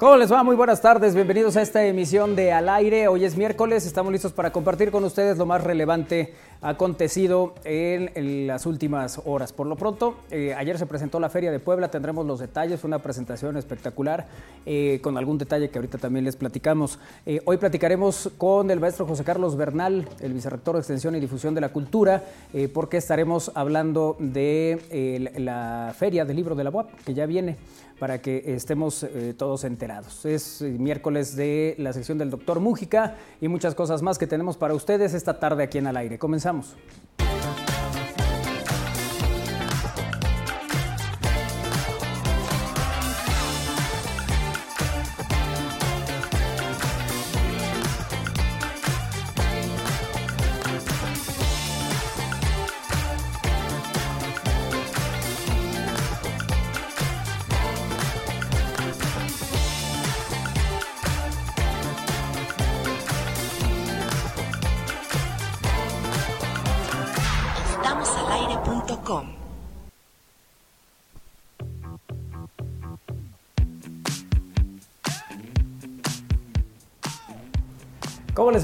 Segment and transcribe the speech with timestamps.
[0.00, 0.42] ¿Cómo les va?
[0.42, 3.06] Muy buenas tardes, bienvenidos a esta emisión de Al Aire.
[3.06, 8.64] Hoy es miércoles, estamos listos para compartir con ustedes lo más relevante acontecido en, las
[8.64, 9.52] últimas horas.
[9.52, 12.88] Por lo pronto, eh, ayer se presentó la Feria de Puebla, tendremos los detalles, fue
[12.88, 14.26] una presentación espectacular,
[14.64, 16.98] eh, con algún detalle que ahorita también les platicamos.
[17.26, 21.54] Eh, hoy platicaremos con el maestro José Carlos Bernal, el vicerrector de Extensión y Difusión
[21.54, 22.24] de la Cultura,
[22.72, 27.58] porque estaremos hablando de la Feria del Libro de la UAP, que ya viene
[28.00, 30.24] para que estemos eh, todos enterados.
[30.24, 34.56] Es eh, miércoles de la sección del doctor Mújica y muchas cosas más que tenemos
[34.56, 36.18] para ustedes esta tarde aquí en Al Aire.
[36.18, 36.74] Comenzamos.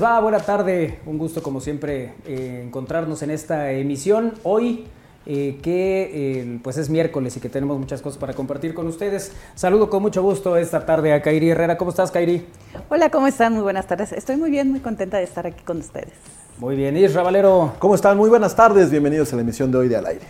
[0.06, 0.20] Va?
[0.20, 0.98] Buena tarde.
[1.06, 4.34] Un gusto como siempre eh, encontrarnos en esta emisión.
[4.44, 4.86] Hoy
[5.26, 9.32] eh, que eh, pues es miércoles y que tenemos muchas cosas para compartir con ustedes.
[9.54, 11.76] Saludo con mucho gusto esta tarde a Kairi Herrera.
[11.76, 12.46] ¿Cómo estás, Kairi?
[12.88, 13.54] Hola, ¿cómo están?
[13.54, 14.12] Muy buenas tardes.
[14.12, 16.14] Estoy muy bien, muy contenta de estar aquí con ustedes.
[16.58, 17.74] Muy bien, Isra Valero.
[17.80, 18.16] ¿Cómo están?
[18.16, 18.90] Muy buenas tardes.
[18.90, 20.26] Bienvenidos a la emisión de hoy de Al Aire.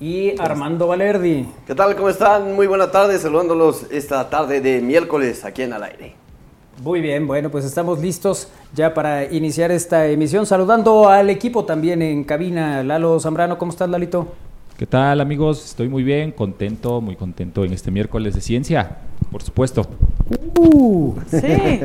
[0.00, 1.48] Y Armando Valerdi.
[1.66, 1.96] ¿Qué tal?
[1.96, 2.54] ¿Cómo están?
[2.54, 3.22] Muy buenas tardes.
[3.22, 6.27] Saludándolos esta tarde de miércoles aquí en Al Aire.
[6.82, 10.46] Muy bien, bueno, pues estamos listos ya para iniciar esta emisión.
[10.46, 14.28] Saludando al equipo también en cabina, Lalo Zambrano, ¿cómo estás, Lalito?
[14.76, 15.64] ¿Qué tal, amigos?
[15.64, 18.98] Estoy muy bien, contento, muy contento en este miércoles de ciencia,
[19.32, 19.86] por supuesto.
[20.56, 21.80] Uh, sí.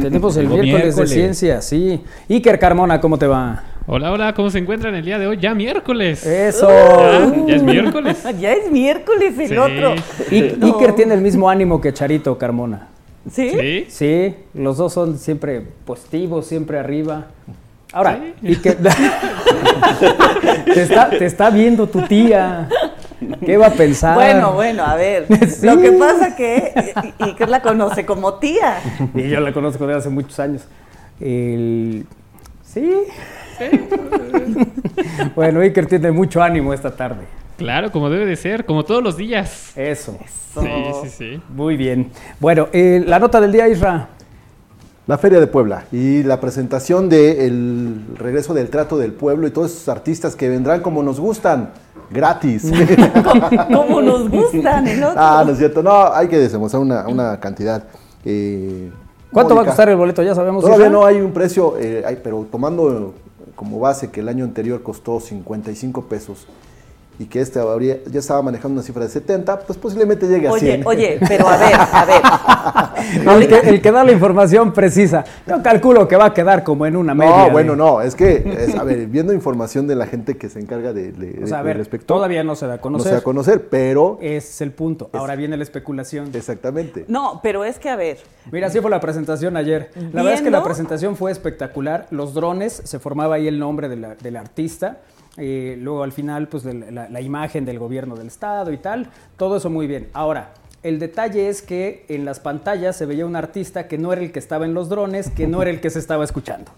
[0.00, 2.00] Tenemos el miércoles, de ciencia, sí.
[2.30, 3.64] Iker Carmona, ¿cómo te va?
[3.86, 5.38] Hola, hola, ¿cómo se encuentran el día de hoy?
[5.38, 6.24] Ya miércoles.
[6.24, 6.70] Eso.
[7.46, 8.24] ¿Ya, es miércoles.
[8.40, 9.94] ya es miércoles el otro.
[10.30, 12.91] Iker tiene el mismo ánimo que Charito Carmona.
[13.30, 13.86] ¿Sí?
[13.88, 14.34] ¿Sí?
[14.54, 17.26] los dos son siempre positivos, siempre arriba.
[17.92, 18.72] Ahora, y que
[20.74, 22.68] te, está, viendo tu tía.
[23.44, 24.14] ¿Qué va a pensar?
[24.14, 25.26] Bueno, bueno, a ver.
[25.62, 26.72] Lo que pasa que
[27.18, 28.78] Iker la conoce como tía.
[29.14, 30.66] Y yo la conozco desde hace muchos años.
[31.18, 32.06] Sí.
[32.64, 32.90] ¿Sí?
[35.36, 37.26] bueno, Iker tiene mucho ánimo esta tarde.
[37.62, 39.70] Claro, como debe de ser, como todos los días.
[39.76, 40.18] Eso.
[40.60, 40.68] Sí,
[41.04, 41.42] sí, sí.
[41.48, 42.10] Muy bien.
[42.40, 44.08] Bueno, eh, la nota del día, Isra.
[45.06, 49.70] La Feria de Puebla y la presentación del regreso del trato del pueblo y todos
[49.70, 51.70] esos artistas que vendrán como nos gustan,
[52.10, 52.68] gratis.
[53.72, 55.20] como nos gustan, el otro.
[55.20, 55.84] Ah, no es cierto.
[55.84, 57.84] No, hay que desembolsar una, una cantidad.
[58.24, 58.90] Eh,
[59.32, 60.20] ¿Cuánto va a costar el boleto?
[60.24, 60.64] Ya sabemos.
[60.64, 63.14] Todavía no hay un precio, eh, pero tomando
[63.54, 66.48] como base que el año anterior costó 55 pesos
[67.22, 70.52] y que este habría, ya estaba manejando una cifra de 70, pues posiblemente llegue a
[70.52, 70.84] 100.
[70.84, 73.62] Oye, pero a ver, a ver.
[73.68, 77.14] el, que, da la información precisa, yo calculo que va a quedar como en una
[77.14, 77.46] media.
[77.46, 80.92] No, bueno, no, es que, a ver, viendo información de la gente que se encarga
[80.92, 83.04] de, de, o sea, a ver, todavía no se da a conocer.
[83.04, 84.18] No se da a conocer, pero...
[84.20, 86.30] Es el punto, ahora viene la especulación.
[86.34, 87.04] Exactamente.
[87.06, 88.18] No, pero es que, a ver...
[88.50, 89.90] Mira, así fue la presentación ayer.
[90.12, 93.88] La verdad es que la presentación fue espectacular, los drones, se formaba ahí el nombre
[93.88, 94.98] del artista,
[95.36, 99.70] eh, luego al final, pues la, imagen del gobierno del estado y tal, todo eso
[99.70, 100.08] muy bien.
[100.12, 104.22] Ahora, el detalle es que en las pantallas se veía un artista que no era
[104.22, 106.72] el que estaba en los drones, que no era el que se estaba escuchando.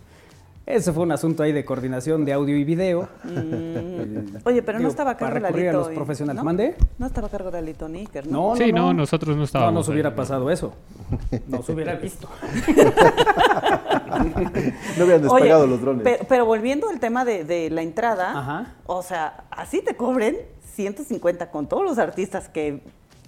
[0.66, 3.06] Ese fue un asunto ahí de coordinación de audio y video.
[3.22, 4.36] Mm.
[4.44, 5.68] Oye, pero no estaba a cargo de Alito.
[5.68, 6.38] a los profesionales.
[6.38, 6.44] ¿no?
[6.44, 6.74] ¿Mande?
[6.98, 8.50] No estaba a cargo de Alito Níker, ¿no?
[8.50, 9.72] No, sí, no, nosotros no estábamos.
[9.74, 10.72] No nos hubiera pasado eso.
[11.48, 12.28] Nos hubiera visto.
[14.96, 16.18] no hubieran despegado los drones.
[16.26, 20.38] Pero, volviendo al tema de, la entrada, o sea, así te cobren
[20.72, 22.80] 150 con todos los artistas que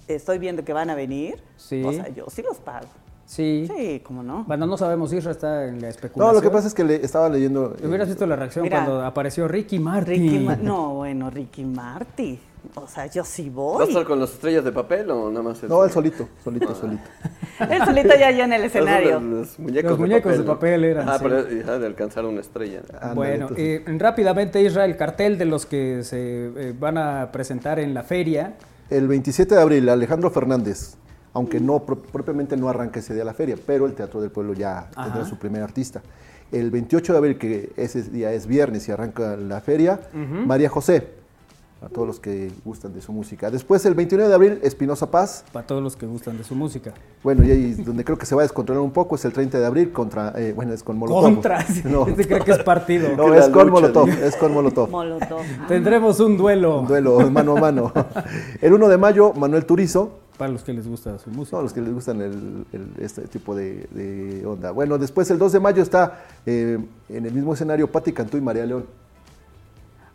[0.07, 1.39] estoy viendo que van a venir.
[1.57, 1.83] Sí.
[1.83, 2.87] O sea, yo sí los pago.
[3.27, 3.67] Sí.
[3.75, 4.45] Sí, cómo no.
[4.45, 6.27] Bueno, no sabemos, Isra está en la especulación.
[6.27, 7.75] No, lo que pasa es que le estaba leyendo...
[7.83, 10.47] Hubieras visto la reacción cuando apareció Ricky Martin.
[10.63, 12.39] no, bueno, Ricky Martin.
[12.75, 13.79] O sea, yo sí voy.
[13.79, 15.61] ¿Va a estar con las estrellas de papel o nada más?
[15.63, 17.03] No, él solito, solito, solito.
[17.69, 19.19] él solito ya, ya en el escenario.
[19.19, 21.09] Los, muñecos, de, papel, eran.
[21.09, 22.81] Ah, pero de alcanzar una estrella.
[23.13, 27.93] bueno, eh, rápidamente, Israel, el cartel de los que se eh, van a presentar en
[27.93, 28.55] la feria.
[28.89, 30.95] El 27 de abril, Alejandro Fernández,
[31.37, 34.89] aunque no propiamente no arranca ese día la feria, pero el Teatro del Pueblo ya
[35.03, 36.01] tendrá su primer artista.
[36.51, 41.15] El 28 de abril, que ese día es viernes y arranca la feria, María José.
[41.79, 43.51] a todos los que gustan de su música.
[43.51, 45.45] Después, el 29 de abril, Espinosa Paz.
[45.53, 46.91] Para todos los que gustan de su música.
[47.21, 49.59] Bueno, y ahí donde creo que se va a descontrolar un poco es el 30
[49.59, 51.21] de abril contra, eh, bueno, es con Molotov.
[51.21, 52.05] Contra, no.
[52.05, 53.15] cree que es partido.
[53.15, 54.89] No, es con Molotov, es con Molotov.
[54.89, 55.41] Molotov.
[55.67, 56.79] Tendremos un duelo.
[56.79, 57.93] Un duelo mano a mano.
[58.61, 60.25] El 1 de mayo, Manuel Turizo.
[60.37, 61.57] Para los que les gusta su música.
[61.57, 62.65] No, los que les gustan el,
[62.99, 64.71] este tipo de, onda.
[64.71, 66.77] Bueno, después el 2 de mayo está eh,
[67.09, 68.85] en el mismo escenario Patti Cantú y María León.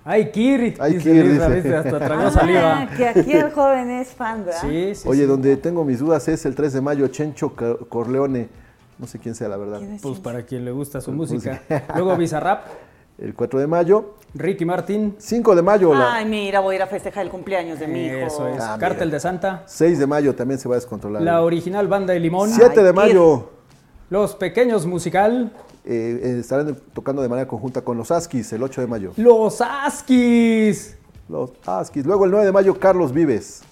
[0.04, 0.74] Ay, Kirri.
[0.78, 1.38] Ay, Kirri.
[1.38, 2.88] Hasta tragó saliva.
[2.96, 4.60] que aquí el joven es fan, ¿verdad?
[4.60, 5.08] Sí, sí.
[5.08, 7.54] Oye, donde tengo mis dudas es el 3 de mayo, Chencho
[7.88, 8.48] Corleone.
[8.98, 9.80] No sé quién sea, la verdad.
[10.00, 11.62] Pues para quien le gusta su música.
[11.94, 12.66] Luego Bizarrap.
[13.22, 14.14] El 4 de mayo.
[14.34, 15.14] Ricky Martín.
[15.16, 15.92] 5 de mayo.
[15.94, 18.16] Ay, mira, voy a ir a festejar el cumpleaños de mi hijo.
[18.16, 18.60] Eso es.
[18.60, 19.62] Ah, Cártel de Santa.
[19.66, 21.22] 6 de mayo también se va a descontrolar.
[21.22, 22.50] La original banda de Limón.
[22.50, 23.50] 7 de mayo.
[24.10, 25.52] Los Pequeños Musical.
[25.84, 29.12] Eh, eh, estarán tocando de manera conjunta con los Askis el 8 de mayo.
[29.16, 30.96] ¡Los Askis!
[31.28, 32.04] Los Askis.
[32.04, 33.62] Luego el 9 de mayo, Carlos Vives.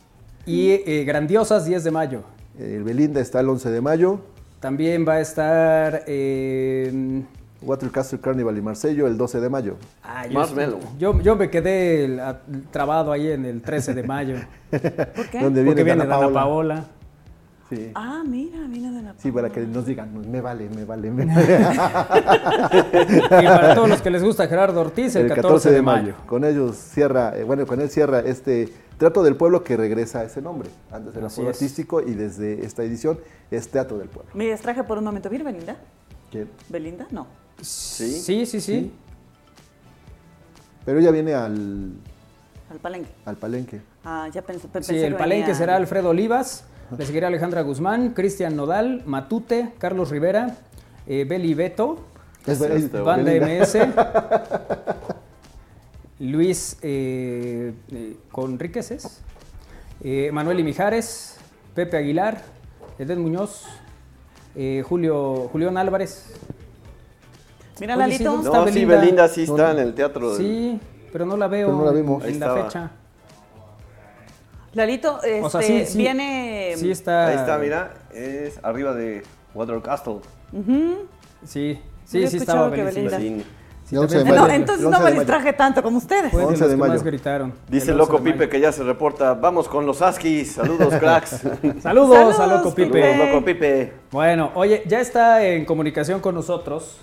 [0.47, 2.23] Y eh, Grandiosas, 10 de mayo.
[2.57, 4.21] El Belinda está el 11 de mayo.
[4.61, 6.05] También va a estar.
[7.63, 9.77] Watercastle Carnival y Marcello el 12 de mayo.
[10.03, 10.27] Ah,
[10.99, 12.19] yo, yo, me quedé
[12.71, 14.37] trabado ahí en el 13 de mayo.
[14.71, 15.41] ¿Por qué?
[15.41, 16.85] Donde viene, viene Dana Paola.
[17.95, 21.25] Ah, mira, viene de la Sí, para que nos digan, me vale, me vale, me
[21.35, 21.59] vale.
[23.13, 26.15] y para todos los que les gusta Gerardo Ortiz, el, 14, de, mayo.
[26.27, 30.25] Con ellos cierra, eh, bueno, con él cierra este Trato del Pueblo que regresa a
[30.25, 30.69] ese nombre.
[30.91, 33.19] Antes era Pueblo Artístico y desde esta edición
[33.51, 34.31] es Teatro del Pueblo.
[34.35, 35.31] Me distraje por un momento.
[35.31, 35.77] ¿Viene Belinda?
[36.31, 36.51] ¿Quién?
[36.69, 37.07] ¿Belinda?
[37.11, 37.27] No.
[37.63, 38.21] ¿Sí?
[38.21, 38.93] Sí, sí, sí.
[40.85, 41.93] Pero ella viene al...
[42.71, 43.11] Al palenque.
[43.25, 43.81] Al palenque.
[44.05, 46.65] Ah, ya pensé, Sí, el palenque será Alfredo Olivas.
[46.97, 50.57] Le seguirá Alejandra Guzmán, Cristian Nodal, Matute, Carlos Rivera,
[51.07, 52.05] eh, Beli Beto,
[53.05, 53.79] Banda MS,
[56.21, 59.21] Luis eh, eh, Conríqueces,
[60.03, 61.37] eh, Manuel y Mijares,
[61.75, 62.43] Pepe Aguilar,
[62.99, 63.67] Edén Muñoz,
[64.57, 66.27] eh, Julio, Julián Álvarez.
[67.81, 68.43] Mira, Lalito.
[68.43, 68.73] no, Belinda?
[68.73, 70.37] sí, Belinda sí está en el teatro.
[70.37, 70.79] Sí,
[71.11, 72.91] pero no la veo en la fecha.
[74.73, 76.75] Lalito, este, viene...
[76.77, 77.27] Sí está...
[77.27, 79.25] Ahí está, mira, es arriba de
[79.55, 80.19] Water Castle.
[81.45, 83.19] Sí, sí, sí estaba Belinda.
[83.91, 86.33] no, entonces no me distraje tanto como ustedes.
[86.33, 87.03] 11 de mayo.
[87.03, 87.55] gritaron.
[87.67, 89.35] Dice Loco Pipe que ya se reporta.
[89.35, 90.53] Vamos con los Askis.
[90.53, 91.41] Saludos, cracks.
[91.81, 93.01] Saludos, a Loco Pipe.
[93.01, 93.93] Saludos, Loco Pipe.
[94.13, 97.01] Bueno, oye, ya está en comunicación con nosotros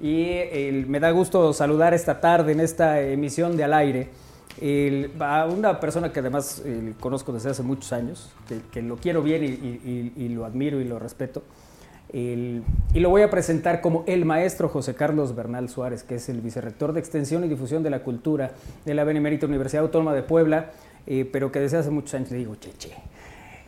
[0.00, 4.10] y me da gusto saludar esta tarde en esta emisión de Al Aire
[5.20, 6.62] a una persona que además
[7.00, 8.32] conozco desde hace muchos años,
[8.72, 11.42] que, lo quiero bien y, lo admiro y lo respeto.
[12.12, 12.62] y
[12.94, 16.92] lo voy a presentar como el maestro José Carlos Bernal Suárez, que es el vicerrector
[16.92, 18.52] de Extensión y Difusión de la Cultura
[18.84, 20.70] de la Benemérita Universidad Autónoma de Puebla,
[21.06, 22.94] eh, pero que desde hace muchos años le digo, cheche.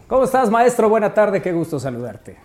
[0.07, 0.89] ¿Cómo estás, maestro?
[0.89, 2.37] Buena tarde, qué gusto saludarte.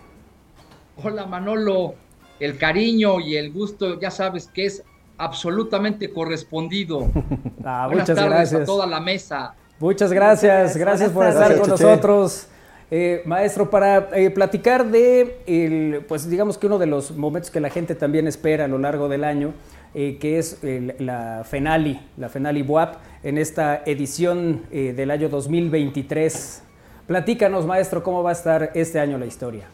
[1.02, 1.94] Hola, Manolo.
[2.40, 4.82] El cariño y el gusto, ya sabes que es
[5.18, 7.10] absolutamente correspondido.
[7.66, 9.54] Ah, muchas gracias a toda la mesa.
[9.80, 12.46] Muchas gracias, gracias, por estar con nosotros.
[12.90, 17.60] Eh, maestro, para eh, platicar de, el, pues digamos que uno de los momentos que
[17.60, 19.54] la gente también espera a lo largo del año,
[19.94, 20.58] eh, que es
[20.98, 26.62] la FENALI, la FENALI WAP, en esta edición del año 2023.
[27.06, 29.64] Platícanos, maestro, cómo va a estar este año la historia.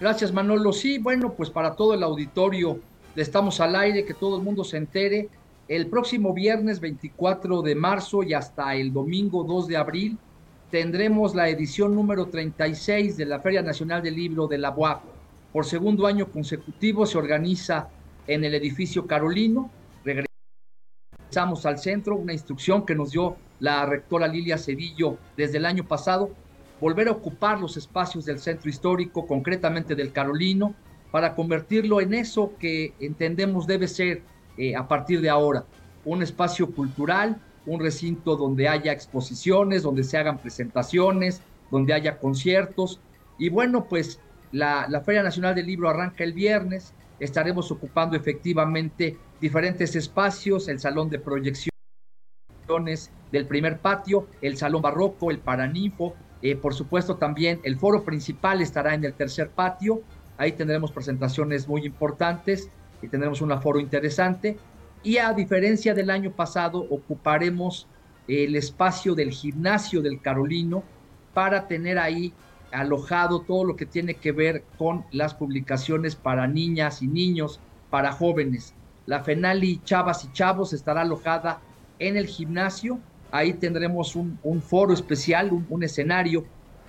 [0.00, 0.72] Gracias, Manolo.
[0.72, 2.80] Sí, bueno, pues para todo el auditorio
[3.14, 5.28] estamos al aire, que todo el mundo se entere.
[5.68, 10.18] El próximo viernes 24 de marzo y hasta el domingo 2 de abril
[10.70, 15.02] tendremos la edición número 36 de la Feria Nacional del Libro de la UAP.
[15.52, 17.90] Por segundo año consecutivo se organiza
[18.26, 19.70] en el edificio Carolino.
[20.02, 25.84] Regresamos al centro, una instrucción que nos dio la rectora Lilia Cedillo desde el año
[25.84, 26.30] pasado,
[26.80, 30.74] volver a ocupar los espacios del centro histórico, concretamente del Carolino,
[31.10, 34.22] para convertirlo en eso que entendemos debe ser
[34.56, 35.64] eh, a partir de ahora,
[36.04, 43.00] un espacio cultural, un recinto donde haya exposiciones, donde se hagan presentaciones, donde haya conciertos.
[43.38, 44.20] Y bueno, pues
[44.52, 50.80] la, la Feria Nacional del Libro arranca el viernes, estaremos ocupando efectivamente diferentes espacios, el
[50.80, 51.70] salón de proyecciones
[53.32, 58.60] del primer patio, el salón barroco, el paraninfo, eh, por supuesto también el foro principal
[58.60, 60.02] estará en el tercer patio,
[60.40, 62.70] Ahí tendremos presentaciones muy importantes
[63.02, 64.56] y tendremos un aforo interesante.
[65.02, 67.86] Y a diferencia del año pasado, ocuparemos
[68.26, 70.82] el espacio del gimnasio del Carolino
[71.34, 72.32] para tener ahí
[72.72, 78.10] alojado todo lo que tiene que ver con las publicaciones para niñas y niños, para
[78.10, 78.72] jóvenes.
[79.04, 81.60] La Fenali Chavas y Chavos estará alojada
[81.98, 82.98] en el gimnasio
[83.30, 86.44] ahí tendremos un, foro especial, un, escenario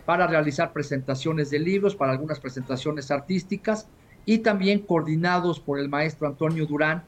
[0.06, 3.88] para realizar presentaciones de libros, para algunas presentaciones artísticas
[4.26, 7.04] y también coordinados por el maestro Antonio Durán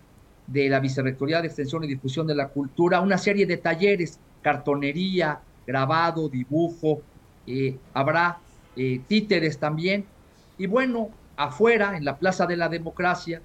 [0.48, 5.40] de la Vicerrectoría de Extensión y Difusión de la Cultura, una serie de talleres, cartonería,
[5.66, 7.02] grabado, dibujo,
[7.48, 8.40] eh, habrá
[8.76, 10.06] eh, títeres también.
[10.58, 13.42] Y bueno, afuera, en la Plaza de la Democracia,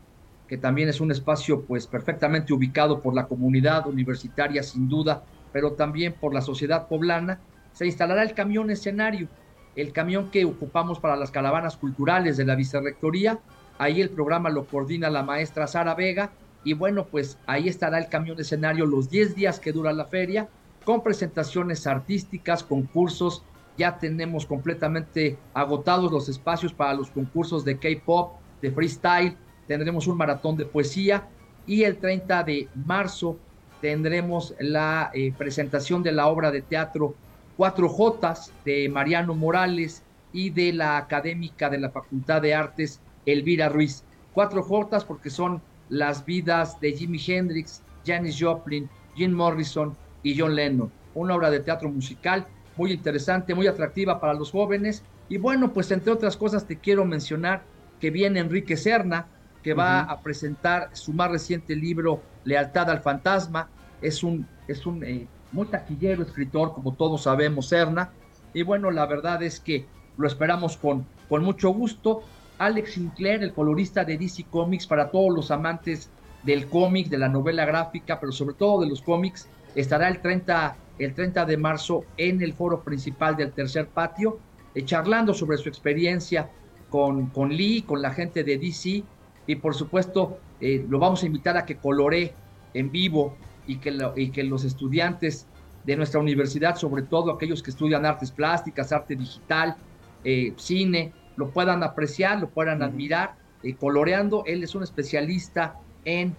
[0.48, 5.72] que también es un espacio pues perfectamente ubicado por la comunidad universitaria sin duda, pero
[5.72, 7.40] también por la sociedad poblana,
[7.72, 9.28] se instalará el camión escenario,
[9.76, 13.38] el camión que ocupamos para las caravanas culturales de la Vicerrectoría.
[13.78, 16.32] Ahí el programa lo coordina la maestra Sara Vega
[16.64, 20.48] y bueno, pues ahí estará el camión escenario los 10 días que dura la feria,
[20.84, 23.44] con presentaciones artísticas, concursos,
[23.76, 29.36] ya tenemos completamente agotados los espacios para los concursos de K-pop, de freestyle,
[29.68, 31.28] tendremos un maratón de poesía
[31.66, 33.38] y el 30 de marzo
[33.80, 37.14] tendremos la eh, presentación de la obra de teatro
[37.56, 43.68] Cuatro Jotas de Mariano Morales y de la académica de la Facultad de Artes Elvira
[43.68, 44.04] Ruiz.
[44.32, 50.54] Cuatro Jotas porque son las vidas de Jimi Hendrix, Janis Joplin, Jim Morrison y John
[50.54, 50.92] Lennon.
[51.14, 55.02] Una obra de teatro musical muy interesante, muy atractiva para los jóvenes.
[55.28, 57.64] Y bueno, pues entre otras cosas te quiero mencionar
[58.00, 59.26] que viene Enrique Serna,
[59.62, 63.68] que va a presentar su más reciente libro, Lealtad al Fantasma.
[64.00, 68.10] Es un, es un eh, muy taquillero escritor, como todos sabemos, Serna.
[68.54, 69.86] Y bueno, la verdad es que
[70.16, 72.22] lo esperamos con, con mucho gusto.
[72.58, 76.10] Alex Sinclair, el colorista de DC Comics, para todos los amantes
[76.42, 80.76] del cómic, de la novela gráfica, pero sobre todo de los cómics, estará el 30
[80.98, 84.38] el 30 de marzo en el foro principal del tercer patio,
[84.74, 86.50] eh, charlando sobre su experiencia
[86.90, 89.04] con, con Lee, con la gente de DC,
[89.48, 92.34] y por supuesto eh, lo vamos a invitar a que colore
[92.74, 93.34] en vivo
[93.66, 95.48] y que, y que los estudiantes
[95.84, 99.74] de nuestra universidad, sobre todo aquellos que estudian artes plásticas, arte digital,
[100.22, 103.36] eh, cine, lo puedan apreciar, lo puedan admirar,
[103.80, 104.44] coloreando.
[104.46, 106.36] Él es un especialista en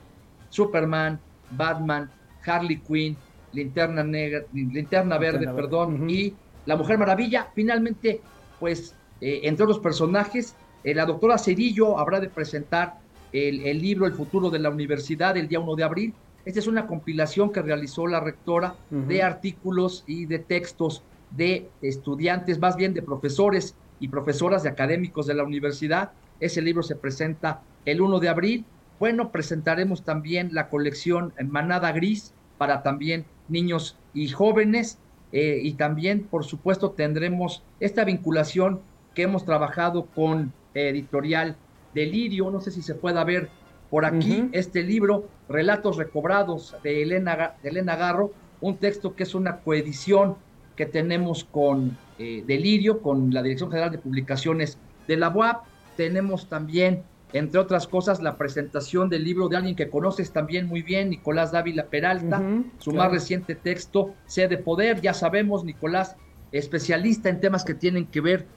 [0.50, 1.20] Superman,
[1.52, 2.12] Batman,
[2.46, 3.18] Harley Quinn,
[3.54, 6.34] Linterna Negra, Linterna Verde, perdón, y
[6.66, 7.48] La Mujer Maravilla.
[7.56, 8.22] Finalmente,
[8.60, 13.00] pues, eh, entre otros personajes, eh, la doctora Cerillo habrá de presentar
[13.32, 16.14] el, libro El futuro de la universidad el día 1 de abril.
[16.46, 22.60] Esta es una compilación que realizó la rectora de artículos y de textos de estudiantes,
[22.60, 26.12] más bien de profesores y profesoras de académicos de la universidad.
[26.40, 28.66] Ese libro se presenta el 1 de abril.
[29.00, 34.98] Bueno, presentaremos también la colección Manada Gris para también niños y jóvenes.
[35.32, 38.82] Eh, y también, por supuesto, tendremos esta vinculación
[39.14, 41.56] que hemos trabajado con Editorial
[41.94, 42.50] Delirio.
[42.52, 43.50] No sé si se pueda ver
[43.90, 49.34] por aquí este libro, Relatos Recobrados de Elena, de Elena Garro, un texto que es
[49.34, 50.36] una coedición
[50.76, 55.64] que tenemos con eh, Delirio, con la Dirección General de Publicaciones de la UAP.
[55.98, 60.82] Tenemos también entre otras cosas, la presentación del libro de alguien que conoces también muy
[60.82, 62.42] bien, Nicolás Dávila Peralta,
[62.80, 66.16] su más reciente texto, Sé de Poder, ya sabemos, Nicolás,
[66.52, 68.48] especialista en temas que tienen que ver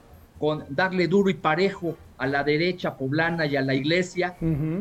[0.43, 4.35] con darle duro y parejo a la derecha poblana y a la iglesia,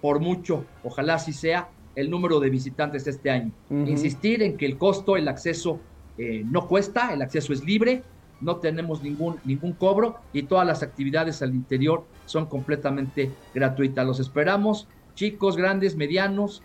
[0.00, 3.50] por mucho, ojalá así sea, el número de visitantes este año.
[3.70, 5.80] Insistir en que el costo, el acceso
[6.16, 8.02] eh, no cuesta, el acceso es libre,
[8.40, 14.06] no tenemos ningún, ningún cobro y todas las actividades al interior son completamente gratuitas.
[14.06, 16.62] Los esperamos, chicos, grandes, medianos,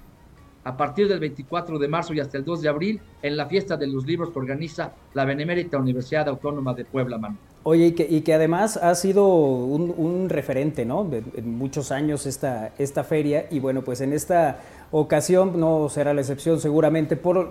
[0.63, 3.75] a partir del 24 de marzo y hasta el 2 de abril en la fiesta
[3.75, 7.37] de los libros que organiza la Benemérita Universidad Autónoma de Puebla, Mano.
[7.65, 11.09] Oye, y que, y que además ha sido un, referente, ¿no?
[11.11, 14.59] en muchos años esta, esta feria y bueno, pues en esta
[14.91, 17.49] ocasión no será la excepción seguramente por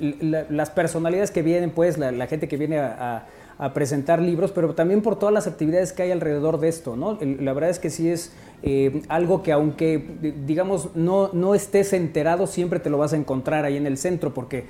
[0.00, 3.26] las personalidades que vienen, pues la, gente que viene a
[3.72, 7.18] presentar libros, pero también por todas las actividades que hay alrededor de esto, ¿no?
[7.20, 8.32] La verdad es que sí es
[8.64, 10.04] eh, algo que aunque,
[10.46, 14.32] digamos, no, no estés enterado, siempre te lo vas a encontrar ahí en el centro,
[14.32, 14.66] porque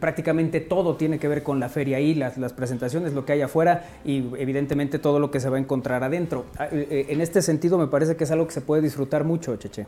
[0.00, 3.42] prácticamente todo tiene que ver con la feria ahí, las, las, presentaciones, lo que hay
[3.42, 6.44] afuera y evidentemente todo lo que se va a encontrar adentro.
[6.58, 9.24] Ah, eh, eh, en este sentido me parece que es algo que se puede disfrutar
[9.24, 9.86] mucho, Cheche.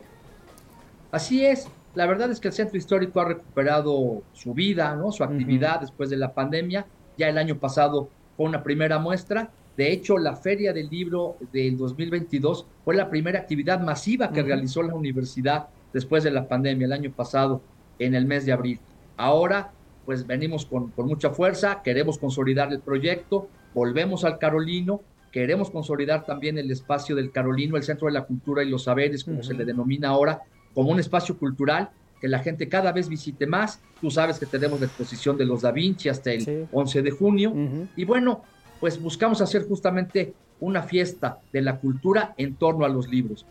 [1.11, 1.67] Así es.
[1.93, 5.11] La verdad es que el centro histórico ha recuperado su vida, ¿no?
[5.11, 6.85] su actividad después de la pandemia.
[7.17, 9.51] Ya el año pasado fue una primera muestra.
[9.77, 14.81] De hecho, la Feria del Libro del 2022 fue la primera actividad masiva que realizó
[14.83, 17.61] la universidad después de la pandemia el año pasado,
[17.99, 18.79] en el mes de abril.
[19.17, 19.71] Ahora,
[20.05, 26.57] pues venimos con, mucha fuerza, queremos consolidar el proyecto, volvemos al Carolino, queremos consolidar también
[26.57, 29.65] el espacio del Carolino, el Centro de la Cultura y los Saberes, como se le
[29.65, 30.41] denomina ahora,
[30.73, 33.79] como un espacio cultural que la gente cada vez visite más.
[34.01, 37.53] Tú sabes que tenemos la exposición de los Da Vinci hasta el 11 de junio.
[37.95, 38.43] Y bueno,
[38.79, 43.45] pues buscamos hacer justamente una fiesta de la cultura en torno a los libros,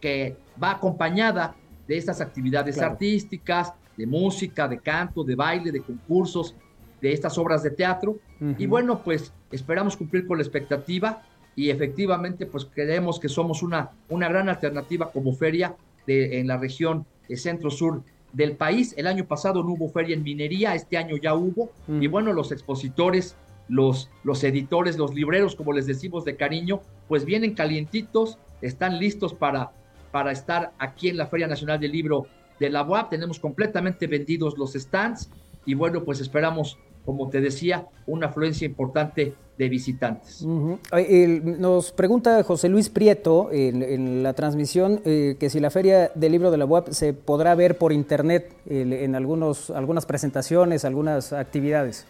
[0.00, 1.54] que va acompañada
[1.86, 6.54] de estas actividades artísticas, de música, de canto, de baile, de concursos,
[7.00, 8.18] de estas obras de teatro.
[8.58, 11.22] Y bueno, pues esperamos cumplir con la expectativa
[11.56, 15.74] y efectivamente pues creemos que somos una, una gran alternativa como feria
[16.06, 17.04] de, en la región
[17.36, 18.94] centro-sur del país.
[18.96, 21.70] El año pasado no hubo feria en minería, este año ya hubo.
[21.88, 23.36] Y bueno, los expositores,
[23.68, 29.34] los, los editores, los libreros, como les decimos de cariño, pues vienen calientitos, están listos
[29.34, 29.72] para,
[30.10, 32.26] para estar aquí en la Feria Nacional del Libro
[32.58, 33.10] de la UAP.
[33.10, 35.30] Tenemos completamente vendidos los stands
[35.64, 40.42] y bueno, pues esperamos, como te decía, una afluencia importante de visitantes.
[40.42, 46.50] Nos pregunta José Luis Prieto en, la transmisión eh, que si la Feria del Libro
[46.50, 52.06] de la UAP se podrá ver por internet en algunos, algunas presentaciones, algunas actividades.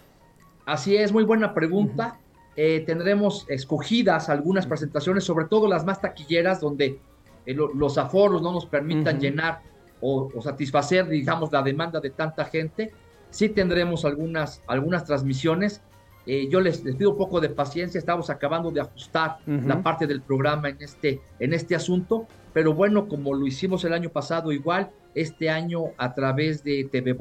[0.66, 2.18] Así es, muy buena pregunta.
[2.54, 6.98] Eh, tendremos escogidas algunas presentaciones, sobre todo las más taquilleras, donde
[7.46, 9.62] eh, los aforos no nos permitan llenar
[10.02, 12.92] o, o, satisfacer, digamos, la demanda de tanta gente.
[13.30, 15.80] Sí tendremos algunas, algunas transmisiones
[16.30, 20.20] eh, yo les, pido un poco de paciencia, estamos acabando de ajustar la parte del
[20.20, 24.90] programa en este, en este asunto, pero bueno, como lo hicimos el año pasado igual,
[25.14, 27.16] este año a través de TV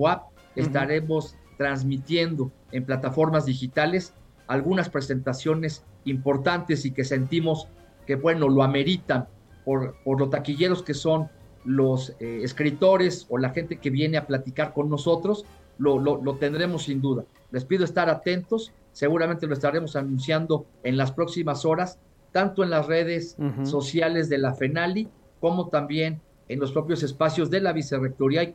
[0.58, 4.14] estaremos transmitiendo en plataformas digitales
[4.46, 7.70] algunas presentaciones importantes y que sentimos
[8.06, 9.30] que, bueno, lo ameritan
[9.64, 11.30] por, por los taquilleros que son
[11.64, 15.46] los eh, escritores o la gente que viene a platicar con nosotros,
[15.78, 17.24] lo, lo, lo tendremos sin duda.
[17.52, 22.00] Les pido estar atentos seguramente lo estaremos anunciando en las próximas horas,
[22.32, 25.08] tanto en las redes sociales de la FENALI
[25.40, 28.52] como también en los propios espacios de la Vicerrectoría y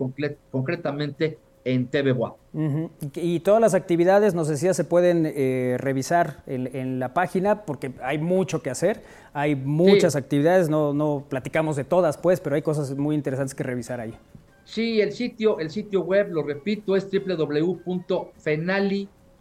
[0.50, 2.12] concretamente en TV
[3.14, 7.92] Y todas las actividades, no sé si se pueden eh, revisar en, la página porque
[8.02, 9.00] hay mucho que hacer,
[9.33, 13.62] hay muchas actividades, no, no platicamos de todas pues, pero hay cosas muy interesantes que
[13.62, 14.14] revisar ahí.
[14.64, 17.09] Sí, el sitio, el sitio web, lo repito, es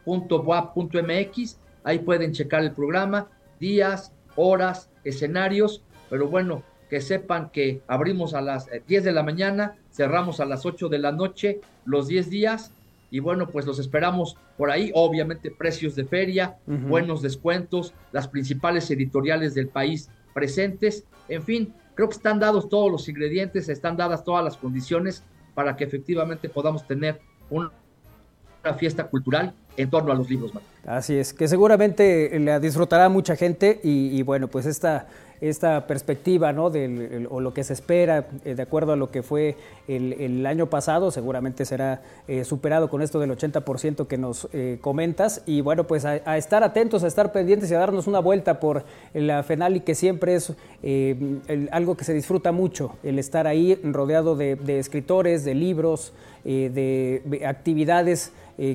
[0.06, 1.58] www.fenali.boa.mx.
[1.84, 3.28] Ahí pueden checar el programa,
[3.60, 9.78] días, horas, escenarios, pero bueno, que sepan que abrimos a las 10 de la mañana,
[9.92, 12.72] cerramos a las 8 de la noche, los 10 días,
[13.10, 18.90] y bueno, pues los esperamos por ahí, obviamente precios de feria, buenos descuentos, las principales
[18.92, 24.24] editoriales del país presentes, en fin, creo que están dados todos los ingredientes, están dadas
[24.24, 27.72] todas las condiciones para que efectivamente podamos tener una
[28.78, 30.52] fiesta cultural en torno a los libros.
[30.86, 35.08] Así es, que seguramente la disfrutará mucha gente y, bueno, pues esta,
[35.40, 36.72] esta perspectiva, ¿no?
[36.72, 39.58] Del, o lo que se espera eh, de acuerdo a lo que fue
[39.88, 45.44] el, año pasado, seguramente será eh, superado con esto del 80% que nos eh, comentas.
[45.46, 48.84] Y bueno, pues a, estar atentos, a estar pendientes y a darnos una vuelta por
[49.14, 50.54] la FENALI, que siempre es
[51.72, 58.32] algo que se disfruta mucho, el estar ahí rodeado de, escritores, de libros, de actividades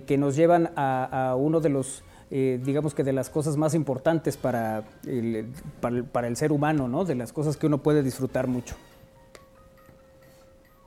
[0.07, 0.86] que nos llevan a
[1.37, 5.47] uno de los eh, digamos que de las cosas más importantes para el,
[5.81, 7.05] para, el, ser humano, ¿no?
[7.05, 8.75] De las cosas que uno puede disfrutar mucho.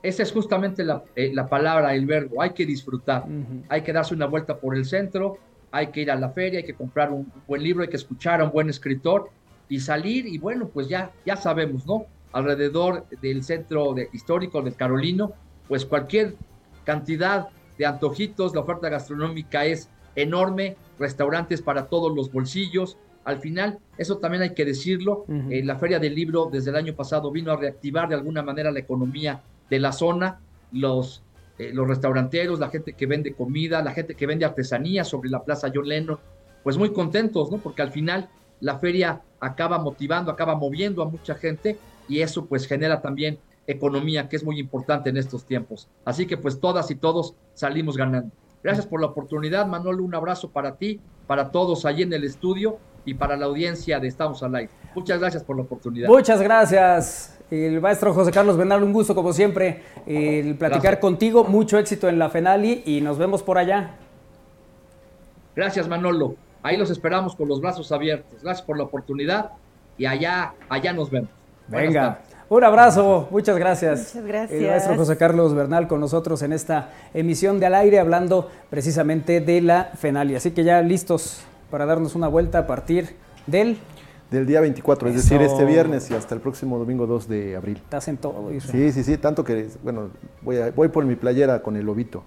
[0.03, 3.25] Esa es justamente la, eh, palabra, el verbo, hay que disfrutar,
[3.69, 5.37] hay que darse una vuelta por el centro,
[5.71, 8.41] hay que ir a la feria, hay que comprar un buen libro, hay que escuchar
[8.41, 9.29] a un buen escritor
[9.67, 12.05] y salir y bueno, pues ya, ya sabemos, ¿no?
[12.31, 15.33] Alrededor del centro de, histórico del Carolino,
[15.67, 16.35] pues cualquier
[16.85, 22.97] cantidad de antojitos, la oferta gastronómica es enorme, restaurantes para todos los bolsillos.
[23.23, 26.93] Al final, eso también hay que decirlo, eh, la Feria del Libro desde el año
[26.93, 30.41] pasado vino a reactivar de alguna manera la economía de la zona,
[30.73, 31.23] los,
[31.57, 35.43] eh, los restauranteros, la gente que vende comida, la gente que vende artesanía sobre la
[35.43, 36.19] Plaza John Lennon,
[36.63, 37.59] pues muy contentos, ¿no?
[37.59, 38.27] Porque al final
[38.59, 41.77] la feria acaba motivando, acaba moviendo a mucha gente
[42.09, 43.39] y eso pues genera también
[43.71, 45.87] economía que es muy importante en estos tiempos.
[46.03, 48.31] Así que pues todas y todos salimos ganando.
[48.63, 50.03] Gracias por la oportunidad, Manolo.
[50.03, 54.07] Un abrazo para ti, para todos allí en el estudio y para la audiencia de
[54.07, 54.71] Estamos al Aire.
[54.95, 56.09] Muchas gracias por la oportunidad.
[56.09, 57.39] Muchas gracias.
[57.51, 61.43] El maestro José Carlos Bernal, un gusto como siempre el platicar contigo.
[61.43, 63.95] Mucho éxito en la Fenali y nos vemos por allá.
[65.55, 66.35] Gracias, Manolo.
[66.61, 68.41] Ahí los esperamos con los brazos abiertos.
[68.43, 69.51] Gracias por la oportunidad
[69.97, 71.29] y allá, allá nos vemos.
[71.67, 72.19] Venga.
[72.51, 73.99] Un abrazo, muchas gracias.
[74.15, 74.59] Muchas gracias.
[74.59, 79.39] El maestro José Carlos Bernal con nosotros en esta emisión de Al Aire hablando precisamente
[79.39, 80.33] de la FENALI.
[80.33, 83.77] Así que ya listos para darnos una vuelta a partir del...
[84.31, 87.77] Del día 24, es decir, este viernes y hasta el próximo domingo 2 de abril.
[87.77, 90.09] Estás en todo, Sí, sí, sí, tanto que, bueno,
[90.41, 92.23] voy, voy por mi playera con el lobito.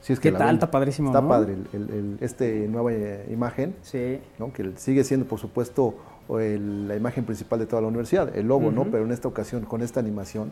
[0.00, 0.54] Si es que ¿Qué tal?
[0.54, 4.20] Está padrísimo, Está padre el, este nueva eh, imagen, sí.
[4.38, 4.52] ¿no?
[4.52, 5.96] que sigue siendo, por supuesto,
[6.28, 8.84] o la imagen principal de toda la universidad, el logo, ¿no?
[8.84, 10.50] Pero en esta ocasión con esta animación.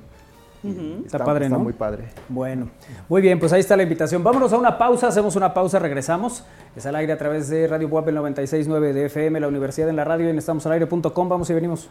[1.04, 2.04] está, padre, está muy padre.
[2.28, 2.68] Bueno,
[3.08, 4.22] muy bien, pues ahí está la invitación.
[4.22, 6.44] Vámonos a una pausa, hacemos una pausa, regresamos.
[6.76, 10.04] Es al aire a través de Radio Web 96.9 de FM, la Universidad en la
[10.04, 11.28] Radio, en estamosalaire.com.
[11.28, 11.88] Vamos y venimos.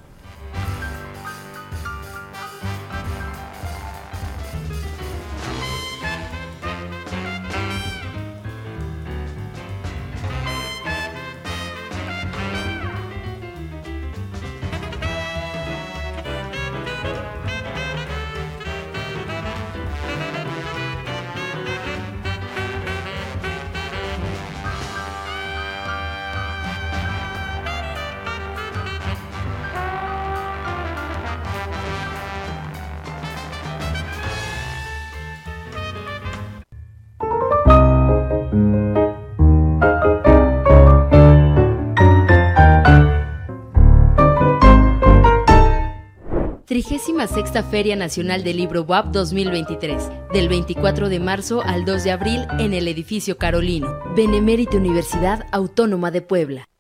[47.28, 52.48] Sexta Feria Nacional del Libro WAP 2023, del 24 de marzo al 2 de abril
[52.58, 56.73] en el edificio Carolino, Benemérita Universidad Autónoma de Puebla.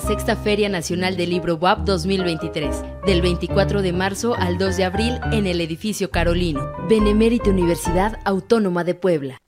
[0.00, 5.18] 36 Feria Nacional del Libro WAP 2023, del 24 de marzo al 2 de abril
[5.32, 9.45] en el edificio Carolino, Benemérita Universidad Autónoma de Puebla.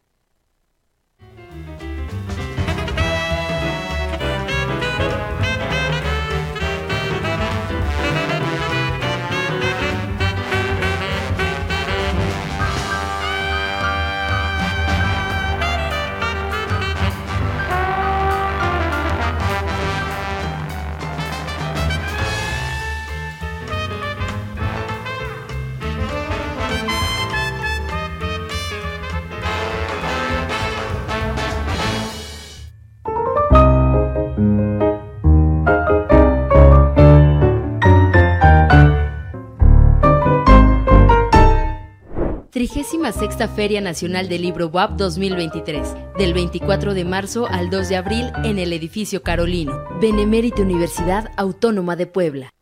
[42.84, 48.30] Sexta Feria Nacional del Libro WAP 2023, del 24 de marzo al 2 de abril
[48.44, 52.52] en el edificio Carolino, Benemérita Universidad Autónoma de Puebla.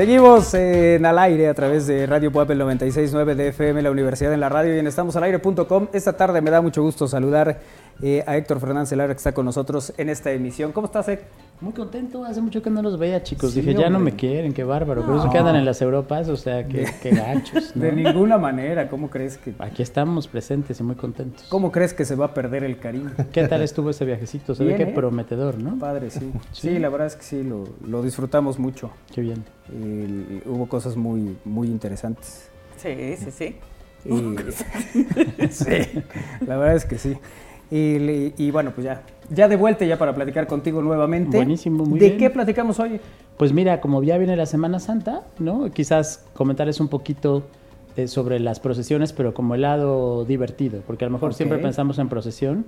[0.00, 4.40] Seguimos en al aire a través de Radio Puebla 969 de FM, la Universidad en
[4.40, 5.88] la Radio y en estamosalaire.com.
[5.92, 7.60] Esta tarde me da mucho gusto saludar
[8.02, 10.72] eh, a Héctor Fernández Lara que está con nosotros en esta emisión.
[10.72, 11.28] ¿Cómo estás, Héctor?
[11.60, 13.54] Muy contento, hace mucho que no los veía, chicos.
[13.54, 15.04] Dije, ya no me quieren, qué bárbaro.
[15.04, 17.72] Por eso que andan en las Europas, o sea, qué, qué gachos.
[17.78, 19.52] De ninguna manera, ¿cómo crees que.?
[19.58, 21.44] Aquí estamos presentes y muy contentos.
[21.50, 23.10] ¿Cómo crees que se va a perder el cariño?
[23.30, 24.54] ¿Qué tal estuvo ese viajecito?
[24.54, 24.92] Se ve que ¿eh?
[24.94, 25.78] prometedor, ¿no?
[25.78, 26.32] Padre, sí.
[26.52, 26.78] sí.
[26.78, 28.90] la verdad es que sí, lo, disfrutamos mucho.
[29.14, 29.44] Qué bien.
[30.46, 32.48] hubo cosas muy, muy interesantes.
[32.78, 33.56] Sí, sí, sí.
[35.50, 35.74] sí,
[36.46, 37.18] la verdad es que sí.
[37.70, 41.36] Y, bueno, pues ya, ya de vuelta ya para platicar contigo nuevamente.
[41.36, 42.12] Buenísimo, muy bien.
[42.12, 43.00] ¿De qué platicamos hoy?
[43.36, 45.70] Pues mira, como ya viene la Semana Santa, ¿no?
[45.70, 47.44] Quizás comentarles un poquito
[47.96, 51.98] eh, sobre las procesiones, pero como el lado divertido, porque a lo mejor siempre pensamos
[51.98, 52.66] en procesión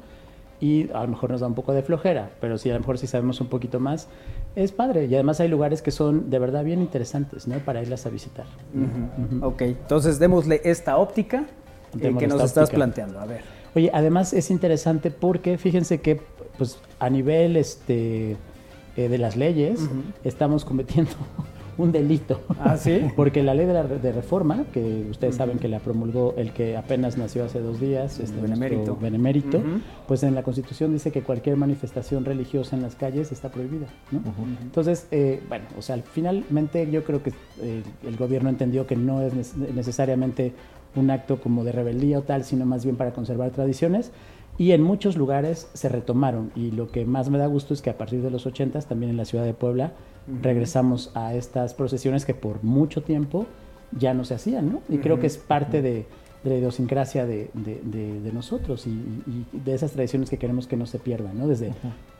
[0.60, 2.96] y a lo mejor nos da un poco de flojera, pero si a lo mejor
[2.96, 4.06] si sabemos un poquito más,
[4.54, 5.06] es padre.
[5.06, 7.58] Y además hay lugares que son de verdad bien interesantes, ¿no?
[7.58, 8.46] Para irlas a visitar.
[9.40, 11.44] Ok, entonces démosle esta óptica
[12.00, 13.18] eh, que nos estás planteando.
[13.18, 13.61] A ver.
[13.74, 16.20] Oye, además es interesante porque fíjense que
[16.58, 18.36] pues a nivel este
[18.96, 19.80] eh, de las leyes
[20.24, 21.12] estamos cometiendo
[21.82, 22.40] un delito.
[22.60, 23.00] ¿Ah, sí?
[23.16, 26.76] Porque la ley de, la, de reforma, que ustedes saben que la promulgó el que
[26.76, 29.60] apenas nació hace dos días, este benemérito, benemérito
[30.06, 33.86] pues en la Constitución dice que cualquier manifestación religiosa en las calles está prohibida.
[34.10, 34.20] ¿no?
[34.62, 39.22] Entonces, eh, bueno, o sea, finalmente yo creo que eh, el gobierno entendió que no
[39.22, 40.52] es necesariamente
[40.94, 44.12] un acto como de rebeldía o tal, sino más bien para conservar tradiciones.
[44.58, 46.52] Y en muchos lugares se retomaron.
[46.54, 49.10] Y lo que más me da gusto es que a partir de los 80 también
[49.10, 49.92] en la ciudad de Puebla
[50.42, 53.46] regresamos a estas procesiones que por mucho tiempo
[53.98, 54.82] ya no se hacían, ¿no?
[54.88, 56.06] Y creo que es parte de,
[56.44, 57.50] la idiosincrasia de,
[58.32, 61.46] nosotros y, de esas tradiciones que queremos que no se pierdan, ¿no?
[61.46, 61.72] Desde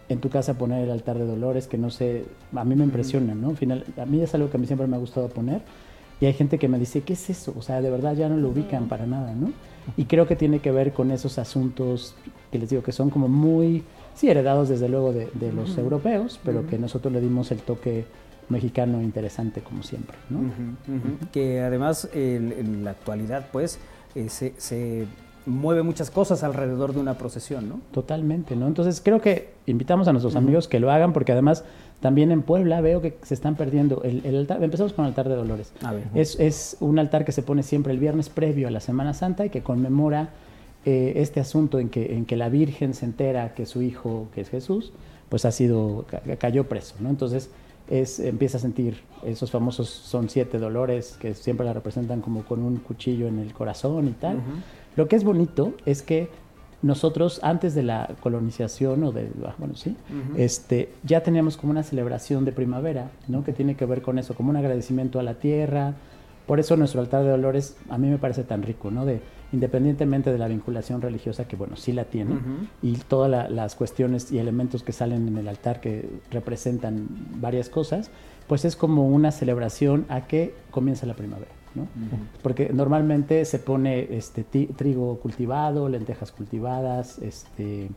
[0.09, 3.35] en tu casa poner el altar de dolores, que no sé, a mí me impresiona,
[3.35, 3.51] ¿no?
[3.51, 5.63] Al final, a mí es algo que a mí siempre me ha gustado poner
[6.21, 7.53] y hay gente que me dice, ¿qué es eso?
[7.59, 9.53] O sea, de verdad ya no lo ubican para nada, ¿no?
[9.97, 12.15] Y creo que tiene que ver con esos asuntos
[12.53, 13.83] que les digo que son como muy,
[14.15, 18.05] sí, heredados desde luego de, los europeos, pero que nosotros le dimos el toque
[18.49, 20.41] mexicano interesante como siempre, ¿no?
[21.31, 23.79] Que además en, la actualidad, pues,
[24.15, 25.07] eh, se, se
[25.47, 27.81] mueve muchas cosas alrededor de una procesión, ¿no?
[27.91, 28.67] Totalmente, ¿no?
[28.67, 31.65] Entonces creo que invitamos a nuestros amigos que lo hagan porque además
[32.01, 34.63] también en Puebla veo que se están perdiendo el, altar.
[34.63, 35.73] Empezamos con el altar de Dolores.
[36.15, 39.51] es, un altar que se pone siempre el viernes previo a la Semana Santa y
[39.51, 40.31] que conmemora
[40.85, 44.41] eh, este asunto en que, en que la Virgen se entera que su hijo, que
[44.41, 44.93] es Jesús,
[45.29, 46.05] pues ha sido,
[46.39, 47.09] cayó preso, ¿no?
[47.09, 47.51] Entonces
[47.89, 52.63] es, empieza a sentir esos famosos, son siete dolores que siempre la representan como con
[52.63, 54.41] un cuchillo en el corazón y tal.
[54.97, 56.29] Lo que es bonito es que
[56.83, 59.97] nosotros antes de la colonización o de ah, bueno sí
[60.37, 64.35] este ya teníamos como una celebración de primavera no que tiene que ver con eso
[64.35, 65.95] como un agradecimiento a la tierra.
[66.47, 69.21] Por eso nuestro altar de dolores a mí me parece tan rico no de
[69.53, 72.37] independientemente de la vinculación religiosa, que bueno, sí la tiene,
[72.83, 77.07] y todas las cuestiones y elementos que salen en el altar que representan
[77.41, 78.11] varias cosas,
[78.49, 81.51] pues es como una celebración a que comienza la primavera.
[81.75, 81.87] ¿no?
[82.43, 87.89] Porque normalmente se pone este trigo cultivado, lentejas cultivadas, este,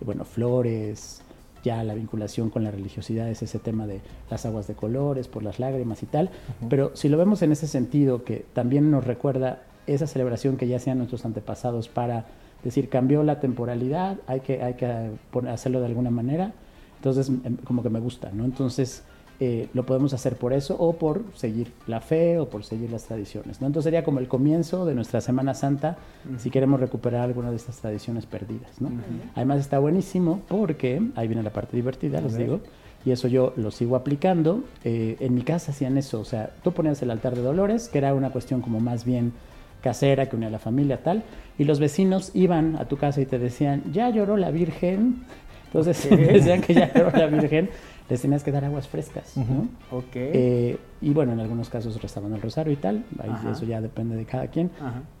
[0.00, 1.22] bueno, flores,
[1.62, 5.42] ya la vinculación con la religiosidad es ese tema de las aguas de colores, por
[5.42, 6.30] las lágrimas y tal,
[6.68, 10.76] pero si lo vemos en ese sentido, que también nos recuerda esa celebración que ya
[10.76, 12.26] hacían nuestros antepasados para
[12.62, 15.10] decir, cambió la temporalidad, hay que, hay que
[15.48, 16.52] hacerlo de alguna manera,
[16.96, 18.44] entonces em, como que me gusta, ¿no?
[18.44, 19.02] Entonces
[19.42, 23.04] eh, lo podemos hacer por eso o por seguir la fe o por seguir las
[23.04, 23.66] tradiciones, ¿no?
[23.66, 25.96] Entonces sería como el comienzo de nuestra Semana Santa
[26.36, 28.90] si queremos recuperar alguna de estas tradiciones perdidas, ¿no?
[29.34, 32.60] Además está buenísimo porque, ahí viene la parte divertida, les digo,
[33.04, 34.62] y eso yo lo sigo aplicando.
[34.84, 37.96] Eh, en mi casa hacían eso, o sea, tú ponías el altar de dolores, que
[37.96, 39.32] era una cuestión como más bien
[39.80, 41.22] casera que unía a la familia, tal,
[41.58, 45.24] y los vecinos iban a tu casa y te decían, ya lloró la Virgen,
[45.66, 47.70] entonces decían que ya lloró la Virgen,
[48.08, 49.68] les tenías que dar aguas frescas, ¿no?
[50.14, 53.04] Eh, y bueno, en algunos casos rezaban el rosario y tal,
[53.50, 54.70] eso ya depende de cada quien.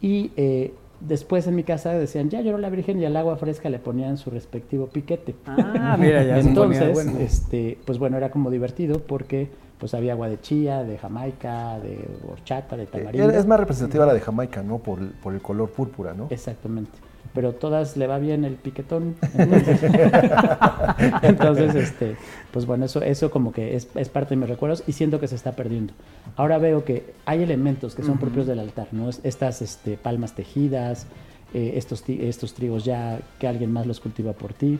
[0.00, 3.70] Y eh, después en mi casa decían, ya lloró la Virgen y al agua fresca
[3.70, 5.34] le ponían su respectivo piquete.
[5.46, 9.48] Ah, mira, ya Entonces, este, pues bueno, era como divertido porque
[9.80, 13.30] pues había agua de chía, de jamaica, de horchata, de tamarindo.
[13.30, 14.78] Es más representativa la de jamaica, ¿no?
[14.78, 16.28] Por, por el color púrpura, ¿no?
[16.30, 16.92] Exactamente.
[17.32, 19.14] Pero todas le va bien el piquetón.
[21.22, 22.16] Entonces, este,
[22.52, 25.28] pues bueno, eso, eso como que es, es, parte de mis recuerdos y siento que
[25.28, 25.94] se está perdiendo.
[26.36, 29.08] Ahora veo que hay elementos que son propios del altar, ¿no?
[29.08, 31.06] Estas este, palmas tejidas,
[31.54, 34.78] eh, estos, estos trigos ya que alguien más los cultiva por ti,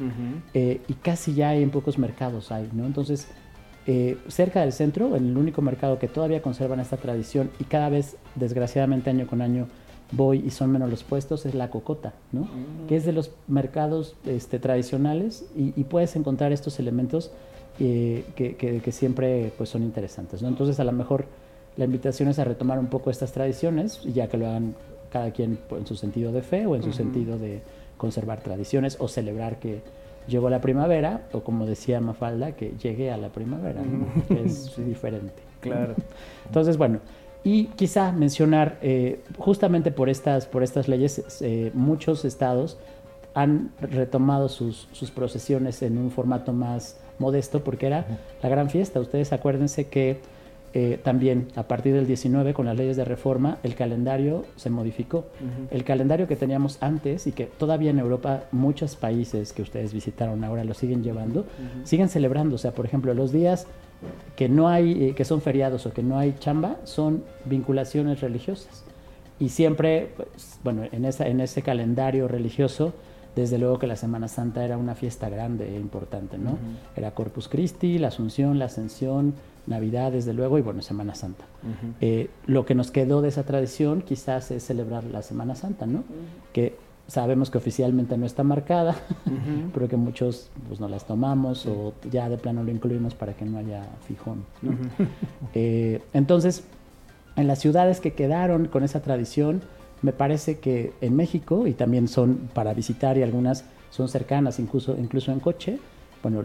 [0.53, 2.85] eh, y casi ya hay en pocos mercados hay, ¿no?
[2.85, 3.29] Entonces,
[3.87, 7.89] eh, cerca del centro, en el único mercado que todavía conservan esta tradición y cada
[7.89, 9.69] vez, desgraciadamente, año con año
[10.13, 12.43] voy y son menos los puestos, es la cocota, ¿no?
[12.43, 12.87] Mm.
[12.89, 17.31] Que es de los mercados este, tradicionales y, puedes encontrar estos elementos
[17.79, 20.49] eh, que, siempre pues, son interesantes, ¿no?
[20.49, 21.27] Entonces, a lo mejor
[21.77, 24.75] la invitación es a retomar un poco estas tradiciones, ya que lo hagan
[25.11, 27.63] cada quien en su sentido de fe o en su sentido de
[27.97, 29.81] conservar tradiciones o celebrar que
[30.27, 33.83] llegó la primavera, o como decía Mafalda, que llegue a la primavera,
[34.29, 35.43] que es diferente.
[35.61, 35.95] Claro.
[36.47, 37.01] Entonces, bueno,
[37.43, 42.79] y quizá mencionar, eh, justamente por estas, por estas leyes, eh, muchos estados
[43.33, 48.07] han retomado sus, sus, procesiones en un formato más modesto, porque era
[48.43, 49.01] la gran fiesta.
[49.01, 50.19] Ustedes acuérdense que
[50.73, 55.27] eh, también a partir del 19 con las leyes de reforma el calendario se modificó.
[55.71, 60.45] El calendario que teníamos antes y que todavía en Europa muchos países que ustedes visitaron
[60.45, 61.45] ahora lo siguen llevando,
[61.83, 62.55] siguen celebrando.
[62.55, 63.67] O sea, por ejemplo, los días
[64.37, 68.85] que no hay, eh, que son feriados o que no hay chamba, son vinculaciones religiosas.
[69.41, 72.93] Y siempre, pues, bueno, en, esa, en ese calendario religioso,
[73.35, 76.59] desde luego que la Semana Santa era una fiesta grande e importante, ¿no?
[76.97, 79.35] Era Corpus Christi, la Asunción, la Ascensión,
[79.67, 81.45] Navidad, desde luego, y bueno, Semana Santa.
[82.01, 86.05] Eh, lo que nos quedó de esa tradición quizás es celebrar la Semana Santa, ¿no?
[86.53, 88.97] Que sabemos que oficialmente no está marcada,
[89.75, 93.45] pero que muchos pues no las tomamos o ya de plano lo incluimos para que
[93.45, 94.45] no haya fijón.
[95.53, 96.63] Eh, entonces,
[97.35, 99.63] en las ciudades que quedaron con esa tradición,
[100.03, 104.97] me parece que en México, y también son para visitar y algunas son cercanas, incluso,
[104.97, 105.81] incluso en coche,
[106.23, 106.43] bueno,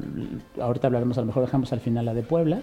[0.60, 2.62] ahorita hablaremos, a lo mejor dejamos al final la de Puebla,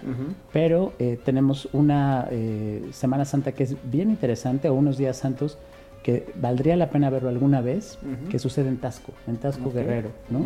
[0.51, 5.57] pero eh, tenemos una eh, Semana Santa que es bien interesante, o unos días santos
[6.03, 7.97] que valdría la pena verlo alguna vez,
[8.29, 10.41] que sucede en Tasco, en Tasco Guerrero, ¿no?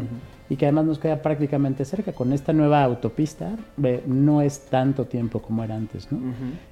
[0.50, 2.14] Y que además nos queda prácticamente cerca.
[2.14, 3.56] Con esta nueva autopista
[4.06, 6.20] no es tanto tiempo como era antes, ¿no?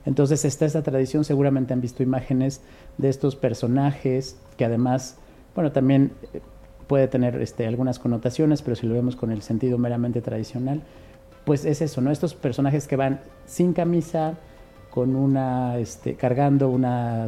[0.05, 2.61] Entonces está esta tradición, seguramente han visto imágenes
[2.97, 5.17] de estos personajes que además,
[5.55, 6.41] bueno, también eh,
[6.87, 10.81] puede tener este, algunas connotaciones, pero si lo vemos con el sentido meramente tradicional,
[11.45, 12.11] pues es eso, ¿no?
[12.11, 14.35] Estos personajes que van sin camisa,
[14.89, 17.27] con una, este, cargando una,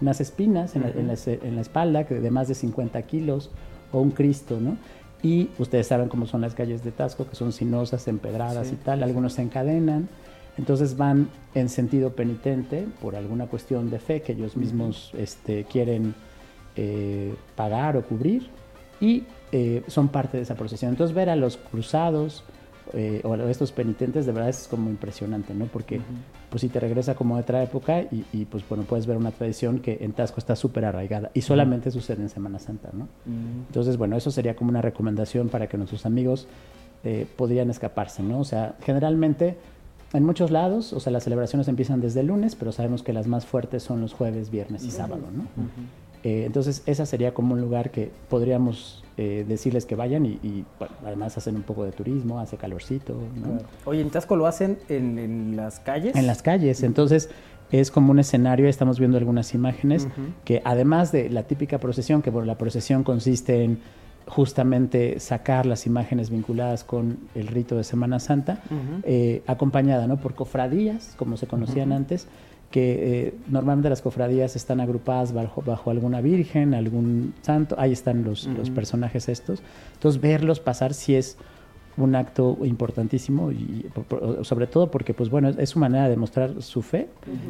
[0.00, 3.50] unas espinas en, la, espalda de más de 50 kilos,
[3.92, 4.76] o un Cristo, ¿no?
[5.22, 9.02] Y ustedes saben cómo son las calles de Tasco, que son sinuosas, empedradas y tal,
[9.02, 10.08] algunos se encadenan,
[10.56, 16.14] entonces van en sentido penitente por alguna cuestión de fe que ellos mismos este, quieren
[16.76, 18.48] eh, pagar o cubrir
[19.00, 20.90] y eh, son parte de esa procesión.
[20.90, 22.42] Entonces ver a los cruzados
[22.92, 25.66] eh, o a estos penitentes de verdad es como impresionante, ¿no?
[25.66, 26.00] Porque
[26.50, 29.80] pues si te regresa como de otra época y, pues bueno, puedes ver una tradición
[29.80, 33.08] que en Tasco está súper arraigada y solamente sucede en Semana Santa, ¿no?
[33.68, 36.46] Entonces bueno, eso sería como una recomendación para que nuestros amigos
[37.36, 38.40] podrían escaparse, ¿no?
[38.40, 39.56] O sea, generalmente
[40.14, 43.26] en muchos lados, o sea, las celebraciones empiezan desde el lunes, pero sabemos que las
[43.26, 45.44] más fuertes son los jueves, viernes y sábado, ¿no?
[46.24, 50.64] Eh, entonces, esa sería como un lugar que podríamos eh, decirles que vayan y,
[51.04, 53.14] además hacen un poco de turismo, hace calorcito.
[53.84, 56.16] Oye, ¿en Tasco lo hacen en, las calles?
[56.16, 57.28] En las calles, entonces
[57.70, 60.08] es como un escenario, estamos viendo algunas imágenes,
[60.44, 63.78] que además de la típica procesión, que bueno, la procesión consiste en
[64.26, 68.62] justamente sacar las imágenes vinculadas con el rito de Semana Santa,
[69.02, 70.16] eh, acompañada ¿no?
[70.16, 72.26] por cofradías, como se conocían antes,
[72.74, 78.24] que eh, normalmente las cofradías están agrupadas bajo, bajo, alguna virgen, algún santo, ahí están
[78.24, 79.62] los, los, personajes estos.
[79.92, 81.36] Entonces verlos pasar si es
[81.96, 83.86] un acto importantísimo y
[84.42, 87.06] sobre todo porque pues bueno es su manera de mostrar su fe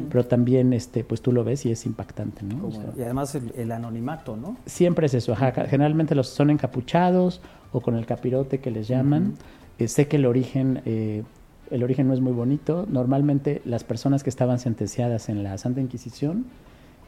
[0.07, 2.69] pero también este pues tú lo ves y es impactante ¿no?
[2.95, 7.41] y además el, anonimato no siempre es eso generalmente los son encapuchados
[7.75, 9.33] o con el capirote que les llaman.
[9.77, 11.23] Eh, sé que el origen eh,
[11.71, 15.81] el origen no es muy bonito normalmente las personas que estaban sentenciadas en la Santa
[15.81, 16.45] Inquisición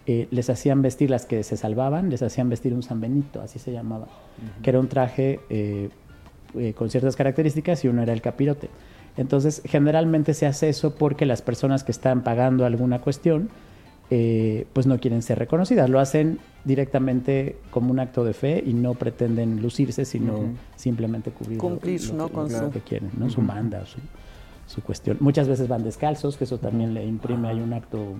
[0.05, 3.59] eh, les hacían vestir las que se salvaban les hacían vestir un San Benito así
[3.59, 4.07] se llamaba
[4.61, 5.39] que era un traje
[6.55, 8.69] eh, con ciertas características y uno era el capirote.
[9.17, 13.49] Entonces, generalmente se hace eso porque las personas que están pagando alguna cuestión,
[14.09, 15.89] eh, pues no quieren ser reconocidas.
[15.89, 20.39] Lo hacen directamente como un acto de fe y no pretenden lucirse, sino
[20.75, 22.71] simplemente cubrir Cumplir, lo, con su...
[22.71, 23.29] que quieren, ¿no?
[23.29, 23.97] su manda, su,
[24.67, 25.17] su, cuestión.
[25.19, 28.15] Muchas veces van descalzos, que eso también le imprime ahí un acto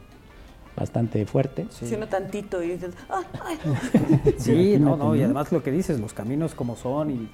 [0.76, 1.68] bastante fuerte.
[1.70, 1.88] Sí.
[1.88, 3.24] Si uno tantito y dices, ah,
[4.38, 7.30] sí, no, no, y además lo que dices, los caminos como son y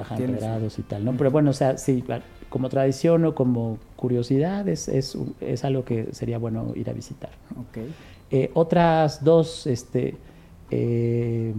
[0.00, 1.12] Ajá, y tal, ¿no?
[1.12, 2.02] Pero bueno, o sea, sí,
[2.48, 7.30] como tradición o como curiosidad es, es, es algo que sería bueno ir a visitar.
[7.68, 7.94] Okay.
[8.30, 10.16] Eh, otras dos este,
[10.70, 11.54] eh,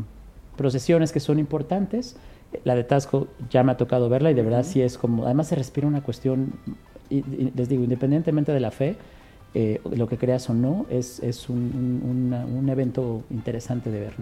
[0.58, 2.16] procesiones que son importantes,
[2.64, 5.47] la de Tasco ya me ha tocado verla y de verdad sí es como, además
[5.47, 6.72] se respira una cuestión, y
[7.12, 8.95] les digo, independientemente de la fe,
[9.53, 14.14] eh, lo que creas o no, es, es un, un, evento interesante de ver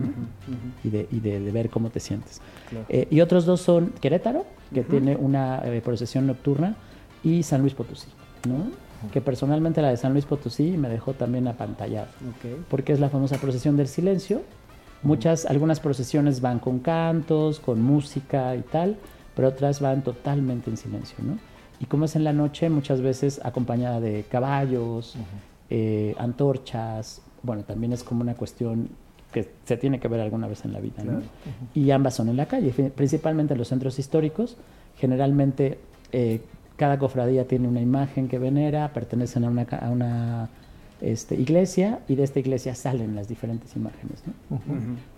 [0.83, 2.41] y, de, y de, ver cómo te sientes.
[2.89, 6.75] Eh, y otros dos son Querétaro, que tiene una eh, procesión nocturna,
[7.23, 8.07] y San Luis Potosí,
[8.47, 8.71] ¿no?
[9.11, 12.07] que personalmente la de San Luis Potosí me dejó también apantallado,
[12.69, 14.41] porque es la famosa procesión del silencio.
[15.03, 18.97] Muchas, algunas procesiones van con cantos, con música y tal,
[19.35, 21.37] pero otras van totalmente en silencio, ¿no?
[21.79, 25.15] Y como es en la noche, muchas veces acompañada de caballos,
[25.69, 28.89] eh, antorchas, bueno, también es como una cuestión
[29.31, 31.21] que se tiene que ver alguna vez en la vida, ¿no?
[31.73, 34.57] Y ambas son en la calle, principalmente en los centros históricos.
[34.97, 35.79] Generalmente
[36.11, 36.41] eh,
[36.75, 40.49] cada cofradía tiene una imagen que venera, pertenecen a una, a una
[41.01, 44.23] este, iglesia y de esta iglesia salen las diferentes imágenes.
[44.49, 44.59] ¿no?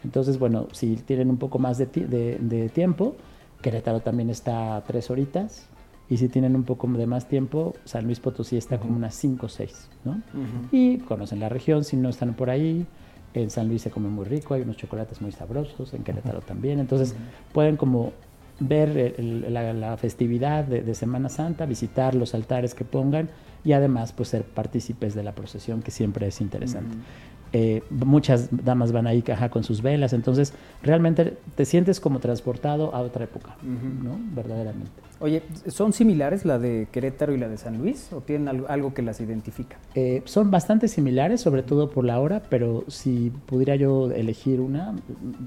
[0.04, 3.16] Entonces, bueno, si tienen un poco más de, de, de, tiempo,
[3.62, 5.68] Querétaro también está a tres horitas,
[6.12, 9.46] y si tienen un poco de más tiempo, San Luis Potosí está como unas 5
[9.46, 10.22] o 6, ¿no?
[10.70, 12.86] Y conocen la región, si no están por ahí,
[13.34, 16.82] en San Luis se come muy rico, hay unos chocolates muy sabrosos, en Querétaro también,
[16.82, 17.16] entonces
[17.54, 18.12] pueden como
[18.60, 23.30] ver la, festividad de, Semana Santa, visitar los altares que pongan
[23.64, 26.98] y además pues ser partícipes de la procesión que siempre es interesante.
[27.54, 32.96] Eh, muchas damas van ahí caja con sus velas, entonces realmente te sientes como transportado
[32.96, 34.18] a otra época, ¿no?
[34.34, 34.92] Verdaderamente.
[35.20, 39.02] Oye, ¿son similares la de Querétaro y la de San Luis o tienen algo, que
[39.02, 39.78] las identifica?
[39.96, 44.96] Eh, son bastante similares, sobre todo por la hora, pero si pudiera yo elegir una,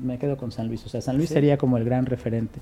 [0.02, 0.84] me quedo con San Luis.
[0.84, 2.60] O sea, San Luis sería como el gran referente.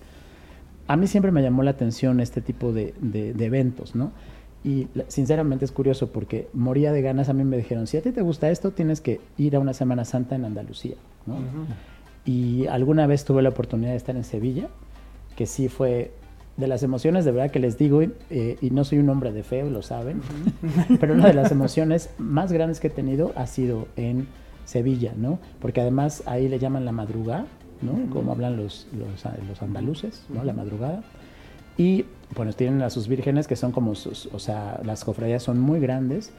[0.86, 4.12] A mí siempre me llamó la atención este tipo de, de eventos, ¿no?
[4.64, 7.28] Y sinceramente es curioso porque moría de ganas.
[7.28, 9.72] A mí me dijeron, si a ti te gusta esto, tienes que ir a una
[9.72, 10.94] Semana Santa en Andalucía.
[11.26, 11.36] ¿no?
[12.24, 14.68] Y alguna vez tuve la oportunidad de estar en Sevilla,
[15.36, 16.12] que sí fue
[16.56, 19.42] de las emociones, de verdad que les digo, eh, y no soy un hombre de
[19.42, 20.20] fe, lo saben,
[21.00, 24.28] pero una de las emociones más grandes que he tenido ha sido en
[24.64, 25.38] Sevilla, ¿no?
[25.60, 27.46] Porque además ahí le llaman la madrugada,
[27.80, 28.08] ¿no?
[28.10, 30.44] Como hablan los, los, los andaluces, ¿no?
[30.44, 31.02] La madrugada.
[31.76, 32.04] Y
[32.34, 35.80] bueno, tienen a sus vírgenes que son como sus, o sea, las cofradías son muy
[35.80, 36.32] grandes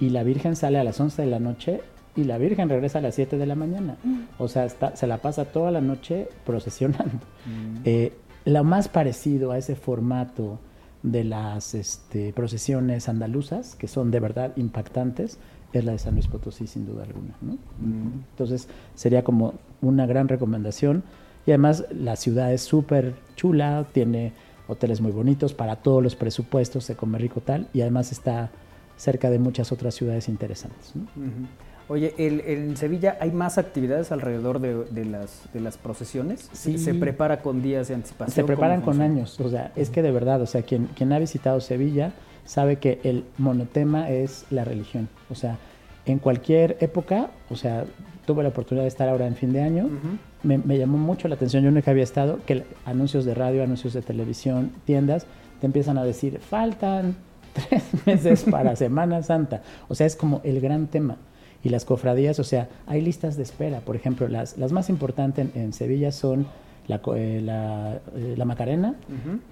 [0.00, 1.80] y la Virgen sale a las 11 de la noche
[2.16, 3.96] y la Virgen regresa a las 7 de la mañana.
[4.02, 4.20] Mm.
[4.38, 7.24] O sea, se la pasa toda la noche procesionando.
[7.46, 7.80] Mm.
[7.84, 8.12] Eh,
[8.44, 10.58] lo más parecido a ese formato
[11.02, 15.38] de las este, procesiones andaluzas, que son de verdad impactantes,
[15.72, 17.34] es la de San Luis Potosí, sin duda alguna.
[17.40, 18.24] Mm.
[18.30, 21.04] Entonces, sería como una gran recomendación.
[21.46, 24.32] Y además, la ciudad es súper chula, tiene
[24.68, 28.50] hoteles muy bonitos para todos los presupuestos, se come rico tal, y además está
[28.96, 30.92] cerca de muchas otras ciudades interesantes.
[31.88, 36.50] Oye, ¿en Sevilla hay más actividades alrededor de, las, de las procesiones?
[36.52, 36.76] Sí.
[36.76, 38.34] ¿Se prepara con días de anticipación?
[38.34, 41.18] Se preparan con años, o sea, es que de verdad, o sea, quien, quien ha
[41.18, 42.12] visitado Sevilla
[42.44, 45.58] sabe que el monotema es la religión, o sea,
[46.04, 47.84] en cualquier época, o sea,
[48.28, 49.88] tuve la oportunidad de estar ahora en fin de año,
[50.42, 54.02] me, llamó mucho la atención, yo nunca había estado, que anuncios de radio, anuncios de
[54.02, 55.24] televisión, tiendas,
[55.60, 57.16] te empiezan a decir, faltan
[57.54, 59.62] tres meses para Semana Santa.
[59.88, 61.16] O sea, es como el gran tema.
[61.64, 63.80] Y las cofradías, o sea, hay listas de espera.
[63.80, 66.46] Por ejemplo, las, las más importantes en Sevilla son
[66.86, 68.94] la, eh, eh, la, Macarena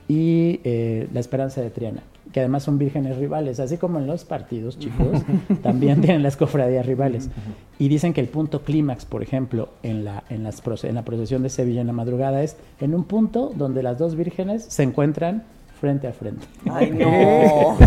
[0.07, 2.03] y eh, la Esperanza de Triana,
[2.37, 5.22] que además son vírgenes rivales, así como en los partidos, chicos,
[5.62, 7.30] también tienen las cofradías rivales.
[7.78, 11.43] Y dicen que el punto clímax, por ejemplo, en la, en, las, en la procesión
[11.43, 15.45] de Sevilla en la madrugada es en un punto donde las dos vírgenes se encuentran
[15.80, 16.47] frente a frente.
[16.70, 17.78] ¡Ay, no!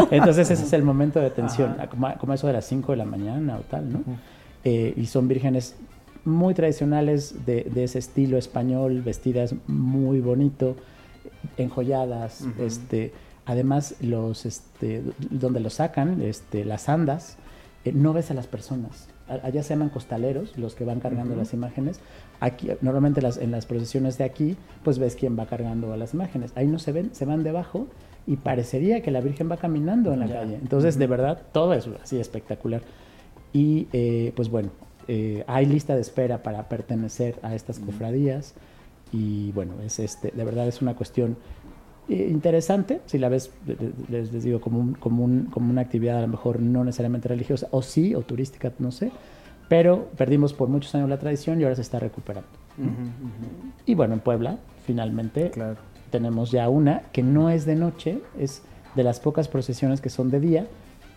[0.10, 3.58] Entonces ese es el momento de tensión, como, eso de las 5 de la mañana
[3.58, 4.00] o tal, ¿no?
[4.64, 5.76] y son vírgenes
[6.24, 10.76] muy tradicionales de, ese estilo español, vestidas muy bonito,
[11.58, 13.12] enjolladas, este,
[13.48, 17.38] además los, este, donde los sacan, este, las andas,
[17.86, 19.08] eh, no ves a las personas.
[19.26, 22.00] Allá se llaman costaleros, los que van cargando las imágenes.
[22.40, 26.12] Aquí, normalmente las, en las procesiones de aquí, pues ves quién va cargando a las
[26.12, 26.52] imágenes.
[26.56, 27.88] Ahí no se ven, se van debajo
[28.26, 30.56] y parecería que la Virgen va caminando en la calle.
[30.56, 32.82] Entonces, de verdad, todo es así espectacular.
[33.54, 34.70] Y eh, pues bueno,
[35.08, 38.54] eh, hay lista de espera para pertenecer a estas cofradías
[39.10, 41.38] y bueno, es este, de verdad es una cuestión
[42.08, 43.50] interesante, si la ves,
[44.08, 47.68] les, digo, como, un, como, un, como una actividad a lo mejor no necesariamente religiosa,
[47.70, 49.12] o sí, o turística, no sé,
[49.68, 52.48] pero perdimos por muchos años la tradición y ahora se está recuperando.
[53.84, 55.50] Y bueno, en Puebla, finalmente,
[56.10, 58.62] tenemos ya una que no es de noche, es
[58.94, 60.66] de las pocas procesiones que son de día.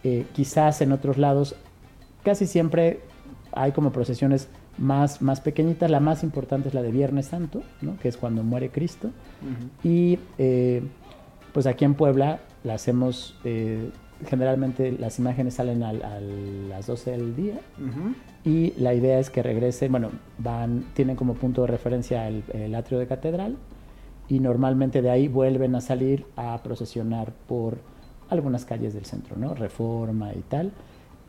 [0.03, 1.55] Eh, quizás en otros lados,
[2.23, 3.01] casi siempre
[3.53, 5.89] hay como procesiones más, más pequeñitas.
[5.89, 7.97] La más importante es la de Viernes Santo, ¿no?
[7.99, 9.11] que es cuando muere Cristo.
[9.83, 10.83] Y eh,
[11.53, 13.89] pues aquí en Puebla la hacemos, eh,
[14.25, 17.59] generalmente las imágenes salen a, las 12 del día.
[18.43, 22.73] Y la idea es que regresen, bueno, van, tienen como punto de referencia el, el
[22.75, 23.57] atrio de catedral.
[24.27, 27.79] Y normalmente de ahí vuelven a salir a procesionar por
[28.29, 29.53] algunas calles del centro, ¿no?
[29.53, 30.71] Reforma y tal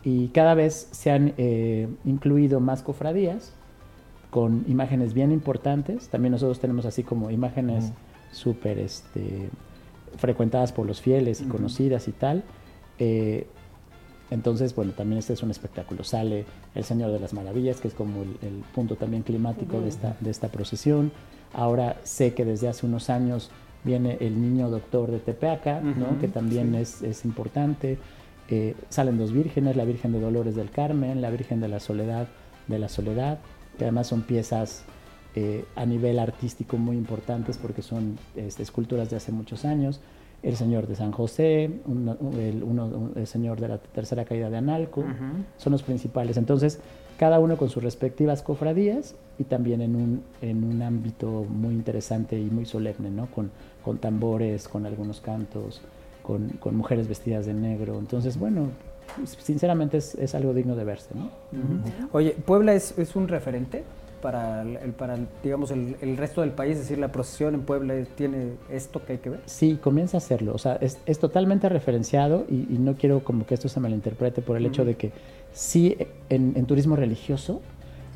[0.04, 3.52] y cada vez se han eh, incluido más cofradías
[4.30, 6.08] con imágenes bien importantes.
[6.08, 7.92] También nosotros tenemos así como imágenes
[8.32, 9.50] súper este,
[10.16, 12.42] frecuentadas por los fieles y conocidas y tal.
[12.98, 13.46] Eh,
[14.30, 16.02] entonces, bueno, también este es un espectáculo.
[16.02, 20.16] Sale el Señor de las Maravillas, que es como el, punto también climático de, esta,
[20.20, 21.12] de esta procesión.
[21.52, 23.50] Ahora sé que desde hace unos años
[23.84, 26.18] viene el Niño Doctor de Tepeaca, ¿no?
[26.18, 27.98] que también es, es importante.
[28.54, 32.28] Eh, salen dos vírgenes, la Virgen de Dolores del Carmen, la Virgen de la Soledad
[32.68, 33.38] de la Soledad,
[33.78, 34.84] que además son piezas
[35.34, 40.02] eh, a nivel artístico muy importantes porque son este, esculturas de hace muchos años.
[40.42, 45.02] El Señor de San José, el, Señor de la Tercera Caída de Analco,
[45.56, 46.36] son los principales.
[46.36, 46.78] Entonces,
[47.16, 52.38] cada uno con sus respectivas cofradías y también en un, en un ámbito muy interesante
[52.38, 53.28] y muy solemne, ¿no?
[53.28, 53.50] con,
[53.82, 55.80] con tambores, con algunos cantos,
[56.22, 57.98] con, con mujeres vestidas de negro.
[57.98, 58.68] Entonces, bueno,
[59.24, 61.14] sinceramente es, es algo digno de verse.
[61.14, 61.30] ¿no?
[62.12, 63.84] Oye, ¿Puebla es, es un referente?
[64.22, 66.74] para, el, para digamos, el, el, resto del país?
[66.74, 69.40] Es decir, la procesión en Puebla tiene esto que hay que ver.
[69.44, 70.54] Sí, comienza a hacerlo.
[70.54, 74.40] O sea, es, es totalmente referenciado y, y, no quiero como que esto se malinterprete
[74.40, 75.10] por el hecho de que
[75.52, 75.96] sí,
[76.30, 77.60] en, en, turismo religioso,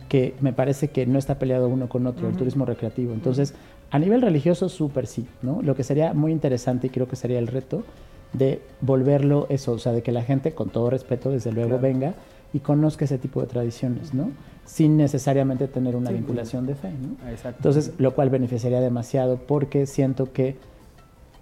[0.08, 3.12] que me parece que no está peleado uno con otro, el turismo recreativo.
[3.12, 3.54] Entonces,
[3.90, 5.62] a nivel religioso, súper sí, ¿no?
[5.62, 7.84] Lo que sería muy interesante y creo que sería el reto
[8.32, 12.14] de volverlo eso, o sea, de que la gente, con todo respeto, desde luego venga
[12.52, 14.30] y conozca ese tipo de tradiciones, ¿no?
[14.64, 17.16] Sin necesariamente tener una vinculación de fe, ¿no?
[17.48, 20.56] Entonces, lo cual beneficiaría demasiado porque siento que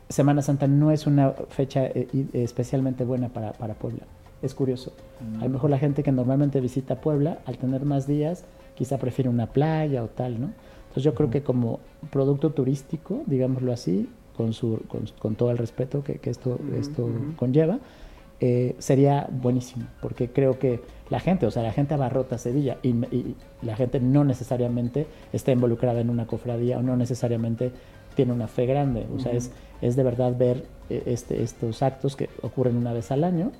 [0.09, 4.03] Semana Santa no es una fecha eh, especialmente buena para, para Puebla.
[4.43, 4.93] Es curioso.
[5.21, 5.41] Mm.
[5.41, 9.31] A lo mejor la gente que normalmente visita Puebla, al tener más días, quizá prefiere
[9.31, 10.51] una playa o tal, ¿no?
[10.95, 11.81] Entonces yo creo que como
[12.11, 14.81] producto turístico, digámoslo así, con, su,
[15.19, 17.81] con, todo el respeto que, esto, esto conlleva,
[18.39, 22.95] eh, sería buenísimo, porque creo que la gente, o sea, la gente abarrota Sevilla y,
[23.63, 27.73] la gente no necesariamente está involucrada en una cofradía o no necesariamente
[28.15, 29.51] tiene una fe grande, o sea, es,
[29.83, 33.51] es de verdad ver eh, este, estos actos que ocurren una vez al año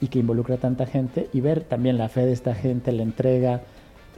[0.00, 3.04] y que involucra a tanta gente y ver también la fe de esta gente, la
[3.04, 3.62] entrega,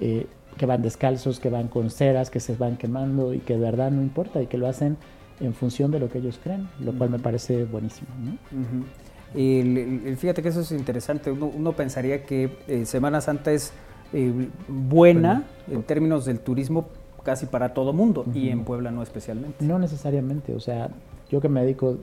[0.00, 0.26] eh,
[0.56, 3.90] que van descalzos, que van con ceras, que se van quemando y que de verdad
[3.90, 4.96] no importa y que lo hacen
[5.40, 8.08] en función de lo que ellos creen, lo cual me parece buenísimo.
[9.34, 9.62] Y
[10.16, 11.30] fíjate que eso es interesante.
[11.30, 13.72] Uno, pensaría que eh, Semana Santa es
[14.12, 16.88] eh, buena en términos del turismo
[17.22, 19.64] casi para todo mundo y en Puebla no especialmente.
[19.64, 20.90] No necesariamente, o sea,
[21.28, 21.98] yo que me dedico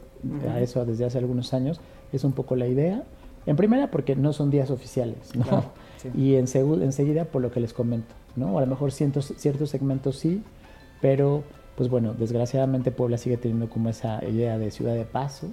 [0.53, 1.79] a eso desde hace algunos años,
[2.11, 3.03] es un poco la idea
[3.45, 5.63] En primera, porque no son días oficiales, ¿no?
[6.15, 6.45] Y en
[6.81, 8.57] enseguida, por lo que les comento, ¿no?
[8.57, 10.43] A lo mejor ciertos, ciertos segmentos sí,
[11.01, 11.43] pero
[11.75, 15.49] pues bueno, desgraciadamente Puebla sigue teniendo como esa idea de ciudad de paso.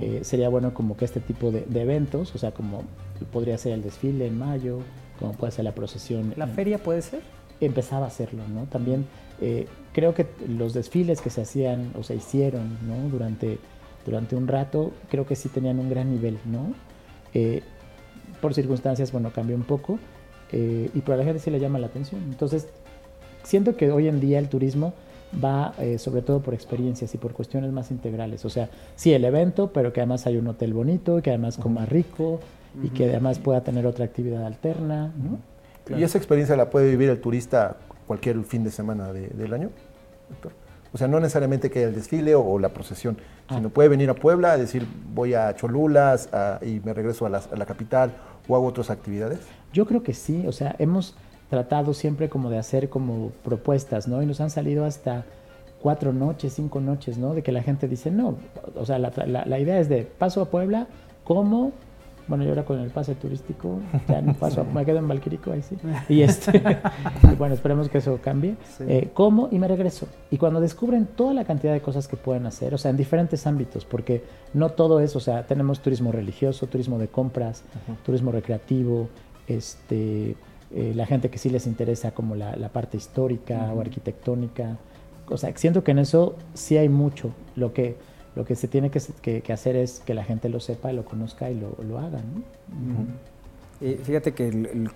[0.00, 2.84] Eh, sería bueno como que este tipo de, eventos, o sea, como
[3.32, 4.78] podría ser el desfile en mayo,
[5.18, 6.34] como puede ser la procesión.
[6.36, 7.22] ¿La feria puede ser?
[7.60, 8.64] Empezaba a hacerlo, ¿no?
[8.64, 9.06] También
[9.40, 13.08] eh, creo que los desfiles que se hacían o se hicieron, ¿no?
[13.10, 13.58] Durante,
[14.04, 16.72] durante un rato, creo que sí tenían un gran nivel, ¿no?
[17.34, 17.62] Eh,
[18.40, 19.98] por circunstancias, bueno, cambió un poco,
[20.52, 22.22] y por la gente sí le llama la atención.
[22.24, 22.66] Entonces,
[23.42, 24.92] siento que hoy en día el turismo
[25.42, 28.44] va eh, sobre todo por experiencias y por cuestiones más integrales.
[28.44, 31.86] O sea, sí el evento, pero que además hay un hotel bonito, que además coma
[31.86, 32.40] rico
[32.82, 35.12] y que además pueda tener otra actividad alterna.
[35.88, 37.76] ¿Y esa experiencia la puede vivir el turista
[38.06, 39.70] cualquier fin de semana del año,
[40.92, 43.16] O sea, no necesariamente que el desfile o, la procesión,
[43.48, 43.56] ah.
[43.56, 46.28] sino puede venir a Puebla a decir voy a Cholulas
[46.62, 48.12] y me regreso a la, a la capital
[48.48, 49.40] o hago otras actividades.
[49.72, 51.14] Yo creo que sí, o sea, hemos
[51.50, 54.22] tratado siempre como de hacer como propuestas, ¿no?
[54.22, 55.24] Y nos han salido hasta
[55.80, 57.34] cuatro noches, cinco noches, ¿no?
[57.34, 58.36] De que la gente dice, no,
[58.76, 60.86] o sea, la, la, idea es de paso a Puebla,
[61.24, 61.72] como,
[62.28, 65.62] bueno, yo ahora con el pase turístico, ya no paso, me quedo en Valquirico, ahí
[65.62, 65.76] sí.
[66.08, 66.62] Y este,
[67.38, 68.56] bueno, esperemos que eso cambie.
[68.80, 70.06] Eh, como y me regreso.
[70.30, 73.46] Y cuando descubren toda la cantidad de cosas que pueden hacer, o sea, en diferentes
[73.46, 74.22] ámbitos, porque
[74.54, 77.64] no todo es, o sea, tenemos turismo religioso, turismo de compras,
[78.04, 79.08] turismo recreativo,
[79.56, 80.36] este
[80.72, 84.76] eh, la gente que sí les interesa como la, parte histórica o arquitectónica.
[85.28, 87.32] O sea, siento que en eso sí hay mucho.
[87.56, 87.96] Lo que,
[88.36, 91.50] lo que se tiene que, que, hacer es que la gente lo sepa, lo conozca
[91.50, 92.20] y lo, lo haga.
[94.04, 94.88] fíjate que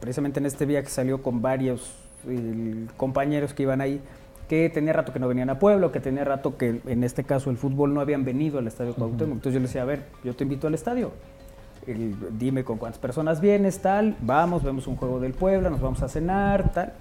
[0.00, 1.94] precisamente en este viaje salió con varios
[2.96, 4.00] compañeros que iban ahí
[4.48, 7.50] que tenía rato que no venían a Pueblo, que tenía rato que en este caso
[7.50, 9.34] el fútbol no habían venido al Estadio Cuauhtémoc.
[9.34, 11.12] Entonces yo les decía, a ver, yo te invito al estadio
[11.94, 16.08] dime con cuántas personas vienes, tal, vamos, vemos un juego del Puebla, nos vamos a
[16.08, 16.92] cenar, tal.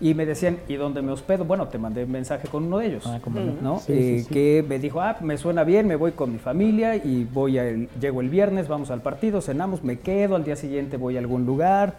[0.00, 1.44] Y me decían, ¿y dónde me hospedo?
[1.44, 3.20] Bueno, te mandé un mensaje con uno de ellos, ah,
[3.62, 3.80] ¿no?
[3.86, 7.58] Eh, que me dijo, ah, me suena bien, me voy con mi familia y voy
[7.58, 7.64] a
[8.00, 11.46] llego el viernes, vamos al partido, cenamos, me quedo, al día siguiente voy a algún
[11.46, 11.94] lugar,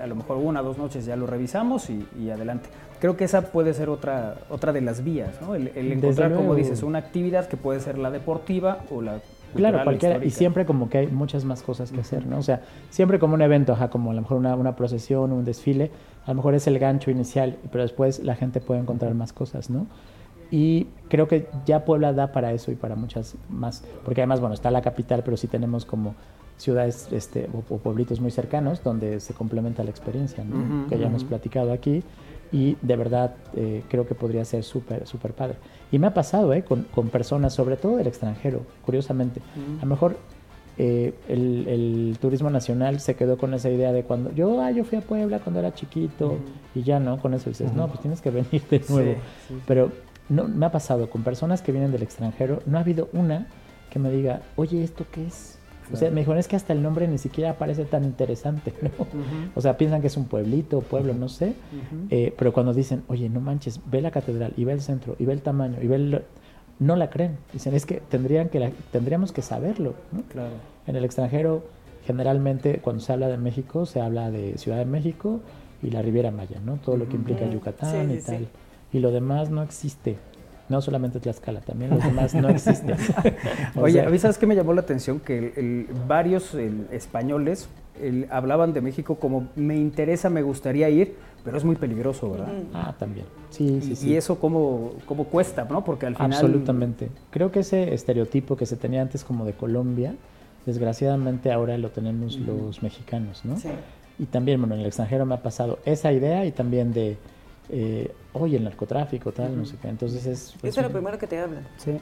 [0.00, 2.68] a lo mejor una o dos noches ya lo revisamos y, adelante.
[3.00, 5.56] Creo que esa puede ser otra, otra de las vías, ¿no?
[5.56, 9.20] El, encontrar, como dices, una actividad que puede ser la deportiva o la
[9.54, 10.24] Claro, cualquiera.
[10.24, 12.38] Y siempre como que hay muchas más cosas que hacer, ¿no?
[12.38, 15.44] O sea, siempre como un evento, ajá, como a lo mejor una, una procesión, un
[15.44, 15.90] desfile,
[16.24, 19.70] a lo mejor es el gancho inicial, pero después la gente puede encontrar más cosas,
[19.70, 19.86] ¿no?
[20.50, 24.54] Y creo que ya Puebla da para eso y para muchas más, porque además, bueno,
[24.54, 26.14] está la capital, pero sí tenemos como
[26.58, 30.88] ciudades este, o, pueblitos muy cercanos donde se complementa la experiencia, ¿no?
[30.88, 32.04] que ya hemos platicado aquí
[32.52, 35.56] y de verdad eh, creo que podría ser súper, súper padre.
[35.90, 36.62] Y me ha pasado ¿eh?
[36.62, 39.40] con, con, personas, sobre todo del extranjero, curiosamente.
[39.80, 40.16] A lo mejor
[40.78, 44.98] eh, el, turismo nacional se quedó con esa idea de cuando yo, ah, yo fui
[44.98, 46.36] a Puebla cuando era chiquito
[46.74, 49.14] y ya no, con eso dices, no, pues tienes que venir de nuevo.
[49.66, 49.90] Pero
[50.28, 53.46] no, me ha pasado con personas que vienen del extranjero, no ha habido una
[53.90, 55.58] que me diga, oye, ¿esto qué es?
[55.92, 59.06] O sea, me dijeron, es que hasta el nombre ni siquiera parece tan interesante, ¿no?
[59.54, 61.54] O sea, piensan que es un pueblito, pueblo, no sé.
[62.10, 65.26] Eh, pero cuando dicen, oye, no manches, ve la catedral y ve el centro y
[65.26, 66.22] ve el tamaño y ve el...
[66.78, 67.36] No la creen.
[67.52, 70.22] Dicen, es que, tendrían que tendríamos que saberlo, ¿no?
[70.22, 70.54] Claro.
[70.86, 71.62] En el extranjero,
[72.04, 75.40] generalmente, cuando se habla de México, se habla de Ciudad de México
[75.82, 76.76] y la Riviera Maya, ¿no?
[76.76, 78.48] Todo lo que implica Yucatán y tal.
[78.92, 80.16] Y lo demás no existe.
[80.72, 82.96] No solamente Tlaxcala, también los demás no existen.
[83.76, 85.20] Oye, sea, ¿sabes qué me llamó la atención?
[85.20, 86.54] Que varios
[86.90, 87.68] españoles
[88.30, 91.14] hablaban de México como me interesa, me gustaría ir,
[91.44, 92.48] pero es muy peligroso, ¿verdad?
[92.72, 93.26] Ah, también.
[93.50, 94.08] Sí, sí, sí.
[94.08, 95.84] Y eso cómo, cómo cuesta, ¿no?
[95.84, 96.32] Porque al final...
[96.32, 97.10] Absolutamente.
[97.30, 100.14] Creo que ese estereotipo que se tenía antes como de Colombia,
[100.64, 103.58] desgraciadamente ahora lo tenemos los mexicanos, ¿no?
[103.58, 103.68] Sí.
[104.18, 107.18] Y también, bueno, en el extranjero me ha pasado esa idea y también de
[107.74, 109.88] eh, oye, el narcotráfico, tal, no sé qué.
[109.88, 110.54] Entonces es...
[110.60, 111.66] Pues, es lo primero que te hablan.
[111.78, 111.98] Sí.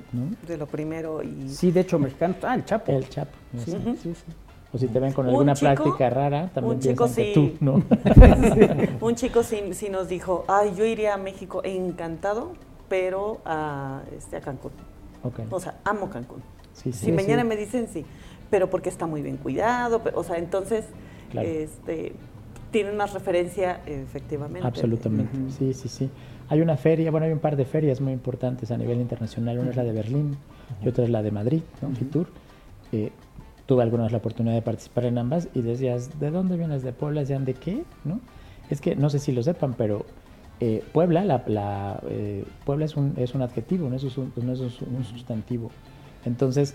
[0.46, 1.48] De lo primero y...
[1.48, 2.34] Sí, de hecho, mexicano.
[2.42, 2.90] Ah, el Chapo.
[2.90, 3.30] El Chapo.
[3.56, 3.70] Sí,
[4.02, 4.32] sí, sí.
[4.72, 7.82] O si te ven con alguna práctica rara, también un chico sí, tú, ¿no?
[9.00, 12.52] un chico sí, sí, nos dijo, ay, yo iría a México encantado,
[12.88, 14.72] pero a, este, a Cancún.
[15.22, 15.46] Okay.
[15.50, 16.42] O sea, amo Cancún.
[16.72, 18.04] Sí, sí, si mañana me dicen sí,
[18.48, 20.84] pero porque está muy bien cuidado, o sea, entonces,
[21.32, 22.12] este,
[22.70, 24.66] tiene una referencia efectivamente.
[24.66, 26.10] Absolutamente, sí, sí, sí.
[26.48, 29.58] Hay una feria, bueno, hay un par de ferias muy importantes a nivel internacional.
[29.58, 30.36] Una es la de Berlín
[30.84, 31.90] y otra es la de Madrid, ¿no?
[31.94, 32.28] Fitur.
[32.92, 33.12] Eh,
[33.66, 36.82] tuve alguna vez la oportunidad de participar en ambas y decías, ¿de dónde vienes?
[36.82, 37.20] ¿De Puebla?
[37.20, 37.84] ¿Decían de qué?
[38.04, 38.20] ¿No?
[38.68, 40.04] Es que no sé si lo sepan, pero
[40.58, 44.60] eh, Puebla, la, eh, Puebla es un, es un adjetivo, no es un, no es
[44.60, 45.70] un sustantivo.
[46.24, 46.74] Entonces,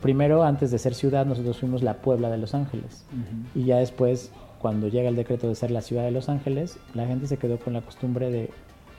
[0.00, 3.04] primero, antes de ser ciudad, nosotros fuimos la Puebla de Los Ángeles.
[3.54, 4.30] Y ya después,
[4.64, 7.58] cuando llega el decreto de ser la ciudad de Los Ángeles, la gente se quedó
[7.58, 8.48] con la costumbre de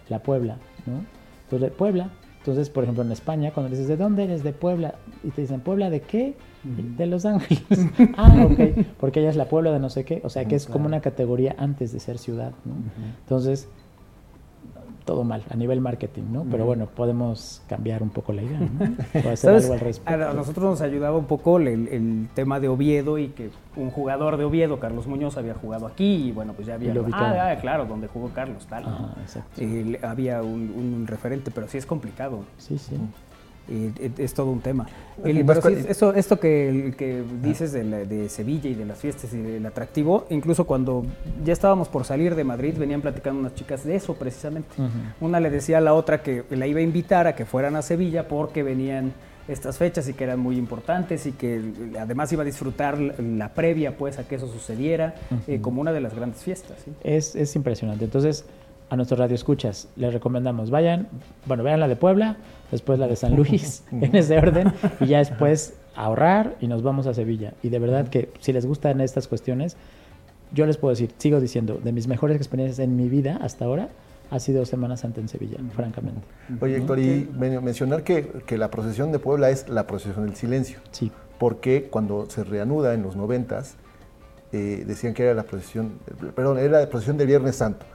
[0.09, 1.03] la Puebla, ¿no?
[1.45, 2.11] Entonces, Puebla.
[2.37, 4.43] Entonces, por ejemplo, en España, cuando dices, ¿de dónde eres?
[4.43, 4.93] De Puebla.
[5.23, 6.35] Y te dicen, ¿Puebla de qué?
[6.63, 7.63] De Los Ángeles.
[8.15, 8.85] ah, ok.
[8.99, 10.21] Porque ella es la Puebla de no sé qué.
[10.23, 12.75] O sea, que es como una categoría antes de ser ciudad, ¿no?
[13.21, 13.67] Entonces,
[15.05, 16.45] todo mal a nivel marketing, ¿no?
[16.49, 19.29] Pero bueno, podemos cambiar un poco la idea, ¿no?
[19.31, 20.29] hacer algo al respecto.
[20.29, 24.45] A nosotros nos ayudaba un poco el, tema de Oviedo y que un jugador de
[24.45, 26.93] Oviedo, Carlos Muñoz, había jugado aquí y bueno, pues ya había...
[27.13, 28.83] Ah, ah, claro, donde jugó Carlos, tal.
[28.87, 29.61] Ah, exacto.
[30.01, 32.39] había un, un, referente, pero sí es complicado.
[32.57, 32.97] Sí, sí
[33.67, 34.87] es todo un tema.
[35.87, 40.25] esto, esto que, que dices de, de, Sevilla y de las fiestas y del atractivo,
[40.29, 41.05] incluso cuando
[41.43, 44.75] ya estábamos por salir de Madrid, venían platicando unas chicas de eso precisamente.
[45.19, 47.81] Una le decía a la otra que la iba a invitar a que fueran a
[47.81, 49.13] Sevilla porque venían
[49.47, 51.61] estas fechas y que eran muy importantes y que
[51.99, 55.15] además iba a disfrutar la previa pues a que eso sucediera
[55.47, 56.77] eh, como una de las grandes fiestas.
[57.03, 58.05] Es, es impresionante.
[58.05, 58.45] Entonces,
[58.89, 61.07] a nuestros radioescuchas les recomendamos, vayan,
[61.45, 62.37] bueno, vean la de Puebla,
[62.71, 67.07] después la de San Luis, en ese orden, y ya después ahorrar y nos vamos
[67.07, 67.53] a Sevilla.
[67.63, 69.77] Y de verdad que si les gustan estas cuestiones,
[70.51, 73.89] yo les puedo decir, sigo diciendo, de mis mejores experiencias en mi vida hasta ahora,
[74.31, 76.21] ha sido Semana Santa en Sevilla, francamente.
[76.59, 80.79] Oye, Héctor, y mencionar que, que, la procesión de Puebla es la procesión del silencio.
[80.91, 81.11] Sí.
[81.37, 83.75] Porque cuando se reanuda en los noventas,
[84.55, 85.99] eh, decían que era la procesión,
[86.33, 87.85] perdón, era la procesión del Viernes Santo.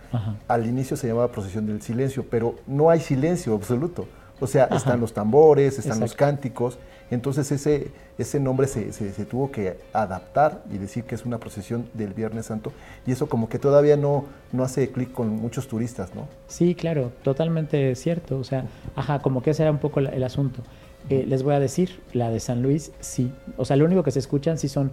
[0.47, 4.07] Al inicio se llamaba procesión del silencio, pero no hay silencio absoluto.
[4.41, 6.79] O sea, están los tambores, están los cánticos.
[7.11, 7.89] Entonces ese,
[8.19, 12.47] ese nombre se, se, tuvo que adaptar y decir que es una procesión del Viernes
[12.47, 12.73] Santo.
[13.07, 16.29] Y eso como que todavía no, no hace clic con muchos turistas, ¿no?
[16.47, 18.39] Sí, claro, totalmente cierto.
[18.39, 20.63] O sea, ajá, como que ese era un poco el, asunto.
[21.09, 23.33] Eh, les voy a decir, la de San Luis, sí.
[23.57, 24.93] O sea, lo único que se escuchan sí son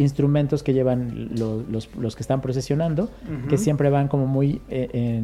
[0.00, 3.10] instrumentos que llevan los, los, que están procesionando,
[3.48, 5.22] que siempre van como muy eh,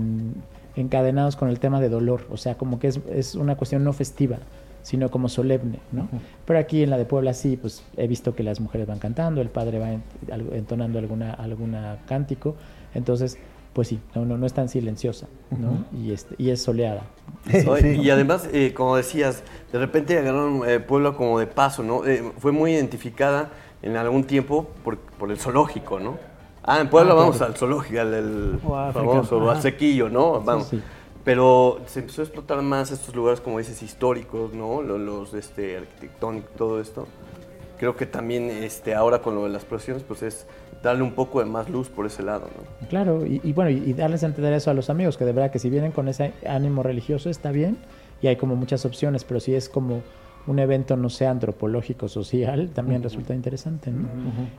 [0.76, 3.92] encadenados con el tema de dolor, o sea, como que es, es una cuestión no
[3.92, 4.38] festiva,
[4.82, 6.08] sino como solemne, ¿no?
[6.44, 9.40] Pero aquí en la de Puebla sí, pues he visto que las mujeres van cantando,
[9.40, 9.88] el padre va
[10.52, 12.54] entonando alguna, alguna cántico,
[12.94, 13.38] entonces
[13.72, 15.84] pues sí, no, no, no es tan silenciosa, ¿no?
[15.92, 17.02] y, este, y es soleada.
[17.82, 22.02] Y además, eh, como decías, de repente agarraron eh, Puebla como de paso, ¿no?
[22.38, 23.50] fue muy identificada
[23.82, 26.18] en algún tiempo por, por el zoológico, ¿no?
[26.62, 28.58] Ah, en Puebla ah, vamos al zoológico, al,
[28.92, 30.40] famoso, al sequillo, ¿no?
[30.40, 30.70] Vamos.
[31.22, 34.82] Pero se empezó a explotar más estos lugares, como dices, históricos, ¿no?
[34.82, 37.06] Los, los este, arquitectónicos, todo esto.
[37.78, 40.46] Creo que también este, ahora con lo de las procesiones, pues es
[40.82, 42.88] darle un poco de más luz por ese lado, ¿no?
[42.88, 45.58] Claro, y, bueno, y, darles a entender eso a los amigos, que de verdad que
[45.58, 47.76] si vienen con ese ánimo religioso está bien,
[48.22, 50.02] y hay como muchas opciones, pero si es como
[50.46, 53.90] un evento, no sea antropológico, social, también resulta interesante.
[53.90, 54.08] ¿no?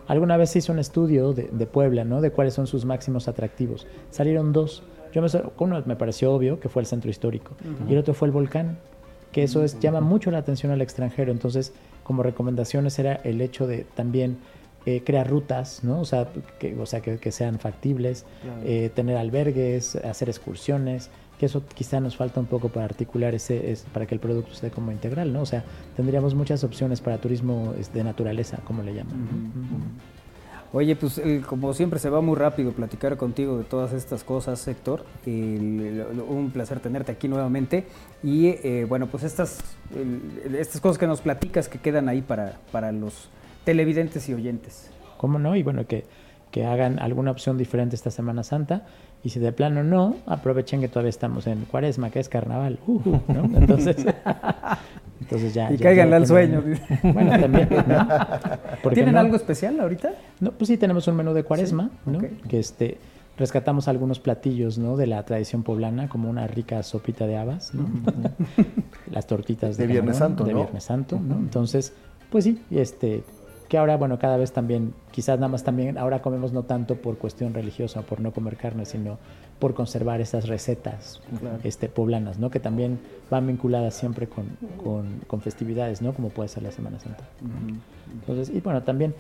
[0.08, 2.22] Alguna vez se hizo un estudio de, Puebla, ¿no?
[2.22, 3.88] De cuáles son sus máximos atractivos.
[4.10, 4.84] Salieron dos.
[5.14, 5.28] Yo me,
[5.60, 7.52] uno me pareció obvio, que fue el centro histórico,
[7.88, 8.78] y el otro fue el volcán,
[9.32, 11.32] que eso es, llama mucho la atención al extranjero.
[11.32, 11.74] Entonces,
[12.04, 14.38] como recomendaciones era el hecho de también
[14.86, 16.00] eh, crear rutas, ¿no?
[16.00, 16.30] O sea,
[16.60, 18.26] que, o sea, que, sean factibles,
[18.64, 21.10] eh, tener albergues, hacer excursiones,
[21.40, 24.54] que eso quizá nos falta un poco para articular ese, es, para que el producto
[24.54, 25.42] esté como integral, ¿no?
[25.42, 25.64] O sea,
[25.96, 29.28] tendríamos muchas opciones para turismo de naturaleza, como le llaman.
[30.74, 35.06] Oye, pues como siempre se va muy rápido platicar contigo de todas estas cosas, Héctor.
[35.26, 37.86] un placer tenerte aquí nuevamente.
[38.22, 39.60] Y eh, bueno, pues estas,
[40.58, 43.30] estas cosas que nos platicas que quedan ahí para, para los
[43.64, 44.92] televidentes y oyentes.
[45.18, 45.56] ¿Cómo no?
[45.56, 46.04] Y bueno, que,
[46.52, 48.86] que hagan alguna opción diferente esta Semana Santa
[49.24, 52.80] y si de plano no, aprovechen que todavía estamos en cuaresma, que es carnaval.
[52.88, 53.46] Uh, ¿no?
[53.58, 53.98] Entonces,
[55.22, 55.72] entonces ya.
[55.72, 56.64] Y caigan al sueño.
[57.04, 57.70] Bueno, también.
[58.94, 60.12] ¿Tienen algo especial ahorita?
[60.40, 62.20] No, pues sí, tenemos un menú de cuaresma, ¿no?
[62.48, 62.98] Que este.
[63.38, 64.98] Rescatamos algunos platillos ¿no?
[64.98, 67.88] de la tradición poblana, como una rica sopita de habas, ¿no?
[69.12, 71.36] las tortitas de, de Viernes Santo, de Viernes Santo, ¿no?
[71.36, 71.94] Entonces,
[72.32, 73.24] pues sí, este,
[73.68, 77.18] que ahora, bueno, cada vez también, quizás nada más también, ahora comemos no tanto por
[77.18, 79.18] cuestión religiosa, por no comer carne, sino
[79.60, 81.20] por conservar esas recetas
[81.64, 82.50] este, poblanas, ¿no?
[82.50, 83.00] Que también
[83.30, 84.46] van vinculadas siempre con,
[85.28, 86.14] con, festividades, ¿no?
[86.14, 87.26] Como puede ser la Semana Santa.
[88.14, 89.14] Entonces, y bueno, también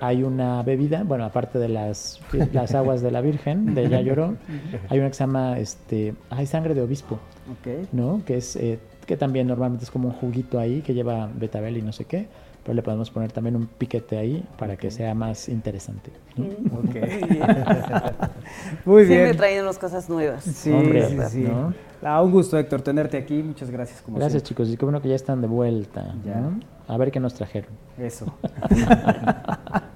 [0.00, 2.20] hay una bebida, bueno, aparte de las,
[2.52, 4.36] las aguas de la Virgen, de Ya Lloró,
[4.88, 7.18] hay una que se llama, este, hay sangre de obispo,
[7.92, 8.22] ¿no?
[8.24, 11.82] Que es, eh, que también normalmente es como un juguito ahí que lleva betabel y
[11.82, 12.28] no sé qué
[12.62, 16.10] pero le podemos poner también un piquete ahí para que sea más interesante.
[18.84, 19.18] Muy bien.
[19.18, 20.44] Siempre trayendo cosas nuevas.
[20.44, 21.46] Sí, sí, sí.
[22.02, 23.42] Ah, un gusto, Héctor, tenerte aquí.
[23.42, 24.02] Muchas gracias.
[24.02, 24.68] Como gracias, chicos.
[24.68, 26.14] Y qué bueno que ya están de vuelta.
[26.88, 27.70] A ver qué nos trajeron.
[27.98, 28.26] Eso.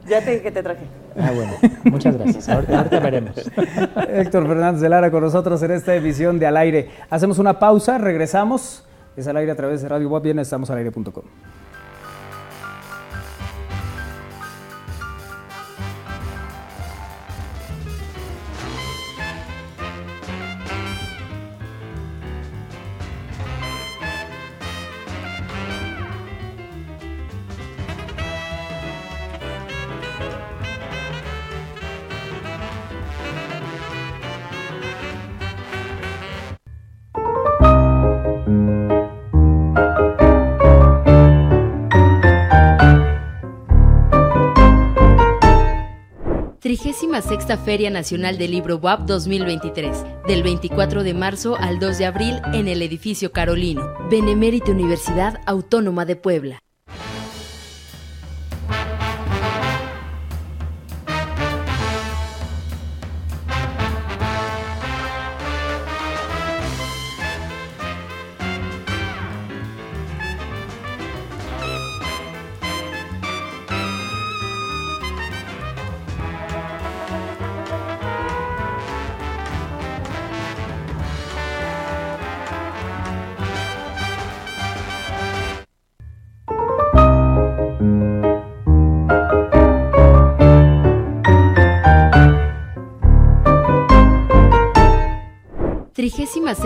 [0.08, 0.84] ya te dije que te traje.
[1.18, 1.52] Ah, bueno.
[1.84, 2.48] Muchas gracias.
[2.48, 3.34] Ahorita, veremos.
[4.08, 6.90] Héctor Fernández de Lara con nosotros en esta edición de Al Aire.
[7.10, 8.84] Hacemos una pausa, regresamos.
[9.16, 11.22] Es al aire a través de Radio Web, bien, estamos al aire.com.
[47.22, 52.40] Sexta Feria Nacional del Libro WAP 2023, del 24 de marzo al 2 de abril
[52.52, 56.63] en el edificio Carolino, Benemérita Universidad Autónoma de Puebla.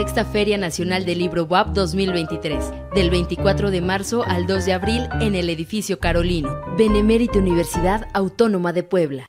[0.09, 5.07] Sexta Feria Nacional del Libro WAP 2023, del 24 de marzo al 2 de abril
[5.21, 9.29] en el edificio Carolino, Benemérita Universidad Autónoma de Puebla.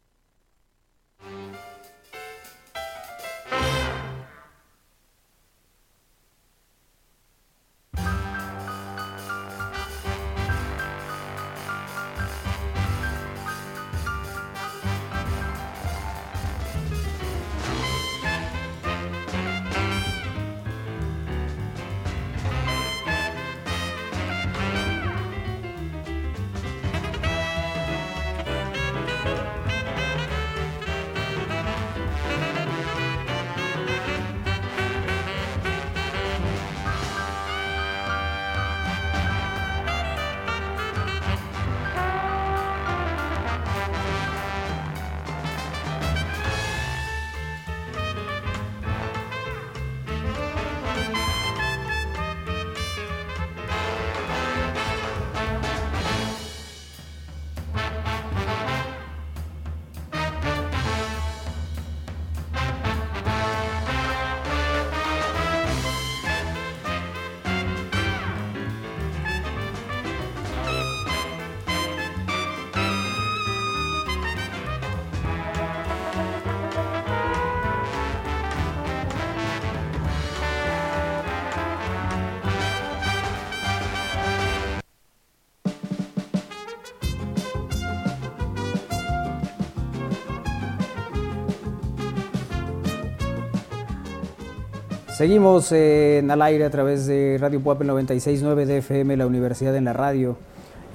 [95.20, 99.84] Seguimos en al aire a través de Radio Puebla 969 de FM, la Universidad en
[99.84, 100.38] la Radio.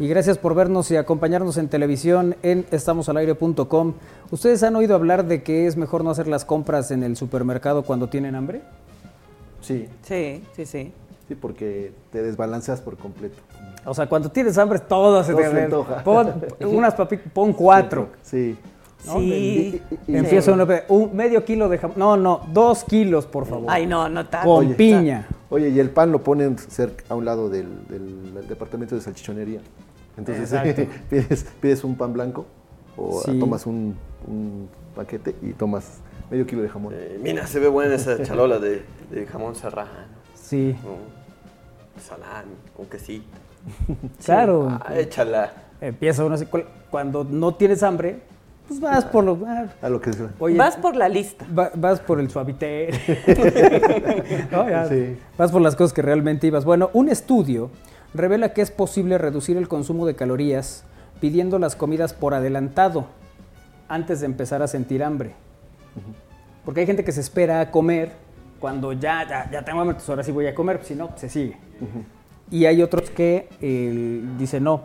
[0.01, 3.93] Y gracias por vernos y acompañarnos en televisión en estamosalaire.com.
[4.31, 7.83] ¿Ustedes han oído hablar de que es mejor no hacer las compras en el supermercado
[7.83, 8.63] cuando tienen hambre?
[9.61, 9.91] Sí.
[10.01, 10.93] Sí, sí, sí.
[11.29, 13.43] Sí, porque te desbalanceas por completo.
[13.85, 16.03] O sea, cuando tienes hambre todo se te antoja.
[16.03, 18.09] Pon unas papitas, pon cuatro.
[18.23, 18.55] Sí.
[18.55, 18.74] Sí.
[20.07, 20.55] Empiezo
[20.89, 21.99] un medio kilo de jamón.
[21.99, 23.67] No, no, dos kilos, por favor.
[23.69, 24.49] Ay, no, no tanto.
[24.49, 25.29] Con piña.
[25.51, 27.69] Oye, y el pan lo ponen cerca, a un lado del,
[28.49, 29.61] departamento de salchichonería.
[30.17, 30.89] Entonces
[31.61, 32.47] pides, un pan blanco
[32.97, 33.97] o tomas un,
[34.95, 35.99] paquete y tomas
[36.31, 36.95] medio kilo de jamón.
[36.97, 38.85] Eh, mira, se ve buena esa chalola de,
[39.31, 39.91] jamón serrano.
[40.35, 40.75] Sí.
[42.01, 43.25] salami, un quesito.
[44.25, 44.69] Claro.
[44.69, 45.53] Ah, échala.
[45.81, 46.47] Empieza uno así,
[46.91, 48.23] cuando no tienes hambre,
[48.67, 49.39] pues vas por lo.
[49.83, 50.11] a lo que
[50.57, 51.45] vas por la lista.
[51.51, 52.91] vas por el suavité.
[55.37, 56.65] Vas por las cosas que realmente ibas.
[56.65, 57.71] Bueno, un estudio
[58.15, 60.85] revela que es posible reducir el consumo de calorías
[61.21, 63.07] pidiendo las comidas por adelantado
[63.89, 65.33] antes de empezar a sentir hambre.
[66.65, 68.13] Porque hay gente que se espera a comer
[68.61, 71.29] cuando ya, ya, ya tengo hambre, pues ahora sí voy a comer, si no, se
[71.29, 71.59] sigue.
[72.51, 73.49] Y hay otros que
[74.39, 74.85] dicen, no,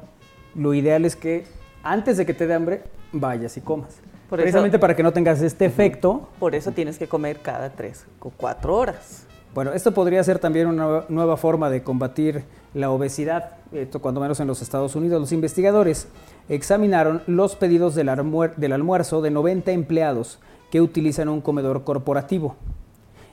[0.55, 1.45] lo ideal es que
[1.83, 3.99] antes de que te dé hambre, vayas y comas.
[4.29, 6.29] Precisamente para que no tengas este efecto.
[6.39, 9.25] Por eso tienes que comer cada tres o cuatro horas.
[9.53, 12.43] Bueno, esto podría ser también una nueva forma de combatir
[12.75, 15.19] la obesidad, esto cuando menos en los Estados Unidos.
[15.19, 16.07] Los investigadores
[16.49, 18.11] examinaron los pedidos del,
[18.57, 20.39] del almuerzo de 90 empleados
[20.69, 22.55] que utilizan un comedor corporativo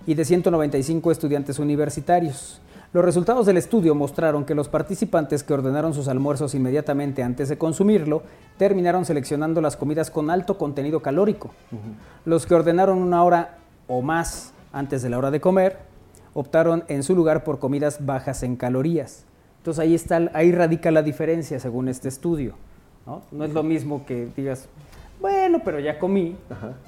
[0.06, 2.62] y de 195 estudiantes universitarios.
[2.92, 7.58] Los resultados del estudio mostraron que los participantes que ordenaron sus almuerzos inmediatamente antes de
[7.58, 8.22] consumirlo
[8.56, 11.50] terminaron seleccionando las comidas con alto contenido calórico.
[12.24, 15.78] Los que ordenaron una hora o más antes de la hora de comer
[16.34, 19.24] optaron en su lugar por comidas bajas en calorías.
[19.58, 22.54] Entonces ahí, está, ahí radica la diferencia según este estudio.
[23.06, 23.22] ¿no?
[23.32, 24.68] no es lo mismo que digas,
[25.20, 26.36] bueno, pero ya comí,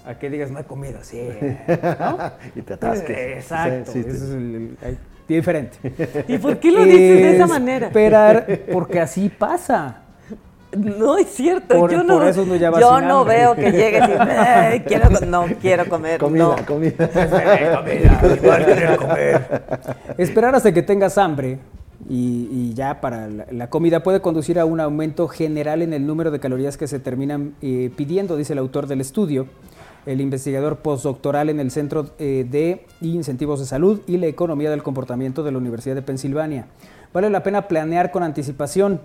[0.06, 1.18] a que digas, no he comido, sí.
[2.54, 3.36] y te atasques.
[3.38, 4.76] Exacto, eso es el,
[5.34, 5.78] diferente.
[6.28, 7.88] ¿Y por qué lo dices de esa manera?
[7.88, 10.02] Esperar, porque así pasa.
[10.76, 14.02] No es cierto, yo no, eso no, yo no veo que llegues
[14.76, 16.20] y quiero, no quiero comer.
[16.20, 16.66] Comida, no.
[16.66, 17.08] comida.
[17.08, 19.62] comida, igual quiero comer.
[20.18, 21.58] Esperar hasta que tengas hambre
[22.06, 26.38] y, ya para la, comida puede conducir a un aumento general en el número de
[26.38, 29.46] calorías que se terminan eh, pidiendo, dice el autor del estudio,
[30.08, 34.82] el investigador postdoctoral en el Centro eh, de Incentivos de Salud y la Economía del
[34.82, 36.66] Comportamiento de la Universidad de Pensilvania.
[37.12, 39.00] Vale la pena planear con anticipación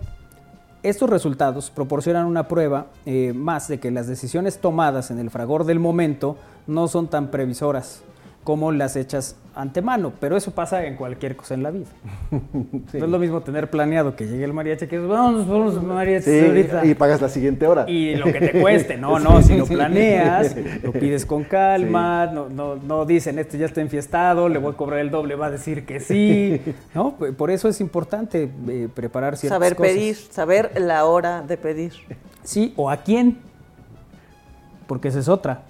[0.82, 5.64] estos resultados proporcionan una prueba eh, más de que las decisiones tomadas en el fragor
[5.64, 6.36] del momento
[6.66, 8.02] no son tan previsoras
[8.44, 11.86] como las hechas antemano, pero eso pasa en cualquier cosa en la vida.
[12.92, 16.84] No es lo mismo tener planeado que llegue el mariachi que vamos, vamos mariachi ahorita.
[16.84, 17.88] Y pagas la siguiente hora.
[17.88, 22.48] Y lo que te cueste, no, no, si lo planeas, lo pides con calma, no,
[22.48, 25.50] no, no dicen, este ya está enfiestado, le voy a cobrar el doble, va a
[25.50, 26.60] decir que sí,
[26.94, 27.14] ¿no?
[27.14, 31.92] Por eso es importante eh, preparar ciertas saber pedir, saber la hora de pedir.
[32.42, 33.38] Sí, o a quién,
[34.86, 35.62] porque esa es otra.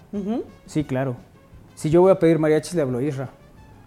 [0.66, 1.16] Sí, claro.
[1.74, 3.28] Si yo voy a pedir mariachi, le hablo a Isra.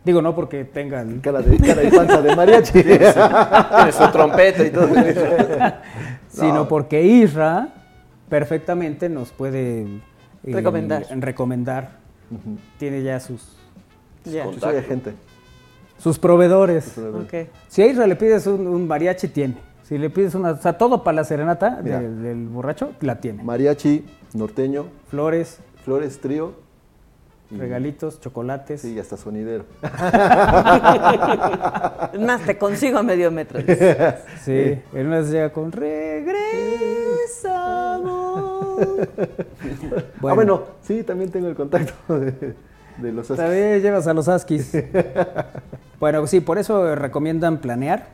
[0.03, 2.83] Digo, no porque tenga cara, de, cara y panza de mariachi.
[2.83, 4.87] Tiene su trompeta y todo.
[6.29, 7.69] Sino porque Isra
[8.29, 9.97] perfectamente nos puede eh,
[10.45, 11.05] recomendar.
[11.11, 11.91] recomendar.
[12.77, 13.57] Tiene ya sus...
[14.25, 14.45] Ya.
[15.97, 16.93] Sus proveedores.
[17.69, 19.55] Si a Isra le pides un, mariachi, tiene.
[19.83, 20.51] Si le pides una...
[20.51, 23.43] O sea, todo para la serenata del borracho, la tiene.
[23.43, 24.87] Mariachi, norteño.
[25.09, 25.59] Flores.
[25.83, 26.66] Flores, trío
[27.49, 28.81] Regalitos, chocolates.
[28.81, 29.63] Sí, hasta sonidero.
[32.19, 33.61] más, te consigo a medio metro.
[34.43, 34.51] Sí,
[34.93, 36.27] él una llega con regresamos.
[40.19, 40.29] bueno.
[40.29, 42.55] Ah, bueno, sí, también tengo el contacto de,
[43.11, 43.37] los askis.
[43.37, 44.71] También llevas a los askis.
[45.99, 48.07] bueno, sí, por eso recomiendan planear.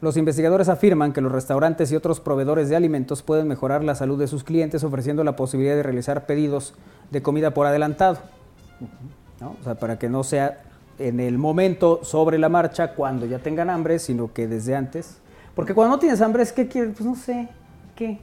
[0.00, 4.18] Los investigadores afirman que los restaurantes y otros proveedores de alimentos pueden mejorar la salud
[4.18, 6.74] de sus clientes ofreciendo la posibilidad de realizar pedidos
[7.12, 8.18] de comida por adelantado.
[9.40, 10.62] O sea, para que no sea
[10.98, 15.18] en el momento sobre la marcha cuando ya tengan hambre, sino que desde antes.
[15.54, 17.48] Porque cuando no tienes hambre es que quieres, pues no sé,
[17.96, 18.18] ¿qué?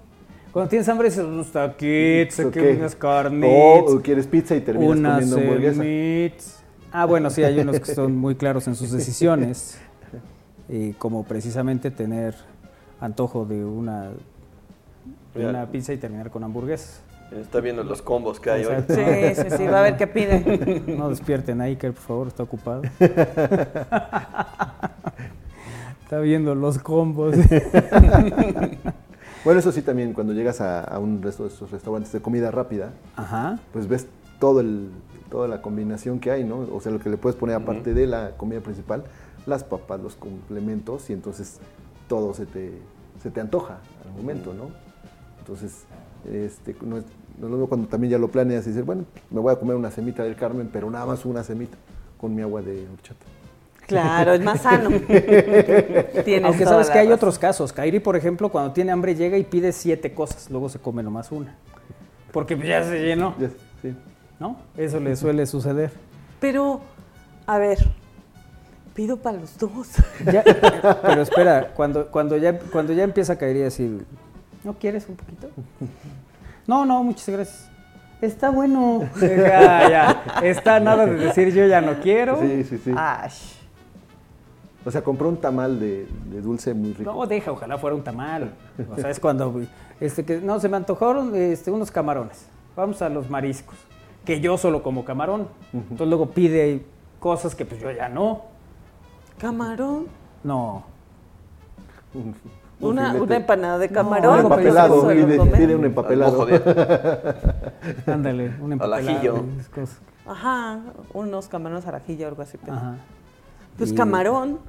[0.51, 2.77] Cuando tienes hambre es unos taquitos, okay.
[2.77, 3.83] unas carnes.
[3.87, 5.83] O quieres pizza y terminas comiendo hamburguesa.
[6.91, 9.77] Ah, bueno, sí, hay unos que son muy claros en sus decisiones.
[10.69, 12.35] y como precisamente tener
[12.99, 14.09] antojo de una,
[15.35, 17.01] de una pizza y terminar con hamburguesas.
[17.31, 18.83] Está viendo los combos que hay hoy.
[18.87, 18.95] Sí,
[19.35, 20.83] sí, sí, va a ver qué pide.
[20.97, 22.81] No despierten ahí, que por favor, está ocupado.
[26.03, 27.35] Está viendo los combos.
[29.45, 32.91] Bueno, eso sí también, cuando llegas a, un resto de estos restaurantes de comida rápida,
[33.71, 34.07] pues ves
[34.37, 34.89] todo el,
[35.29, 36.67] toda la combinación que hay, ¿no?
[36.73, 39.05] O sea, lo que le puedes poner aparte de la comida principal,
[39.45, 41.59] las papas, los complementos, y entonces
[42.09, 42.73] todo se te,
[43.23, 44.71] se te antoja al momento, ¿no?
[45.39, 45.85] Entonces,
[46.31, 47.05] este, no es,
[47.39, 50.23] luego cuando también ya lo planeas y dices, bueno, me voy a comer una semita
[50.23, 51.77] del Carmen, pero nada más una semita
[52.19, 53.25] con mi agua de horchata.
[53.87, 54.89] Claro, es más sano.
[56.43, 57.73] Aunque sabes que hay otros casos.
[57.73, 61.31] Kairi, por ejemplo, cuando tiene hambre llega y pide siete cosas, luego se come nomás
[61.31, 61.55] una.
[62.31, 63.33] Porque ya se llenó.
[63.81, 63.95] sí.
[64.39, 64.57] ¿No?
[64.77, 65.91] Eso le suele suceder.
[66.39, 66.81] Pero,
[67.47, 67.79] a ver,
[68.93, 69.87] pido para los dos.
[71.01, 74.05] pero espera, cuando, cuando, ya, cuando ya empieza a caer y decir,
[74.63, 75.49] ¿no quieres un poquito?
[76.67, 77.69] No, no, muchas gracias.
[78.21, 79.09] Está bueno.
[79.21, 80.23] ya, ya.
[80.43, 82.39] Está nada de decir yo ya no quiero.
[82.41, 82.93] Sí, sí, sí.
[84.85, 86.07] O sea, compró un tamal de,
[86.41, 87.11] dulce muy rico.
[87.11, 88.53] No, deja, ojalá fuera un tamal.
[88.91, 89.61] O sea, es cuando,
[89.99, 92.45] este, que, no, se me antojaron este, unos camarones.
[92.75, 93.77] Vamos a los mariscos.
[94.25, 95.47] Que yo solo como camarón.
[95.73, 96.85] Entonces luego pide
[97.19, 98.43] cosas que pues yo ya no.
[99.37, 100.07] ¿Camarón?
[100.43, 100.83] No.
[102.81, 104.39] Una, una, empanada de camarón.
[104.39, 106.47] un empapelado, pide, un empapelado.
[108.07, 109.45] Ándale, un empapelado.
[110.25, 110.79] Ajá,
[111.13, 112.57] unos camarones al ajillo o algo así.
[112.69, 112.95] Ajá.
[113.77, 114.59] Pues camarón.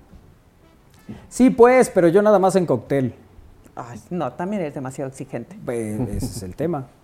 [1.29, 3.15] Sí, pues, pero yo nada más en cóctel.
[3.77, 5.57] Ay, no, también es demasiado exigente.
[5.65, 6.87] Pues ese es el tema.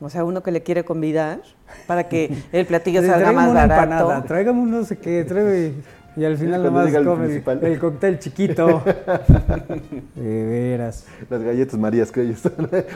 [0.00, 1.40] O sea, uno que le quiere convidar
[1.86, 3.82] para que el platillo salga más una barato.
[3.84, 5.72] Empanada, tráigame un no sé qué, tráigame...
[6.16, 8.82] Y al final nomás come el, el, cóctel chiquito.
[10.14, 11.06] de veras.
[11.28, 12.40] Las galletas marías que ellos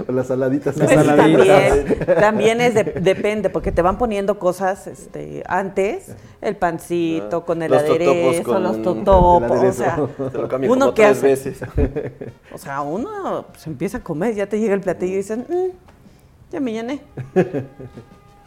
[0.07, 0.77] o las saladitas.
[0.77, 6.57] Las pues También, también es de, depende, porque te van poniendo cosas este, antes, el
[6.57, 9.97] pancito, con el los aderezo, con los totopos, o sea,
[10.33, 11.61] te lo uno como que tres hace, veces.
[12.53, 15.71] O sea, uno se empieza a comer, ya te llega el platillo y dicen, mmm,
[16.53, 17.01] ya me llené.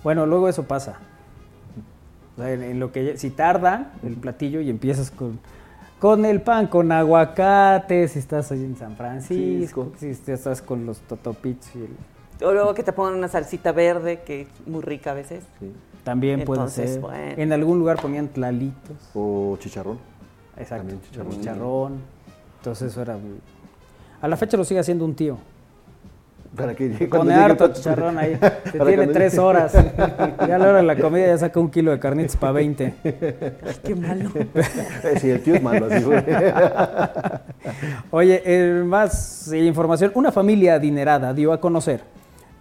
[0.04, 0.98] bueno, luego eso pasa.
[2.42, 5.40] O sea, en, en, lo que si tarda el platillo y empiezas con,
[6.00, 10.88] con el pan, con aguacate, si estás ahí en San Francisco, sí, si estás con
[10.88, 12.48] los totopitos y el...
[12.48, 15.44] O luego que te pongan una salsita verde que es muy rica a veces.
[15.60, 15.72] Sí.
[16.04, 17.28] También Entonces, puede ser.
[17.28, 17.44] Bueno.
[17.44, 18.98] En algún lugar ponían tlalitos.
[19.14, 20.00] O chicharrón.
[20.58, 20.88] Exacto.
[20.88, 21.32] También chicharrón.
[21.34, 22.02] chicharrón.
[22.58, 23.40] Entonces eso era muy...
[24.20, 25.38] A la fecha lo sigue haciendo un tío.
[26.56, 28.38] Para que Pone harto chicharrón ahí.
[28.72, 29.72] Se tiene tres horas.
[29.74, 32.94] ya a la hora de la comida ya saca un kilo de carnitas para 20.
[33.04, 34.32] Ay, qué malo.
[35.20, 35.88] sí, el tío es malo.
[35.90, 36.06] Así
[38.12, 40.12] Oye, eh, más información.
[40.14, 42.02] Una familia adinerada dio a conocer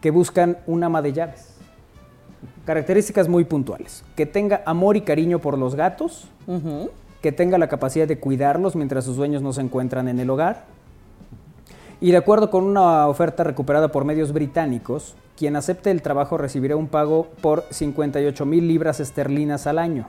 [0.00, 1.48] que buscan un ama de llaves.
[2.64, 4.04] Características muy puntuales.
[4.14, 6.28] Que tenga amor y cariño por los gatos.
[6.46, 6.90] Uh -huh.
[7.22, 10.79] Que tenga la capacidad de cuidarlos mientras sus dueños no se encuentran en el hogar
[12.00, 16.76] y de acuerdo con una oferta recuperada por medios británicos, quien acepte el trabajo recibirá
[16.76, 20.08] un pago por 58 mil libras esterlinas al año.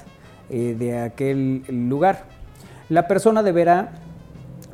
[0.49, 2.25] eh, de aquel lugar.
[2.89, 3.91] La persona deberá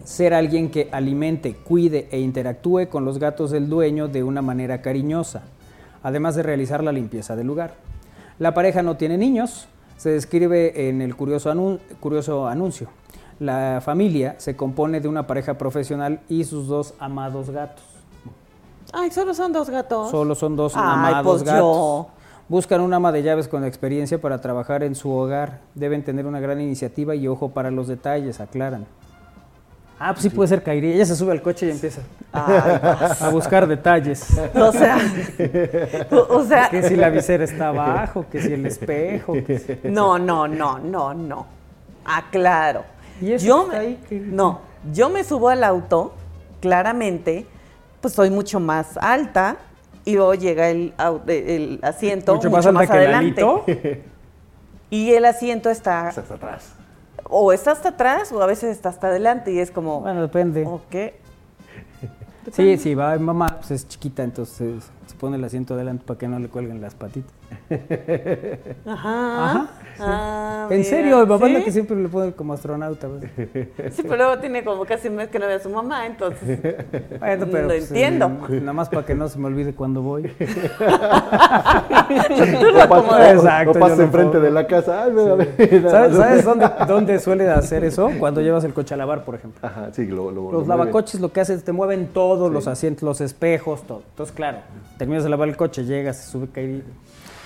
[0.04, 4.82] ser alguien que alimente, cuide e interactúe con los gatos del dueño de una manera
[4.82, 5.42] cariñosa,
[6.02, 7.74] además de realizar la limpieza del lugar.
[8.38, 12.88] La pareja no tiene niños, se describe en el curioso, anun curioso anuncio.
[13.38, 17.84] La familia se compone de una pareja profesional y sus dos amados gatos.
[18.92, 20.10] Ay, solo son dos gatos.
[20.10, 21.60] Solo son dos Ay, amados pues gatos.
[21.60, 22.08] yo.
[22.48, 25.60] Buscan un ama de llaves con experiencia para trabajar en su hogar.
[25.74, 28.86] Deben tener una gran iniciativa y ojo para los detalles, aclaran.
[30.04, 30.94] Ah, pues sí, puede ser Kairi.
[30.94, 32.00] Ella se sube al coche y empieza
[32.32, 32.54] Ay,
[33.20, 34.26] a buscar detalles.
[34.54, 34.98] o sea,
[36.28, 39.34] o sea, Que si la visera está abajo, que si el espejo.
[39.46, 41.46] que si- no, no, no, no, no.
[42.04, 42.82] Aclaro.
[43.20, 44.60] ¿Y eso yo está me- no,
[44.92, 46.14] yo me subo al auto,
[46.60, 47.46] claramente,
[48.00, 49.56] pues soy mucho más alta
[50.04, 50.92] y luego llega el,
[51.28, 53.40] el asiento Mucho mucho, más alta más, que adelante.
[53.40, 53.64] Lalito.
[54.90, 56.72] Y el asiento está Hasta atrás.
[57.32, 60.64] O está hasta atrás o a veces está hasta adelante y es como, Bueno, depende.
[60.66, 60.94] ok.
[62.52, 66.28] Sí, sí, va mamá, pues es chiquita, entonces se pone el asiento adelante para que
[66.28, 67.30] no le cuelguen las patitas.
[68.86, 69.54] Ajá.
[69.54, 69.68] Ajá,
[70.04, 73.08] Ah, En mira, serio, mi mamá es que siempre le pone como astronauta.
[73.08, 73.30] pues.
[73.94, 76.58] Sí, pero luego tiene como casi un mes que no ve a su mamá, entonces.
[77.20, 78.26] Bueno, pero Lo pues, entiendo.
[78.48, 80.22] eh, nada más para que no se me olvide cuando voy.
[82.10, 85.04] Exacto, o yo pasa enfrente de la casa.
[85.04, 85.12] Ay.
[85.88, 88.10] ¿Sabes, sabes dónde, dónde suele hacer eso?
[88.18, 89.60] Cuando llevas el coche a lavar, por ejemplo.
[89.66, 92.66] Ajá, sí, lo, lo, lo Los lavacoches lo que hacen es te mueven todos los
[92.66, 94.02] asientos, los espejos, todo.
[94.10, 94.58] Entonces, claro,
[94.98, 96.82] terminas de lavar el coche, llegas, se sube Kairi.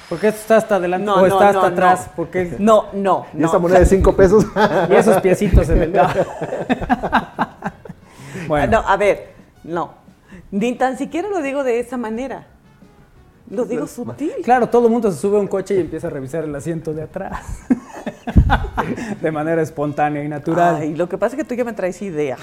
[0.08, 1.66] ¿Por qué esto está hasta adelante No, o no, está no, hasta no.
[1.66, 2.10] atrás?
[2.14, 2.54] ¿Por qué?
[2.58, 3.48] No, no, Y no.
[3.48, 4.46] esa moneda de 5 pesos.
[4.90, 5.92] Y esos piecitos en el...
[8.48, 9.32] bueno, No, a ver,
[9.64, 9.94] no.
[10.52, 12.46] Ni tan siquiera lo digo de esa manera.
[13.50, 14.32] Lo digo sutil.
[14.42, 16.92] claro, todo el mundo se sube a un coche y empieza a revisar el asiento
[16.92, 17.44] de atrás.
[19.22, 20.76] de manera espontánea y natural.
[20.80, 22.36] Ay, lo que pasa es que tú ya me traes idea.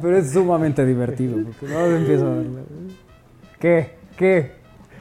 [0.00, 1.38] Pero es sumamente divertido.
[1.44, 2.60] Porque luego empiezo a verlo.
[3.58, 4.59] ¿Qué?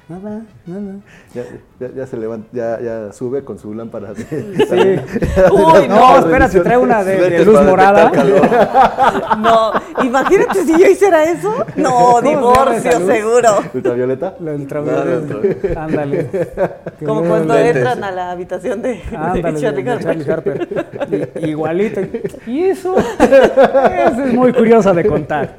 [0.10, 0.59] ¿Qué?
[0.70, 1.00] Nada, nada.
[1.34, 1.44] ya,
[1.80, 4.14] ya, ya se levanta, ya, ya sube con su lámpara.
[4.14, 5.44] De, Sí.
[5.52, 8.12] Uy, No, espérate, trae una de, de luz morada.
[9.40, 9.72] No,
[10.04, 11.52] imagínate si yo hiciera eso.
[11.76, 13.10] No, ¿Cómo se divorcio luz?
[13.10, 13.50] seguro.
[13.74, 14.36] ultravioleta.
[14.40, 15.84] Lo ultravioleta.
[15.84, 16.28] Ándale.
[17.06, 17.76] Como cuando lentes.
[17.78, 20.06] entran a la habitación de, de Ándale, Charlie de Harper.
[20.28, 21.32] Charlie Harper.
[21.50, 22.02] Igualito.
[22.48, 22.96] ¿Y eso?
[22.98, 25.56] Eso es muy curiosa de contar.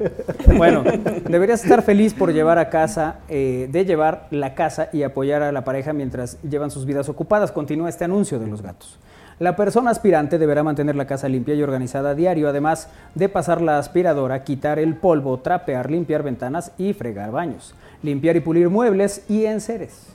[0.55, 0.83] Bueno,
[1.27, 5.51] deberías estar feliz por llevar a casa, eh, de llevar la casa y apoyar a
[5.51, 7.51] la pareja mientras llevan sus vidas ocupadas.
[7.51, 8.97] Continúa este anuncio de los gatos.
[9.39, 13.61] La persona aspirante deberá mantener la casa limpia y organizada a diario, además de pasar
[13.61, 17.73] la aspiradora, quitar el polvo, trapear, limpiar ventanas y fregar baños,
[18.03, 20.11] limpiar y pulir muebles y enseres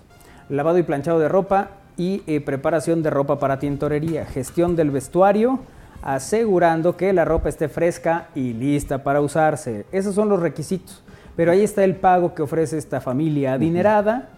[0.49, 5.61] lavado y planchado de ropa y eh, preparación de ropa para tintorería, gestión del vestuario,
[6.03, 9.87] asegurando que la ropa esté fresca y lista para usarse.
[9.93, 11.03] Esos son los requisitos.
[11.37, 14.31] Pero ahí está el pago que ofrece esta familia adinerada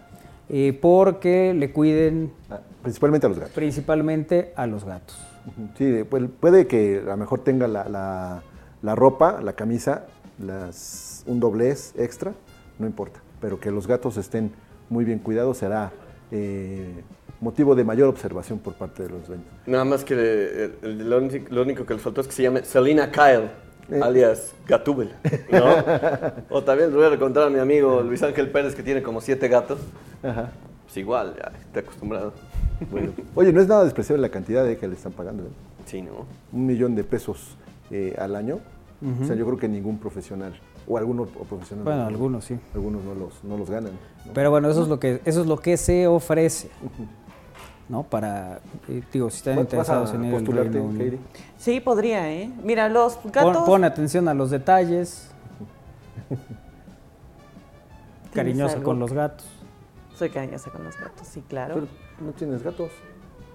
[0.49, 2.31] eh, porque le cuiden...
[2.49, 3.53] Ah, principalmente a los gatos.
[3.53, 5.17] Principalmente a los gatos.
[5.77, 6.03] Sí,
[6.39, 10.05] puede que a lo mejor tenga la, ropa, la camisa,
[10.39, 12.33] las, un doblez extra,
[12.77, 13.21] no importa.
[13.41, 14.51] Pero que los gatos estén
[14.89, 15.91] muy bien cuidados será
[16.31, 17.03] eh,
[17.41, 19.47] motivo de mayor observación por parte de los dueños.
[19.65, 21.17] Nada más que lo,
[21.61, 23.49] único que les faltó es que se llame Selina Kyle,
[23.91, 23.99] eh.
[24.01, 25.13] alias Gatúbel,
[25.51, 25.75] ¿no?
[26.49, 29.21] o también le voy a contar a mi amigo Luis Ángel Pérez que tiene como
[29.21, 29.79] siete gatos.
[30.23, 30.51] Ajá.
[30.85, 32.33] Pues igual, ya está acostumbrado.
[32.91, 33.11] Bueno.
[33.35, 35.43] Oye, no es nada despreciable la cantidad de que le están pagando.
[35.43, 35.51] ¿eh?
[35.85, 36.25] Sí, ¿no?
[36.51, 37.57] Un millón de pesos
[38.17, 38.59] al año.
[39.01, 40.53] O sea, yo creo que ningún profesional
[40.87, 41.85] o algunos profesionales.
[41.85, 42.59] Bueno, algunos sí.
[42.73, 43.93] Algunos no los, no los ganan.
[44.33, 46.69] Pero bueno, eso es lo que eso es lo que se ofrece.
[47.89, 48.03] ¿no?
[48.03, 51.19] Para, eh, digo, si están interesados en el
[51.59, 52.49] Sí, podría, ¿eh?
[52.63, 53.65] Mira, los gatos...
[53.65, 55.29] Pon, atención a los detalles.
[58.33, 59.45] Cariñosa con los gatos.
[60.15, 61.85] Soy cariñosa con los gatos, sí, claro.
[62.21, 62.91] ¿No tienes gatos?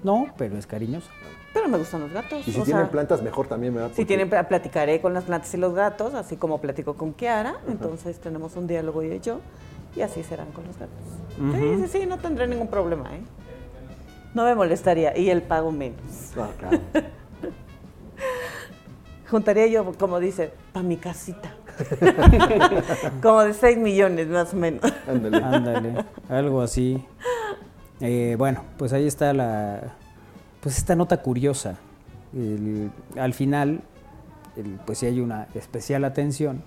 [0.02, 1.10] No, pero es cariñosa.
[1.54, 2.46] Pero me gustan los gatos.
[2.46, 5.56] Y si tienen plantas, mejor también me va Si tienen, platicaré con las plantas y
[5.56, 7.56] los gatos, así como platico con Kiara.
[7.68, 9.40] Entonces tenemos un diálogo y yo.
[9.96, 10.98] Y así serán con los gatos.
[11.36, 13.22] Sí, sí, sí, no tendré ningún problema, ¿eh?
[14.34, 15.16] No me molestaría.
[15.16, 16.02] Y el pago menos.
[16.36, 16.80] Ah, claro.
[19.30, 21.54] Juntaría yo, como dice, para mi casita.
[23.22, 24.82] como de 6 millones más o menos.
[25.08, 25.36] Ándale.
[25.38, 27.04] Ándale, algo así.
[28.00, 29.94] Eh, bueno, pues ahí está la,
[30.60, 31.76] pues esta nota curiosa.
[33.16, 33.82] al final,
[34.84, 36.62] pues sí hay una especial atención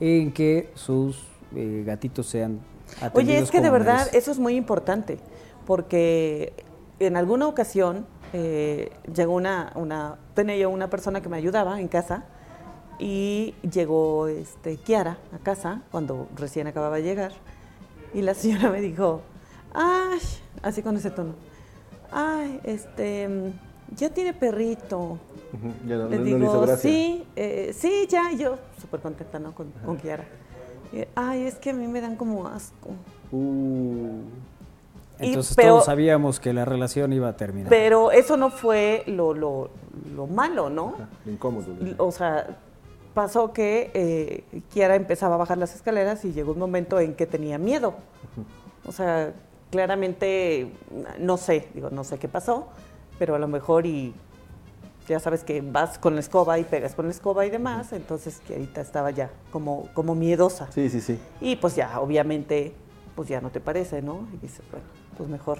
[0.00, 2.60] en que sus eh, gatitos sean
[3.00, 5.18] atendidos Oye, es que de verdad eso es muy importante,
[5.66, 6.52] porque
[7.00, 11.88] en alguna ocasión eh, llegó una, una, tenía yo una persona que me ayudaba en
[11.88, 12.24] casa
[12.98, 17.32] y llegó este, Kiara a casa cuando recién acababa de llegar
[18.12, 19.22] y la señora me dijo,
[19.72, 20.18] ay,
[20.62, 21.34] así con ese tono,
[22.10, 23.52] ay, este,
[23.94, 25.18] ya tiene perrito.
[25.86, 29.54] Le digo, sí, eh, sí, ya, yo súper contenta, ¿no?
[29.54, 30.26] Con, con Kiara.
[31.14, 32.90] ay, es que a mí me dan como asco.
[33.32, 34.20] Uh.
[35.18, 37.68] Entonces todos sabíamos que la relación iba a terminar.
[37.68, 39.70] Pero eso no fue lo, lo,
[40.14, 40.94] lo malo, ¿no?
[41.26, 41.66] incómodo.
[41.98, 42.58] O sea,
[43.14, 47.26] pasó que eh, Kiara empezaba a bajar las escaleras y llegó un momento en que
[47.26, 47.94] tenía miedo.
[48.86, 49.32] O sea,
[49.70, 50.72] claramente,
[51.18, 52.68] no sé, digo, no sé qué pasó,
[53.18, 54.14] pero a lo mejor y
[55.08, 58.40] ya sabes que vas con la escoba y pegas con la escoba y demás, entonces
[58.46, 60.70] que ahorita estaba ya como, como miedosa.
[60.70, 61.18] Sí, sí, sí.
[61.40, 62.74] Y pues ya, obviamente,
[63.18, 64.28] pues ya no te parece, ¿no?
[64.32, 64.86] Y dices, bueno,
[65.16, 65.58] pues mejor.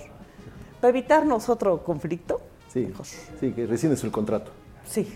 [0.81, 2.41] Para evitarnos otro conflicto.
[2.73, 2.89] Sí,
[3.41, 4.53] sí, que rescindes el contrato.
[4.87, 5.13] Sí,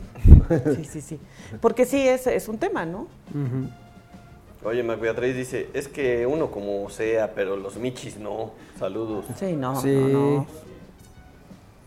[0.74, 1.20] sí, sí, sí.
[1.60, 3.06] Porque sí, es, es un tema, ¿no?
[4.64, 8.50] Oye, Mac Beatriz dice, es que uno como sea, pero los michis no.
[8.76, 9.24] Saludos.
[9.38, 9.94] Sí, no, sí.
[9.94, 10.44] no,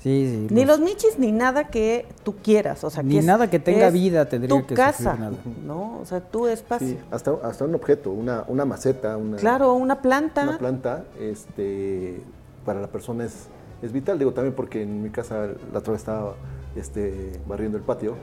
[0.06, 3.57] Sí, sí, ni los michis ni nada que tú quieras, o sea, ni nada que
[3.57, 5.36] tenga vida tendría tu que casa, nada.
[5.65, 5.98] ¿no?
[5.99, 6.90] O sea, tu espacio.
[6.90, 10.44] Sí, hasta, hasta un objeto, una, una maceta, una Claro, una planta.
[10.44, 12.22] Una planta, este,
[12.64, 13.48] para la persona es,
[13.82, 16.36] es vital, digo también porque en mi casa la otra vez estaba
[16.76, 18.14] este, barriendo el patio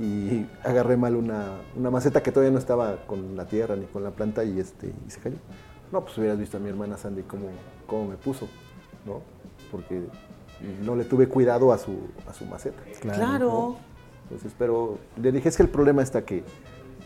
[0.00, 4.02] y agarré mal una, una, maceta que todavía no estaba con la tierra ni con
[4.02, 5.36] la planta y, este, y se cayó.
[5.92, 7.46] No, pues hubieras visto a mi hermana Sandy cómo,
[7.86, 8.48] cómo me puso,
[9.06, 9.22] ¿no?
[9.70, 10.02] Porque
[10.84, 12.82] no le tuve cuidado a su, a su maceta.
[13.00, 13.76] Claro.
[14.24, 16.42] Entonces, pero le dije, es que el problema está que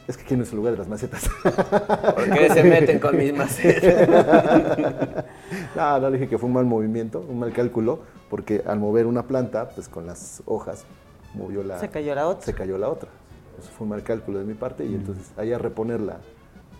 [0.08, 1.28] es que aquí no es el lugar de las macetas.
[1.42, 4.08] ¿Por qué se meten con mis macetas?
[5.76, 9.06] no, no, le dije que fue un mal movimiento, un mal cálculo, porque al mover
[9.06, 10.84] una planta, pues con las hojas
[11.34, 11.78] movió la...
[11.78, 12.44] Se cayó la otra.
[12.44, 13.08] Se cayó la otra.
[13.58, 16.18] Eso fue un mal cálculo de mi parte y entonces ahí a reponer la,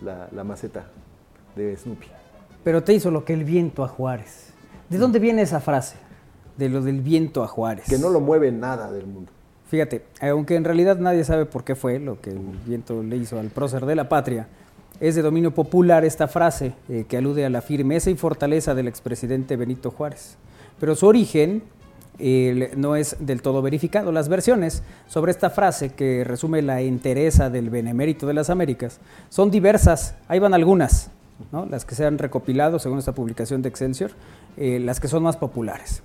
[0.01, 0.85] la, maceta
[1.55, 2.07] de Snoopy.
[2.63, 4.51] Pero te hizo lo que el viento a Juárez.
[4.89, 5.95] ¿De dónde viene esa frase?
[6.57, 7.85] De lo del viento a Juárez.
[7.87, 9.31] Que no lo mueve nada del mundo.
[9.67, 13.39] Fíjate, aunque en realidad nadie sabe por qué fue lo que el viento le hizo
[13.39, 14.47] al prócer de la patria,
[14.99, 18.87] es de dominio popular esta frase eh, que alude a la firmeza y fortaleza del
[18.87, 20.35] expresidente Benito Juárez.
[20.79, 21.63] Pero su origen
[22.75, 24.11] no es del todo verificado.
[24.11, 28.99] Las versiones sobre esta frase que resume la entereza del benemérito de las Américas
[29.29, 31.09] son diversas, ahí van algunas,
[31.69, 34.11] las que se han recopilado según esta publicación de Excelsior,
[34.57, 36.03] eh, las que son más populares.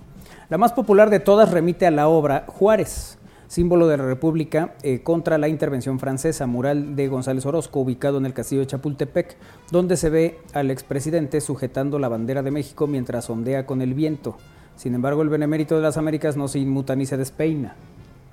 [0.48, 3.18] La más popular de todas remite a la obra Juárez,
[3.48, 8.27] símbolo de la República eh, contra la intervención francesa, mural de González Orozco, ubicado en
[8.27, 9.36] el castillo de Chapultepec,
[9.73, 14.36] donde se ve al expresidente sujetando la bandera de México mientras ondea con el viento.
[14.77, 17.74] Sin embargo, el benemérito de las Américas no se inmuta ni se despeina.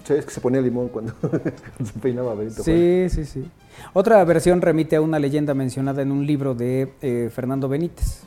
[0.04, 1.14] ¿Sabes que se ponía limón cuando,
[1.84, 3.50] se peinaba Benito Sí, sí, sí.
[3.94, 8.24] Otra versión remite a una leyenda mencionada en un libro de eh, Fernando Benítez,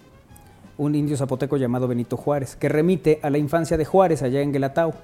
[0.79, 4.53] un indio zapoteco llamado Benito Juárez, que remite a la infancia de Juárez allá en
[4.53, 4.95] Guelatao.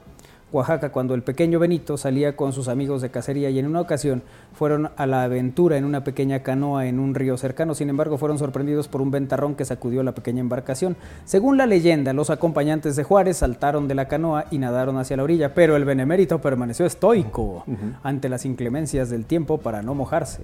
[0.52, 4.22] Oaxaca cuando el pequeño Benito salía con sus amigos de cacería y en una ocasión
[4.52, 7.74] fueron a la aventura en una pequeña canoa en un río cercano.
[7.74, 10.96] Sin embargo, fueron sorprendidos por un ventarrón que sacudió la pequeña embarcación.
[11.24, 15.22] Según la leyenda, los acompañantes de Juárez saltaron de la canoa y nadaron hacia la
[15.22, 17.64] orilla, pero el benemérito permaneció estoico
[18.02, 20.42] ante las inclemencias del tiempo para no mojarse.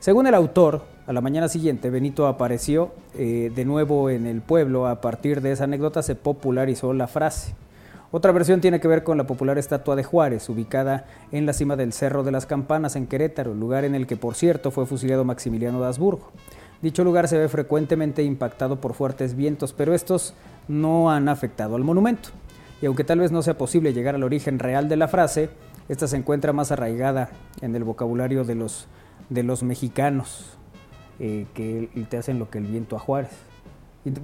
[0.00, 4.86] Según el autor, a la mañana siguiente Benito apareció eh, de nuevo en el pueblo.
[4.86, 7.54] A partir de esa anécdota se popularizó la frase.
[8.12, 11.76] Otra versión tiene que ver con la popular estatua de Juárez, ubicada en la cima
[11.76, 15.24] del Cerro de las Campanas en Querétaro, lugar en el que por cierto fue fusilado
[15.24, 16.30] Maximiliano de Habsburgo.
[16.82, 20.34] Dicho lugar se ve frecuentemente impactado por fuertes vientos, pero estos
[20.68, 22.28] no han afectado al monumento.
[22.80, 25.48] Y aunque tal vez no sea posible llegar al origen real de la frase,
[25.88, 28.86] esta se encuentra más arraigada en el vocabulario de los,
[29.28, 30.56] de los mexicanos,
[31.18, 33.30] eh, que te hacen lo que el viento a Juárez.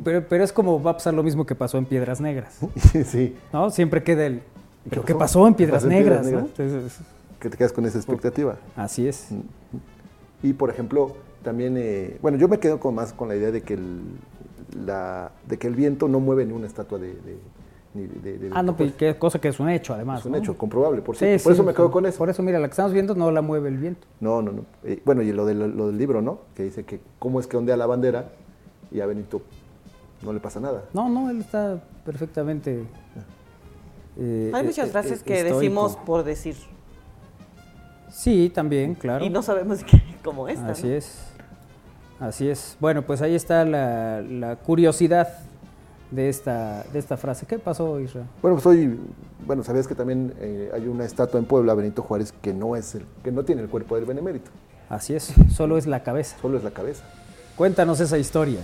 [0.04, 2.60] Pero, es como va a pasar lo mismo que pasó en Piedras Negras.
[3.06, 3.36] sí.
[3.52, 3.70] ¿No?
[3.70, 4.42] Siempre queda el.
[4.88, 6.26] ¿Pero qué pasó en Piedras Negras?
[7.40, 8.56] que te quedas con esa expectativa.
[8.76, 9.28] Así es.
[10.44, 13.62] Y por ejemplo, también, eh, bueno, yo me quedo con más con la idea de
[13.62, 14.00] que el,
[14.86, 17.36] la, de que el viento no mueve ni una estatua de, de,
[18.52, 20.20] ah, no, pues, que cosa que es un hecho, además.
[20.20, 22.18] Es un hecho, comprobable, por, sí, por eso me quedo con eso.
[22.18, 24.06] Por eso, mira, la que estamos viendo no la mueve el viento.
[24.20, 24.64] No, no, no.
[24.84, 26.40] Eh, bueno, y lo, lo, del libro, ¿no?
[26.54, 28.30] Que dice que cómo es que ondea la bandera
[28.90, 29.42] y a Benito
[30.22, 30.84] no le pasa nada.
[30.92, 32.84] No, no, él está perfectamente.
[34.18, 36.56] Eh, Hay muchas eh, frases que decimos por decir.
[38.10, 39.24] Sí, también, claro.
[39.24, 39.80] Y no sabemos
[40.24, 40.58] cómo es.
[40.60, 41.32] Así es.
[42.20, 42.76] Así es.
[42.78, 45.28] Bueno, pues ahí está la, curiosidad
[46.12, 47.46] de esta, de esta frase.
[47.46, 48.26] ¿Qué pasó, Israel?
[48.40, 49.00] Bueno, pues hoy,
[49.46, 52.94] bueno, sabías que también eh, hay una estatua en Puebla, Benito Juárez, que no es
[52.94, 54.50] el, que no tiene el cuerpo del benemérito.
[54.88, 56.36] Así es, solo es la cabeza.
[56.40, 57.02] Solo es la cabeza.
[57.56, 58.60] Cuéntanos esa historia.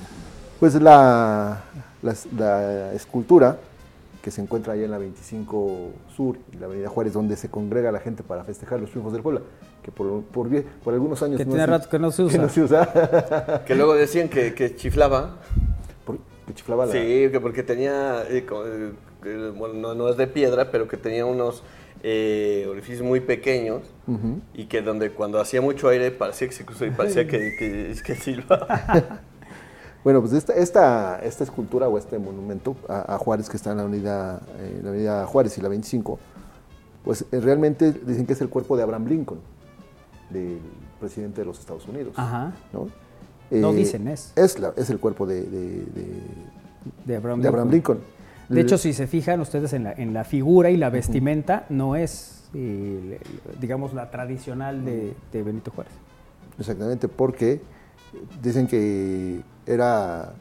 [0.60, 1.62] Pues la,
[2.02, 3.56] la, escultura
[4.20, 7.90] que se encuentra ahí en la 25 Sur y la Avenida Juárez, donde se congrega
[7.92, 9.42] la gente para festejar los triunfos del pueblo,
[9.82, 10.48] que por, por,
[10.84, 11.38] por algunos años...
[11.38, 12.46] Que tiene rato que no se usa.
[12.48, 13.64] Que, usa.
[13.64, 15.36] que luego decían que, que chiflaba.
[16.48, 16.92] Que chiflaba la...
[16.92, 18.44] Sí, que porque tenía, eh,
[19.24, 21.62] eh, bueno, no, no, es de piedra, pero que tenía unos
[22.02, 23.82] eh, orificios muy pequeños
[24.54, 27.94] y que donde cuando hacía mucho aire parecía que se cruzó y parecía que, que,
[28.04, 29.22] que silbaba.
[30.04, 33.82] Bueno, pues esta, esta, esta escultura o este monumento a, Juárez que está en la
[33.82, 36.18] avenida, eh, la avenida Juárez y la 25,
[37.04, 39.40] pues eh, realmente dicen que es el cuerpo de Abraham Lincoln,
[40.30, 40.60] del
[41.00, 42.14] presidente de los Estados Unidos.
[42.16, 42.52] Ajá.
[42.72, 42.86] ¿no?
[43.50, 44.32] No eh, dicen es.
[44.36, 45.42] Es, la, es el cuerpo de,
[47.04, 47.98] de, Abraham, Lincoln.
[48.48, 51.96] De hecho, si se fijan ustedes en la, en la figura y la vestimenta, no
[51.96, 52.44] es,
[53.60, 55.92] digamos, la tradicional de, de Benito Juárez.
[56.58, 57.60] Exactamente, porque
[58.42, 60.32] dicen que era,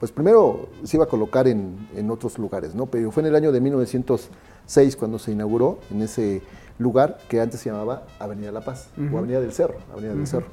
[0.00, 2.86] pues primero se iba a colocar en, en, otros lugares, ¿no?
[2.86, 6.42] Pero fue en el año de 1906 cuando se inauguró en ese
[6.78, 10.46] lugar que antes se llamaba Avenida La Paz o Avenida del Cerro, Avenida del Cerro.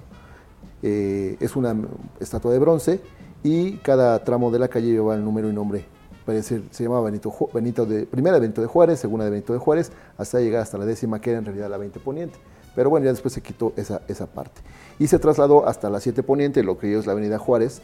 [0.81, 1.75] Eh, es una
[2.19, 3.01] estatua de bronce
[3.43, 5.85] y cada tramo de la calle lleva el número y nombre.
[6.25, 9.59] Parece, se llamaba Benito, Benito de, primera de Benito de Juárez, segunda de Benito de
[9.59, 12.37] Juárez, hasta llegar hasta la décima, que era en realidad la 20 Poniente.
[12.75, 14.61] Pero bueno, ya después se quitó esa, esa parte.
[14.99, 17.81] Y se trasladó hasta la 7 Poniente, lo que es la Avenida Juárez,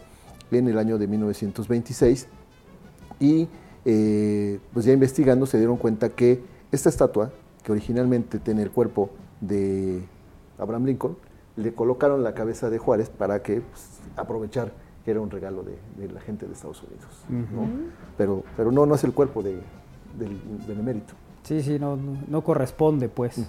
[0.51, 2.27] en el año de 1926
[3.19, 3.47] y
[3.85, 6.41] eh, pues ya investigando se dieron cuenta que
[6.71, 7.31] esta estatua,
[7.63, 9.09] que originalmente tenía el cuerpo
[9.41, 10.03] de
[10.57, 11.17] Abraham Lincoln,
[11.55, 14.71] le colocaron la cabeza de Juárez para que pues, aprovechar
[15.03, 15.77] que era un regalo de,
[16.09, 17.53] la gente de Estados Unidos.
[18.17, 19.59] Pero, pero no, no es el cuerpo de,
[20.17, 21.13] del benemérito.
[21.43, 23.39] Sí, sí, no, no, corresponde pues.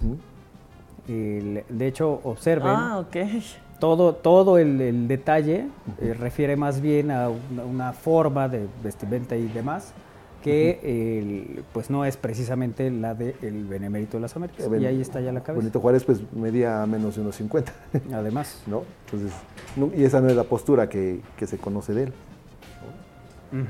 [1.06, 2.68] de hecho, observen.
[2.68, 3.16] Ah, ok
[3.78, 5.68] todo, todo el, detalle
[6.00, 9.92] eh, refiere más bien a una, forma de vestimenta y demás
[10.46, 14.68] que pues no es precisamente la del Benemérito de las Américas.
[14.80, 15.60] y ahí está ya la cabeza.
[15.60, 17.72] Benito Juárez pues medía menos de unos 50.
[18.12, 18.62] Además.
[18.68, 18.84] ¿No?
[19.06, 19.32] Entonces,
[19.96, 22.12] y esa no es la postura que, se conoce de él.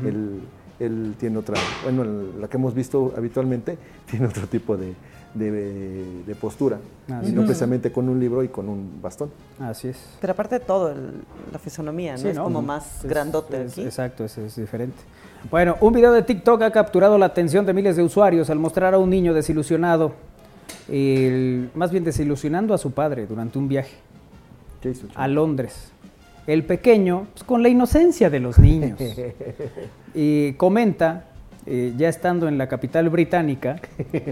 [0.04, 0.40] él.
[0.78, 1.14] él.
[1.18, 2.04] tiene otra, bueno,
[2.38, 3.78] la que hemos visto habitualmente,
[4.10, 4.92] tiene otro tipo de,
[5.36, 6.78] de, postura,
[7.24, 9.30] sino precisamente con un libro y con un bastón.
[9.58, 9.98] Así es.
[10.20, 10.94] Pero aparte de todo,
[11.52, 12.28] la fisonomía, ¿no?
[12.28, 14.96] es como más grandote Exacto, es, es diferente.
[15.50, 18.94] Bueno, un video de TikTok ha capturado la atención de miles de usuarios al mostrar
[18.94, 20.12] a un niño desilusionado,
[21.74, 23.96] más bien desilusionando a su padre durante un viaje
[25.14, 25.92] a Londres.
[26.46, 29.00] El pequeño, pues, con la inocencia de los niños,
[30.14, 31.24] y comenta
[31.66, 33.76] eh, ya estando en la capital británica,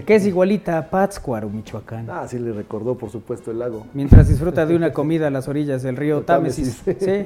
[0.05, 2.09] que es igualita a Pátzcuaro, Michoacán.
[2.09, 3.85] Ah, sí le recordó, por supuesto, el lago.
[3.93, 6.81] Mientras disfruta de una comida a las orillas del río Támesis.
[6.99, 7.25] Sí.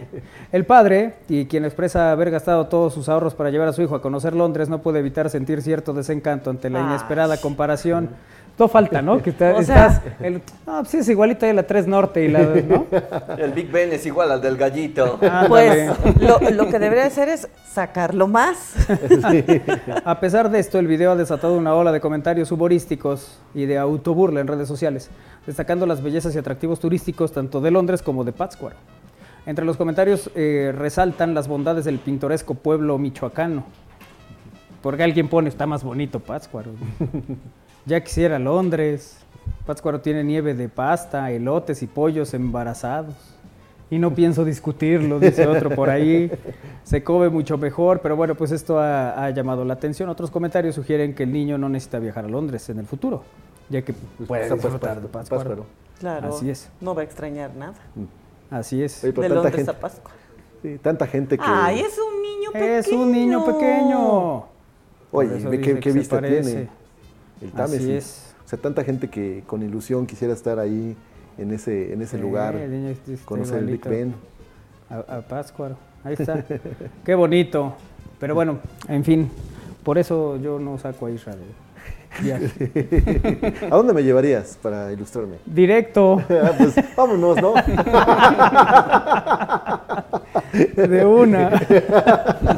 [0.52, 3.95] El padre, y quien expresa haber gastado todos sus ahorros para llevar a su hijo
[3.95, 8.10] a conocer Londres, no puede evitar sentir cierto desencanto ante la inesperada comparación
[8.60, 9.22] todo falta, ¿no?
[9.23, 10.02] Que o estás.
[10.19, 12.41] El, no, pues es igualito a la 3 Norte y la.
[12.41, 12.88] ¿no?
[13.38, 15.18] El Big Ben es igual al del gallito.
[15.48, 18.76] pues lo, lo, que debería hacer es sacarlo más.
[20.03, 23.77] A pesar de esto, el video ha desatado una ola de comentarios humorísticos y de
[23.77, 25.10] autoburla en redes sociales,
[25.48, 28.76] destacando las bellezas y atractivos turísticos tanto de Londres como de Pátzcuaro.
[29.45, 33.64] Entre los comentarios eh, resaltan las bondades del pintoresco pueblo michoacano.
[34.81, 36.72] Porque alguien pone, está más bonito Pátzcuaro.
[37.85, 39.18] Ya quisiera Londres.
[39.65, 43.15] Pátzcuaro tiene nieve de pasta, elotes y pollos embarazados.
[43.91, 46.31] Y no pienso discutirlo, dice otro por ahí.
[46.84, 50.10] Se come mucho mejor, pero bueno, pues esto ha, llamado la atención.
[50.10, 53.23] Otros comentarios sugieren que el niño no necesita viajar a Londres en el futuro,
[53.69, 55.65] ya que pues puede disfrutar de Pátzcuaro.
[55.99, 56.69] Claro, Así es.
[56.80, 57.73] no va a extrañar nada.
[57.95, 58.53] Mm.
[58.53, 59.01] Así es.
[59.01, 60.18] de Londres gente, a Pátzcuaro.
[60.61, 61.43] Sí, tanta gente que...
[61.45, 62.73] ¡Ay, es un niño pequeño!
[62.73, 64.45] Es un niño pequeño.
[65.11, 66.69] Oye, ¿qué, qué vista tiene?
[67.41, 67.82] El Támesis.
[67.82, 68.36] Así es.
[68.45, 70.95] O sea, tanta gente que con ilusión quisiera estar ahí
[71.38, 74.14] en ese, en ese lugar, este conocer el Big Ben.
[74.90, 76.44] A, a Páscuaro, ahí está.
[77.06, 77.76] Qué bonito.
[78.20, 79.30] Pero bueno, en fin,
[79.84, 81.40] por eso yo no saco a Israel.
[83.72, 85.38] ¿A dónde me llevarías para ilustrarme?
[85.45, 86.22] Directo.
[86.30, 87.53] Ah, pues vámonos, ¿no?
[90.88, 91.49] De una.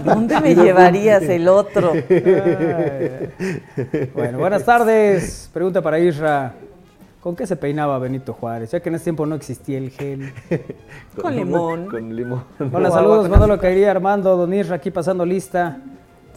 [0.05, 1.93] ¿Dónde me llevarías el otro?
[4.13, 5.49] Bueno, buenas tardes.
[5.51, 6.53] Pregunta para Isra.
[7.21, 8.71] ¿Con qué se peinaba Benito Juárez?
[8.71, 10.31] Ya que en ese tiempo no existía el gel.
[11.19, 11.87] con, limón.
[11.87, 12.43] Con limón.
[12.71, 13.47] Hola, saludos.
[13.47, 15.79] lo caería Armando, Don Isra, aquí pasando lista.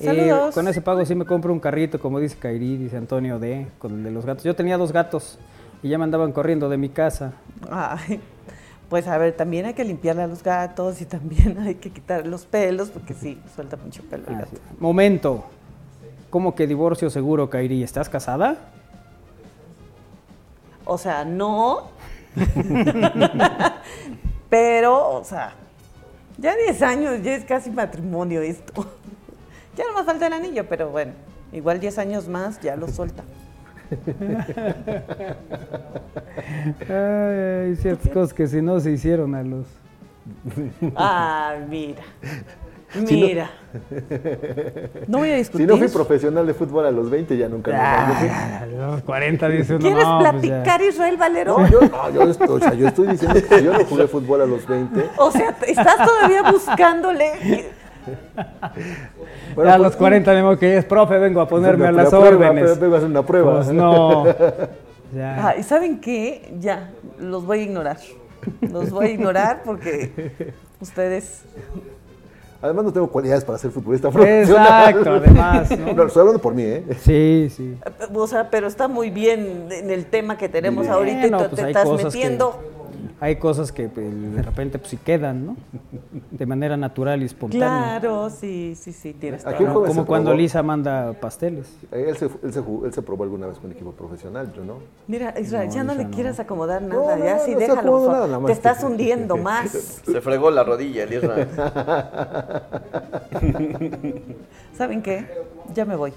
[0.00, 3.66] Eh, con ese pago sí me compro un carrito, como dice Kairi, dice Antonio D,
[3.78, 4.44] con el de los gatos.
[4.44, 5.38] Yo tenía dos gatos
[5.82, 7.32] y ya me andaban corriendo de mi casa.
[7.70, 8.20] Ay,
[8.88, 12.26] pues a ver, también hay que limpiarle a los gatos y también hay que quitar
[12.26, 14.56] los pelos, porque sí, suelta mucho pelo el gato.
[14.78, 15.44] Momento.
[16.30, 17.84] ¿Cómo que divorcio seguro, Kairi?
[17.84, 18.56] ¿Estás casada?
[20.84, 21.90] O sea, no.
[24.50, 25.54] Pero, o sea,
[26.38, 28.84] ya 10 años, ya es casi matrimonio esto.
[29.76, 31.12] Ya no me falta el anillo, pero bueno,
[31.52, 33.24] igual 10 años más ya lo suelta.
[36.88, 39.66] hay ciertas cosas que si no se hicieron a los...
[40.96, 42.02] Ah, mira.
[42.94, 43.50] Mira.
[45.08, 45.66] no, voy a discutir.
[45.66, 49.48] Si no fui profesional de fútbol a los 20, ya nunca ah, A los 40
[49.48, 51.58] dice uno, ¿Quieres pues platicar, Israel Valero?
[51.58, 54.42] No, yo, no, yo, estoy, o sea, yo estoy diciendo que yo no jugué fútbol
[54.42, 55.10] a los 20.
[55.18, 57.72] O sea, estás todavía buscándole
[59.54, 62.78] Bueno, a los 40 tenemos que es profe, vengo a ponerme a las órdenes.
[62.78, 63.56] Vengo a hacer una prueba.
[63.56, 64.24] Pues no.
[65.58, 66.52] ¿Y saben qué?
[66.58, 67.98] Ya, los voy a ignorar.
[68.60, 71.44] Los voy a ignorar porque ustedes
[72.64, 74.88] Además no tengo cualidades para ser futbolista profesional.
[74.88, 75.70] Exacto, además.
[75.78, 76.02] ¿no?
[76.02, 76.82] estoy hablando por mí, ¿eh?
[76.98, 77.76] Sí, sí.
[78.14, 81.48] O sea, pero está muy bien en el tema que tenemos ahorita y tú te
[81.48, 82.58] pues estás metiendo
[83.20, 85.56] hay cosas que pues, de repente pues sí quedan, ¿no?
[86.30, 87.98] De manera natural y espontánea.
[88.00, 91.76] Claro, sí, sí, sí, tienes Como, como cuando Lisa manda pasteles.
[91.92, 94.78] Él se, él, se, él se, probó alguna vez con equipo profesional, yo no.
[95.06, 98.44] Mira, Israel, ya no le quieras acomodar nada, ya sí, déjalo.
[98.46, 99.70] te estás hundiendo más.
[100.04, 101.48] Se fregó la rodilla el Israel.
[104.76, 105.26] ¿Saben qué?
[105.72, 106.12] Ya me voy.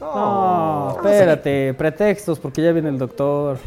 [0.00, 3.58] No, espérate, pretextos porque ya viene el doctor.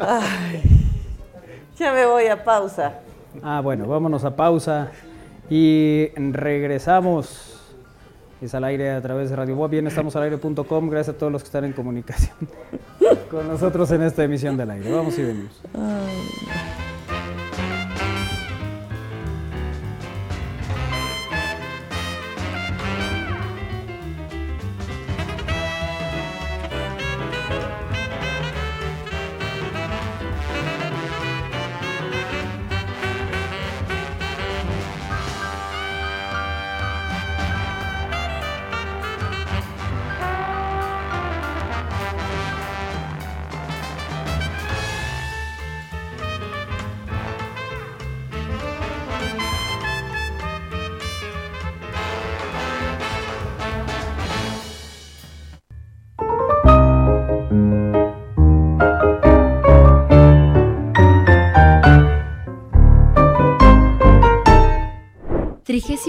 [0.00, 0.62] Ay.
[1.78, 3.00] Ya me voy a pausa.
[3.42, 4.90] Ah, bueno, vámonos a pausa
[5.48, 7.54] y regresamos.
[8.40, 9.68] Es al aire a través de Radio Boa.
[9.68, 10.90] Bien, estamos al aire.com.
[10.90, 12.36] Gracias a todos los que están en comunicación
[13.30, 14.90] con nosotros en esta emisión del aire.
[14.90, 15.60] Vamos y venimos.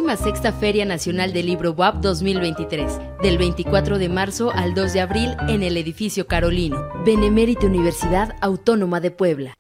[0.10, 5.36] 36 Feria Nacional del Libro WAP 2023, del 24 de marzo al 2 de abril
[5.48, 9.60] en el edificio Carolino, Benemérita Universidad Autónoma de Puebla.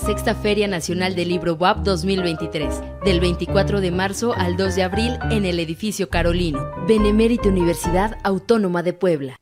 [0.00, 5.16] Sexta Feria Nacional del Libro WAP 2023, del 24 de marzo al 2 de abril
[5.30, 9.38] en el edificio Carolino, Benemérita Universidad Autónoma de Puebla.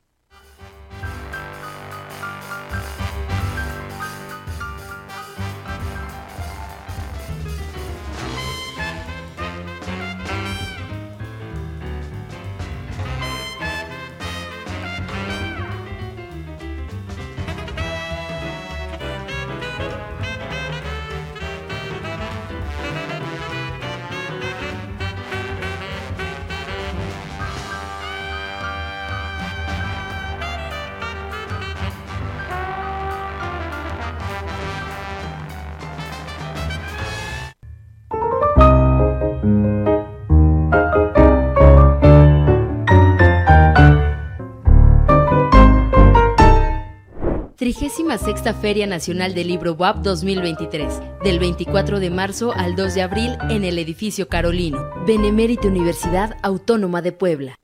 [48.15, 53.37] Sexta Feria Nacional del Libro WAP 2023, del 24 de marzo al 2 de abril
[53.49, 57.59] en el edificio Carolino, Benemérita Universidad Autónoma de Puebla.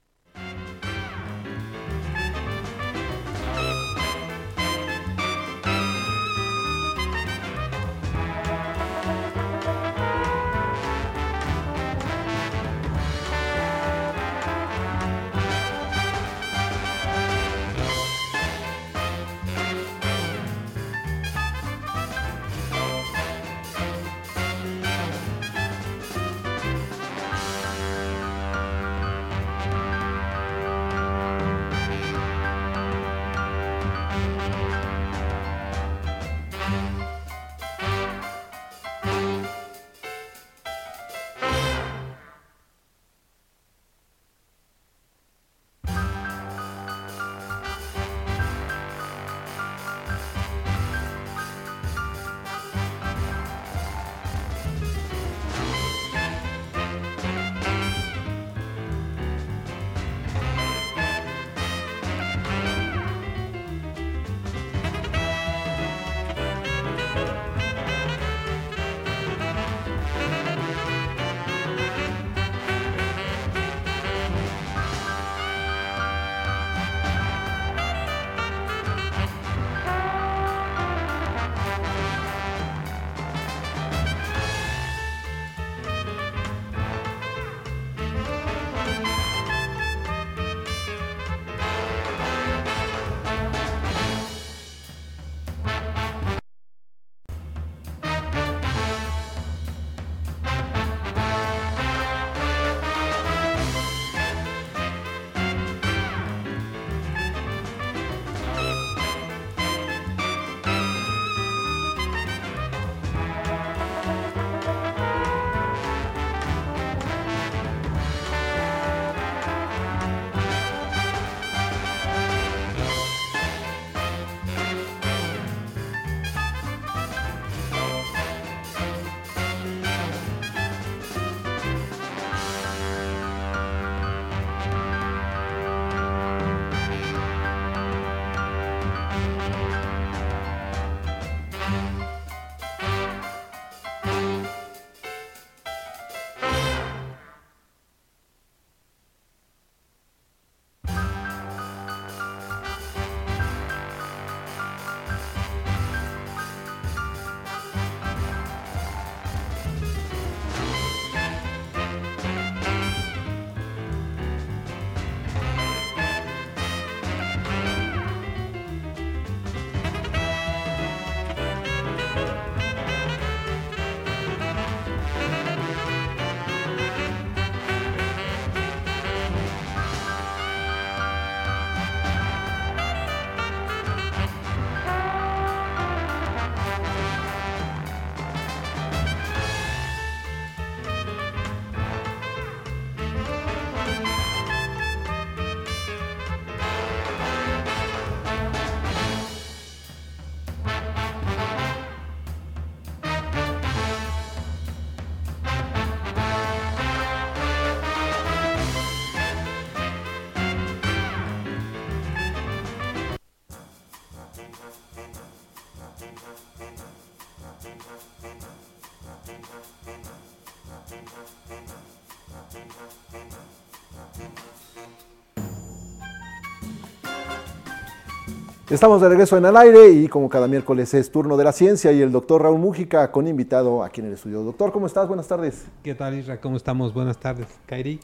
[228.74, 231.92] Estamos de regreso en al aire y como cada miércoles es turno de la ciencia
[231.92, 234.42] y el doctor Raúl Mújica con invitado aquí en el estudio.
[234.42, 235.08] Doctor, ¿cómo estás?
[235.08, 235.66] Buenas tardes.
[235.84, 236.42] ¿Qué tal, Isra?
[236.42, 236.92] ¿Cómo estamos?
[236.92, 237.46] Buenas tardes.
[237.68, 238.00] Kairi.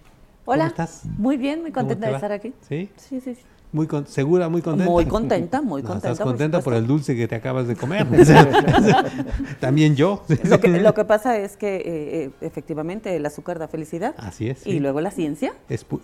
[0.46, 0.66] Hola.
[0.66, 1.06] ¿Cómo estás?
[1.18, 2.54] Muy bien, muy contenta de estar aquí.
[2.62, 2.88] ¿Sí?
[2.98, 3.42] Sí, sí, sí.
[3.72, 4.92] Muy segura, muy contenta.
[4.92, 6.12] Muy contenta, muy contenta.
[6.12, 8.08] estás contenta por, el dulce que te acabas de comer.
[9.60, 10.24] También yo.
[10.44, 14.16] Lo que, pasa es que eh, eh, efectivamente el azúcar da felicidad.
[14.18, 14.66] Así es.
[14.66, 15.54] Y luego la ciencia.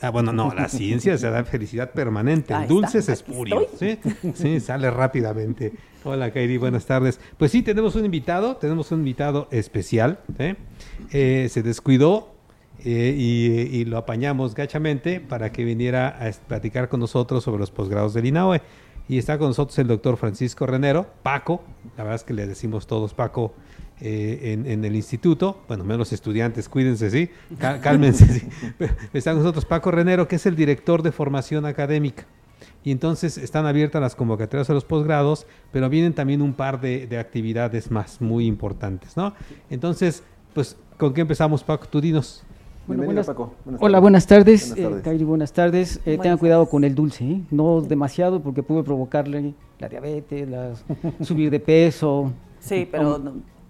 [0.01, 2.53] ah, bueno, no, la ciencia se da felicidad permanente.
[2.53, 3.67] El dulce es espurio.
[3.79, 3.97] ¿sí?
[4.35, 5.73] sí, sale rápidamente.
[6.03, 7.19] Hola, Kairi, buenas tardes.
[7.37, 10.19] Pues sí, tenemos un invitado, tenemos un invitado especial.
[11.11, 12.34] Eh, se descuidó
[12.83, 13.15] eh,
[13.71, 18.25] y, lo apañamos gachamente para que viniera a platicar con nosotros sobre los posgrados del
[18.25, 18.61] INAOE.
[19.07, 21.63] Y está con nosotros el doctor Francisco Renero, Paco,
[21.95, 23.53] la verdad es que le decimos todos Paco
[24.01, 27.29] eh, en, el instituto, bueno, menos estudiantes, cuídense, ¿sí?
[27.81, 28.47] cálmense, ¿sí?
[29.13, 32.25] Está con nosotros Paco Renero, que es el director de formación académica.
[32.83, 37.05] Y entonces están abiertas las convocatorias a los posgrados, pero vienen también un par de,
[37.05, 39.35] de actividades más muy importantes, ¿no?
[39.69, 40.23] Entonces,
[40.53, 41.87] pues, ¿con qué empezamos, Paco?
[41.87, 42.43] Tú dinos.
[42.87, 43.27] Bueno, buenas,
[43.79, 44.75] hola, buenas tardes.
[44.75, 45.21] Buenas tardes.
[45.21, 45.99] Eh, buenas tardes.
[46.05, 47.41] Eh, tengan cuidado con el dulce, ¿eh?
[47.49, 50.47] no demasiado porque puede provocarle la diabetes,
[51.21, 52.31] subir de peso.
[52.59, 53.19] Sí, pero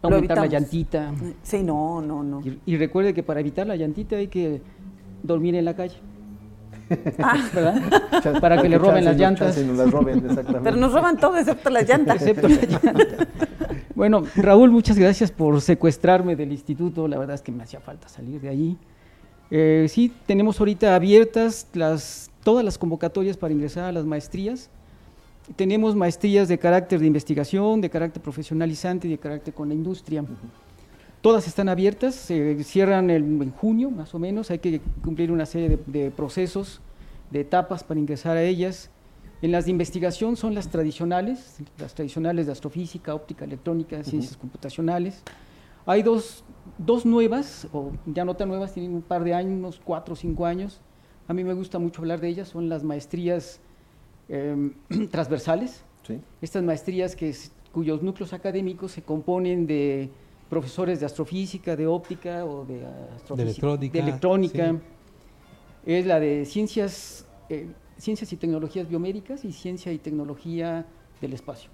[0.02, 1.14] aumentar la llantita.
[1.44, 2.42] Sí, no, no, no.
[2.66, 4.62] Y, recuerde que para evitar la llantita hay que
[5.24, 5.96] dormir en la calle.
[7.20, 7.42] Ah.
[7.54, 8.40] ¿verdad?
[8.42, 9.58] Para que le roben las llantas.
[10.64, 12.18] Pero nos roban todo excepto las llantas.
[12.18, 13.28] Excepto las llantas.
[13.96, 17.08] Bueno, Raúl, muchas gracias por secuestrarme del instituto.
[17.08, 18.78] La verdad es que me hacía falta salir de allí.
[19.52, 24.70] Eh, sí, tenemos ahorita abiertas las, todas las convocatorias para ingresar a las maestrías.
[25.56, 30.24] Tenemos maestrías de carácter de investigación, de carácter profesionalizante y de carácter con la industria.
[31.22, 35.80] Todas están abiertas, se cierran en junio más o menos, hay que cumplir una serie
[35.86, 36.82] de, procesos,
[37.32, 38.90] de etapas para ingresar a ellas.
[39.42, 45.22] En las de investigación son las tradicionales, las tradicionales de astrofísica, óptica, electrónica, ciencias computacionales.
[45.86, 46.44] Hay dos
[46.78, 50.16] dos nuevas, o ya no tan nuevas, tienen un par de años, unos cuatro o
[50.16, 50.82] cinco años.
[51.28, 53.60] A mí me gusta mucho hablar de ellas, son las maestrías
[54.30, 54.74] em,
[55.12, 55.84] transversales.
[56.40, 57.34] Estas maestrías que,
[57.72, 60.10] cuyos núcleos académicos se componen de
[60.50, 62.86] profesores de astrofísica, de óptica o de,
[63.42, 63.94] electrónica.
[63.94, 64.76] De electrónica.
[65.84, 67.68] Es la de ciencias, eh,
[67.98, 70.86] ciencias y tecnologías biomédicas y ciencia y tecnología
[71.22, 71.72] del espacio.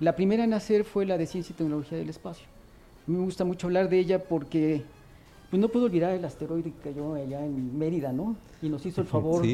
[0.00, 2.46] La primera en hacer fue la de ciencia y tecnología del espacio
[3.06, 4.82] me gusta mucho hablar de ella porque
[5.50, 8.36] pues no puedo olvidar el asteroide que cayó allá en Mérida, ¿no?
[8.62, 9.44] Y nos hizo el favor,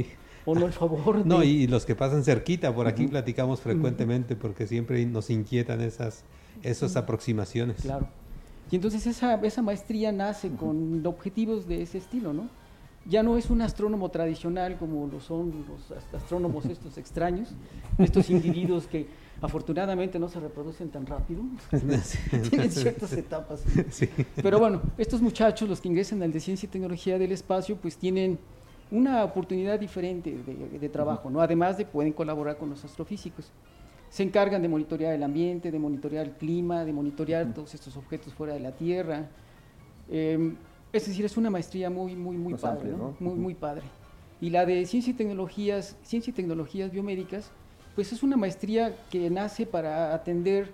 [0.45, 1.27] o no el favor.
[1.27, 6.25] No, y los que pasan cerquita, por aquí platicamos frecuentemente porque siempre nos inquietan esas,
[6.63, 7.83] esas aproximaciones.
[7.83, 8.09] Claro.
[8.71, 12.49] Y entonces esa, esa maestría nace con objetivos de ese estilo, ¿no?
[13.07, 17.49] Ya no es un astrónomo tradicional como lo son los astrónomos estos extraños,
[17.99, 19.07] estos individuos que
[19.41, 21.43] Afortunadamente no se reproducen tan rápido,
[22.51, 23.63] tienen ciertas etapas.
[24.43, 27.97] Pero bueno, estos muchachos, los que ingresan al de Ciencia y Tecnología del Espacio, pues
[27.97, 28.39] tienen
[28.91, 31.41] una oportunidad diferente de, trabajo, ¿no?
[31.41, 33.51] Además de pueden colaborar con los astrofísicos.
[34.11, 38.33] Se encargan de monitorear el ambiente, de monitorear el clima, de monitorear todos estos objetos
[38.33, 39.29] fuera de la Tierra.
[40.11, 40.57] Em,
[40.93, 42.91] es decir, es una maestría muy, muy, muy padre,
[43.21, 43.83] Muy, muy padre.
[44.41, 47.51] Y la de Ciencia y Tecnologías, Ciencia y Tecnologías Biomédicas,
[47.99, 50.71] pues es una maestría que nace para atender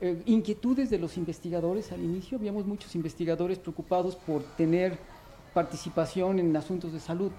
[0.00, 2.38] eh, inquietudes de los investigadores al inicio.
[2.38, 4.96] Habíamos muchos investigadores preocupados por tener
[5.52, 7.30] participación en asuntos de salud,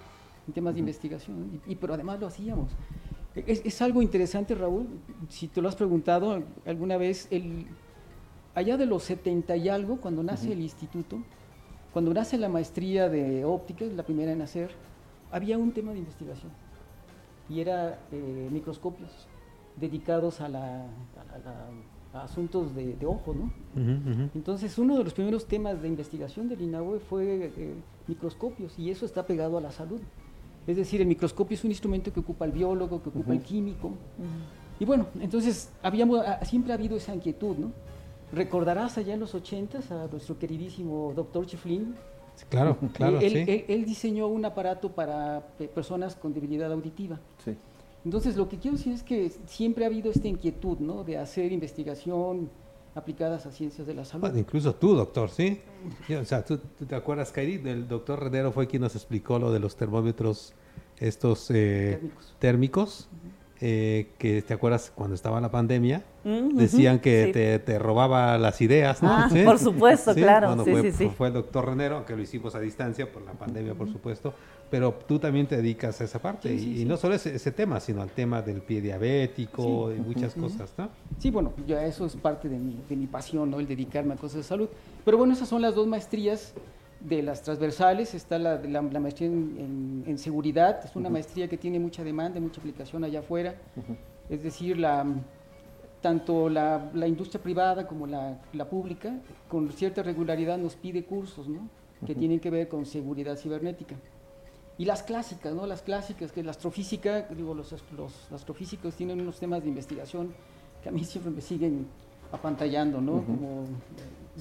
[0.46, 2.70] en temas de investigación, y, pero además lo hacíamos.
[3.36, 4.86] Es, algo interesante, Raúl,
[5.30, 7.66] si te lo has preguntado alguna vez, el,
[8.54, 11.18] allá de los 70 y algo, cuando nace el instituto,
[11.94, 14.70] cuando nace la maestría de óptica, la primera en hacer,
[15.32, 16.52] había un tema de investigación
[17.50, 19.10] y era eh, microscopios
[19.76, 20.86] dedicados a, la,
[22.14, 23.52] asuntos de, ojo, ¿no?
[24.34, 27.74] Entonces, uno de los primeros temas de investigación del INAUE fue eh,
[28.08, 30.00] microscopios y eso está pegado a la salud.
[30.66, 33.92] Es decir, el microscopio es un instrumento que ocupa el biólogo, que ocupa el químico.
[34.80, 37.72] Y bueno, entonces habíamos, ah, siempre ha habido esa inquietud, ¿no?
[38.32, 41.96] Recordarás allá en los 80 a nuestro queridísimo doctor Chiflin,
[42.50, 43.20] Claro, claro.
[43.22, 47.20] Él, diseñó un aparato para personas con debilidad auditiva.
[48.06, 48.10] Sí.
[48.10, 51.04] Entonces, lo que quiero decir es que siempre ha habido esta inquietud, ¿no?
[51.04, 52.50] De hacer investigación
[52.96, 54.34] aplicadas a ciencias de la salud.
[54.36, 55.60] incluso tú, doctor, ¿sí?
[56.18, 57.62] o sea, ¿tú, te acuerdas, Kairi?
[57.66, 60.54] El doctor Redero fue quien nos explicó lo de los termómetros
[60.98, 62.00] estos eh,
[62.40, 63.10] térmicos.
[63.60, 66.04] eh, que te acuerdas cuando estaba la pandemia,
[66.54, 69.12] decían que te, robaba las ideas, ¿no?
[69.12, 70.48] Ah, por supuesto, claro.
[70.48, 73.90] Cuando fue, fue, el doctor Renero, que lo hicimos a distancia por la pandemia, por
[73.92, 74.34] supuesto,
[74.76, 78.02] pero tú también te dedicas a esa parte, y, no solo ese, ese, tema, sino
[78.02, 80.90] al tema del pie diabético y muchas cosas, ¿no?
[81.18, 83.62] Sí, bueno, ya eso es parte de mi, de mi pasión, ¿no?
[83.62, 84.68] El dedicarme a cosas de salud.
[85.06, 86.54] Pero bueno, esas son las dos maestrías
[87.00, 92.04] de las transversales está la, la, maestría en, seguridad, es una maestría que tiene mucha
[92.04, 93.56] demanda, mucha aplicación allá afuera,
[94.30, 95.06] es decir, la,
[96.02, 101.70] tanto la, industria privada como la, pública con cierta regularidad nos pide cursos ¿no?
[102.06, 103.96] que tienen que ver con seguridad cibernética.
[104.78, 105.66] Y las clásicas, ¿no?
[105.66, 110.34] las clásicas, que la astrofísica, digo, los, los astrofísicos tienen unos temas de investigación
[110.84, 111.88] que a mí siempre me siguen
[112.32, 113.24] apantallando, ¿no?
[113.26, 113.66] como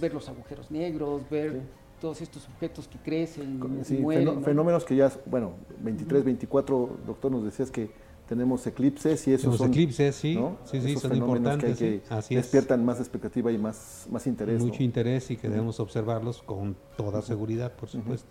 [0.01, 1.63] ver los agujeros negros, ver
[2.01, 7.45] todos estos objetos que crecen, sí, mueren, fenómenos que ya, bueno, 23, 24, doctor, nos
[7.45, 7.89] decías que
[8.29, 13.53] tenemos eclipses y esos son eclipses, sí, sí, sí, son importantes, que, despiertan más expectativa
[13.53, 14.61] y más, más interés.
[14.61, 18.29] Mucho interés y que debemos observarlos con toda seguridad, por supuesto.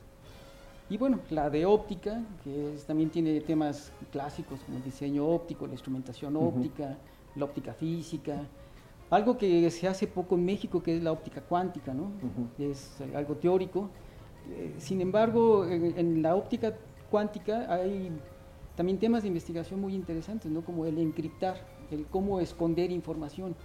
[0.89, 5.73] Y bueno, la de óptica, que también tiene temas clásicos como el diseño óptico, la
[5.73, 6.97] instrumentación óptica,
[7.35, 8.41] la óptica física,
[9.09, 12.11] algo que se hace poco en México, que es la óptica cuántica, ¿no?
[12.57, 13.89] Es algo teórico.
[14.49, 16.73] Eh, sin embargo, en, la óptica
[17.09, 18.11] cuántica hay
[18.75, 20.61] también temas de investigación muy interesantes, ¿no?
[20.61, 21.57] Como el encriptar,
[21.91, 23.55] el cómo esconder información.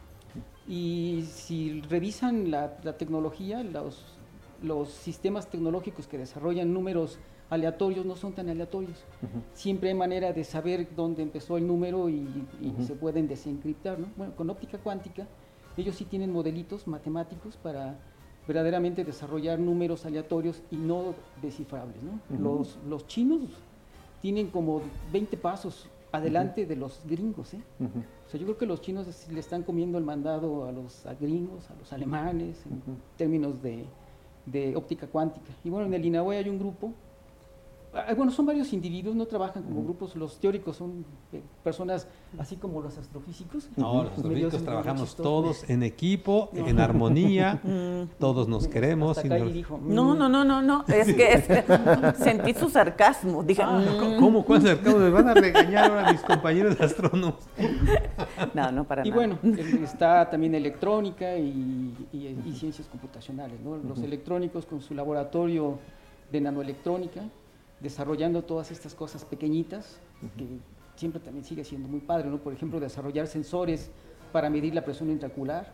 [0.67, 4.18] Y si revisan la, tecnología, los,
[4.63, 7.19] los sistemas tecnológicos que desarrollan números
[7.51, 9.05] aleatorios no son tan aleatorios.
[9.55, 12.47] Siempre hay manera de saber dónde empezó el número y,
[12.81, 13.99] se pueden desencriptar.
[13.99, 14.09] ¿no?
[14.17, 15.27] Bueno, con óptica cuántica,
[15.77, 17.99] ellos sí tienen modelitos matemáticos para
[18.47, 21.97] verdaderamente desarrollar números aleatorios y no descifrables.
[22.03, 22.21] ¿no?
[22.39, 23.43] los, los, chinos
[24.21, 24.83] tienen como
[25.13, 27.55] 20 pasos adelante de los gringos.
[27.55, 27.61] ¿eh?
[28.27, 31.71] O sea, yo creo que los chinos le están comiendo el mandado a los gringos,
[31.71, 32.83] a los alemanes, en
[33.17, 33.85] términos de,
[34.51, 35.47] de óptica cuántica.
[35.65, 36.93] Y bueno, en el INAUE hay un grupo
[38.17, 40.15] bueno, son varios individuos, no trabajan como grupos.
[40.15, 42.07] Los teóricos son eh, personas
[42.39, 43.69] así como los astrofísicos.
[43.77, 47.61] No, los astrofísicos trabajamos todos en equipo, en armonía,
[48.19, 49.19] todos nos queremos.
[49.83, 53.43] no, no, no, no, no, es que sentí su sarcasmo.
[53.43, 54.21] Dije, ah, mm".
[54.21, 54.45] ¿cómo?
[54.45, 54.99] ¿Cuál sarcasmo?
[54.99, 57.49] Me van a regañar ahora mis compañeros astrónomos.
[58.55, 59.25] no, no, para y nada.
[59.25, 59.39] Y bueno,
[59.83, 61.95] está también electrónica y,
[62.55, 63.61] ciencias computacionales.
[63.63, 65.79] Los electrónicos con su laboratorio
[66.31, 67.23] de nanoelectrónica
[67.81, 70.01] desarrollando todas estas cosas pequeñitas,
[70.37, 70.47] que
[70.97, 72.39] siempre también sigue siendo muy padre, ¿no?
[72.39, 73.91] Por ejemplo, desarrollar sensores
[74.33, 75.73] para medir la presión intracular.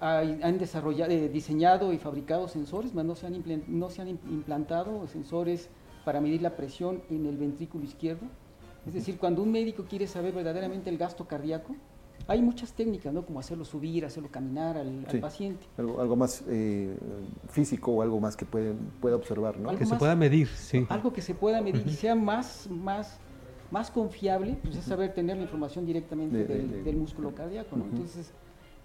[0.00, 5.06] han desarrollado, eh, diseñado y fabricado sensores, pero no se, han no se han implantado
[5.06, 5.70] sensores
[6.04, 8.26] para medir la presión en el ventrículo izquierdo.
[8.86, 11.74] Es decir, cuando un médico quiere saber verdaderamente el gasto cardíaco,
[12.28, 13.24] hay muchas técnicas, ¿no?
[13.24, 15.66] Como hacerlo subir, hacerlo caminar al, paciente.
[15.78, 16.96] Algo, más eh,
[17.48, 19.76] físico o algo más que puede, pueda observar, ¿no?
[19.76, 20.86] Que se pueda medir, sí.
[20.88, 23.18] Algo que se pueda medir y sea más, más,
[23.70, 27.84] más confiable, pues es saber tener la información directamente del, músculo cardíaco, ¿no?
[27.84, 28.32] Entonces,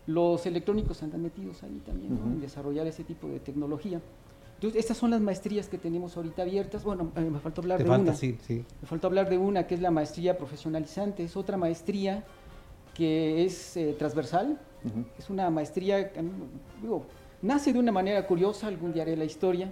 [0.05, 2.31] los electrónicos andan metidos ahí también, ¿no?
[2.31, 4.01] En desarrollar ese tipo de tecnología.
[4.61, 6.83] Entonces, estas son las maestrías que tenemos ahorita abiertas.
[6.83, 8.13] Bueno, eh, me falta hablar de una.
[8.13, 8.63] Sí, sí.
[8.79, 11.23] Me falta hablar de una que es la maestría profesionalizante.
[11.23, 12.23] Es otra maestría
[12.93, 14.59] que es eh, transversal,
[15.17, 16.11] es una maestría,
[16.81, 17.05] digo,
[17.41, 19.71] nace de una manera curiosa, algún día haré la historia,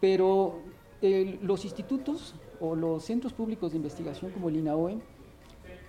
[0.00, 0.60] pero
[1.00, 4.98] los institutos o los centros públicos de investigación como el INAOE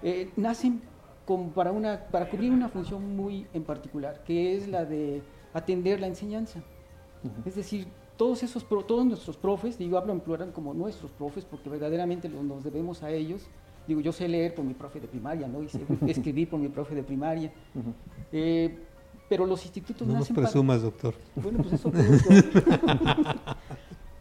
[0.01, 0.81] eh, nacen
[1.53, 5.21] para, una, para cubrir una función muy en particular, que es la de
[5.53, 6.61] atender la enseñanza.
[7.45, 7.87] Es decir,
[8.17, 12.63] todos, esos, todos nuestros profes, digo, hablo en plural como nuestros profes, porque verdaderamente nos
[12.63, 13.47] debemos a ellos,
[13.87, 15.63] Digo, yo sé leer por mi profe de primaria, ¿no?
[15.63, 17.51] Y sé escribir por mi profe de primaria.
[18.31, 18.77] Eh,
[19.27, 21.13] pero los institutos no nacen nos presumas, doctor.
[21.35, 21.91] Bueno, pues eso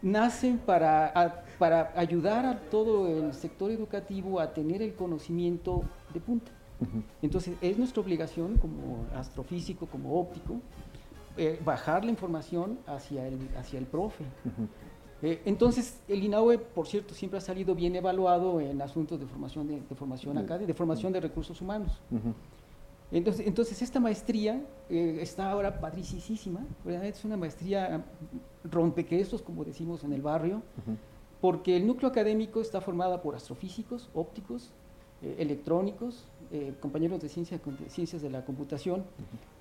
[0.01, 5.83] nacen para, para ayudar a todo el sector educativo a tener el conocimiento
[6.13, 6.51] de punta.
[7.21, 10.61] Entonces, es nuestra obligación como astrofísico, como óptico,
[11.37, 14.23] eh, bajar la información hacia el, hacia el profe.
[15.21, 19.67] Eh, entonces, el INAUE, por cierto, siempre ha salido bien evaluado en asuntos de formación
[19.67, 21.99] de, formación académica, de formación de recursos humanos.
[23.11, 28.05] entonces, entonces, esta maestría eh, está ahora padricísima, es una maestría
[28.63, 30.61] rompequesos, como decimos en el barrio,
[31.41, 34.71] porque el núcleo académico está formado por astrofísicos, ópticos,
[35.21, 36.25] eh, electrónicos,
[36.79, 39.03] compañeros de, ciencia, de ciencias de la computación,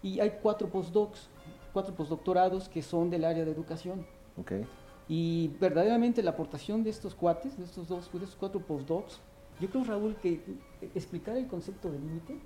[0.02, 1.28] y hay cuatro postdocs,
[1.74, 4.06] cuatro postdoctorados que son del área de educación.
[4.40, 4.64] Okay.
[5.09, 9.20] Y verdaderamente la aportación de estos cuates, de estos dos, de estos cuatro postdocs,
[9.60, 10.40] Yo creo, Raúl, que
[10.94, 12.39] explicar el concepto de límite,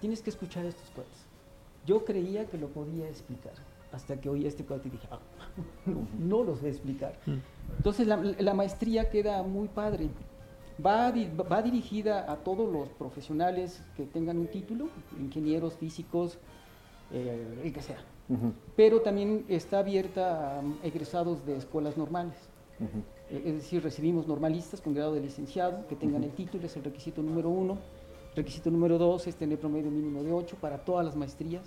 [0.00, 1.24] tienes que escuchar a estos cuates.
[1.86, 3.54] Yo creía que lo podía explicar,
[3.92, 5.20] hasta que oí a este cuate y dije, ah,
[6.18, 7.18] no, los voy a explicar.
[7.24, 7.36] Mm.
[7.78, 10.10] Entonces la, maestría queda muy padre.
[10.84, 16.38] Va, va, dirigida a todos los profesionales que tengan un título, ingenieros, físicos,
[17.10, 17.98] eh, el que sea.
[18.76, 22.36] Pero también está abierta a egresados de escuelas normales.
[23.30, 26.84] Eh, es decir, recibimos normalistas con grado de licenciado que tengan el título, es el
[26.84, 27.78] requisito número uno.
[28.36, 31.62] Requisito número dos es tener promedio mínimo de 8 para todas las maestrías.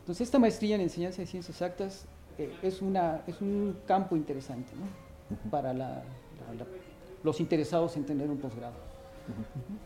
[0.00, 2.06] Entonces, esta maestría en enseñanza de ciencias exactas
[2.36, 4.72] eh, es, una, es un campo interesante
[5.50, 5.74] para
[7.24, 8.74] los interesados en tener un posgrado.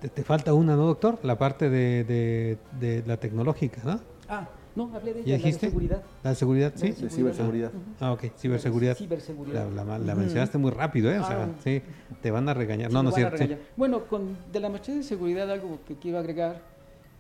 [0.01, 1.19] te, falta una, ¿no, doctor?
[1.23, 4.01] La parte de, de la tecnológica, ¿no?
[4.29, 6.03] Ah, no, hablé de ella, la de seguridad.
[6.23, 6.73] ¿La seguridad?
[6.77, 6.93] Sí.
[6.93, 7.73] De ciberseguridad.
[8.01, 8.97] Ah, ok, ciberseguridad.
[8.97, 9.71] Ciberseguridad.
[9.71, 11.19] La, mencionaste muy rápido, ¿eh?
[11.19, 11.49] O sea, ah.
[11.63, 11.83] sí,
[12.21, 12.91] te van a regañar.
[12.91, 13.45] no, no es cierto.
[13.77, 16.63] Bueno, con, de la maestría de seguridad algo que quiero agregar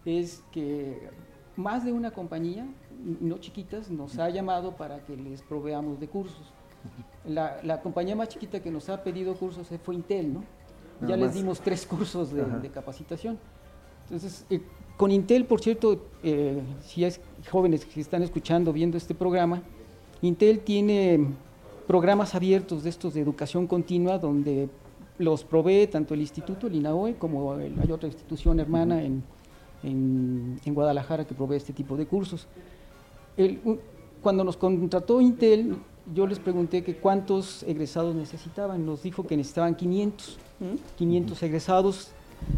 [0.04, 1.08] es que
[1.56, 2.66] más de una compañía,
[3.20, 6.52] no chiquitas, nos ha llamado para que les proveamos de cursos.
[7.24, 10.44] La, la compañía más chiquita que nos ha pedido cursos fue Intel, ¿no?
[11.06, 13.38] ya les dimos tres cursos de, de capacitación.
[14.04, 14.60] Entonces, eh,
[14.96, 17.12] con Intel, por cierto, eh, si hay
[17.50, 19.62] jóvenes que están escuchando, viendo este programa,
[20.22, 21.26] Intel tiene
[21.86, 24.68] programas abiertos de estos de educación continua donde
[25.18, 29.22] los provee tanto el instituto, el INAOE, como hay otra institución hermana en,
[29.82, 32.46] en, Guadalajara que provee este tipo de cursos.
[34.22, 35.76] cuando nos contrató Intel,
[36.14, 40.38] yo les pregunté que cuántos egresados necesitaban, nos dijo que necesitaban 500,
[40.96, 42.12] 500 egresados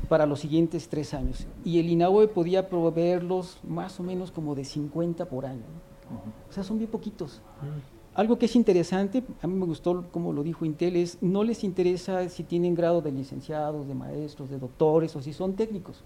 [0.09, 1.47] para los siguientes tres años.
[1.65, 5.65] Y el INAOE podía proveerlos más o menos como de 50 por año.
[6.49, 7.41] O sea, son bien poquitos.
[8.15, 11.65] Algo que es interesante, a mí me gustó como lo dijo Intel, es no les
[11.65, 16.03] interesa si tienen grado de licenciados, de maestros, de doctores o si son técnicos.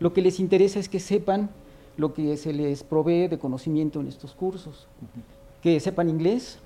[0.00, 1.50] Lo que les interesa es que sepan
[1.96, 4.88] lo que se les provee de conocimiento en estos cursos,
[5.62, 6.58] que sepan inglés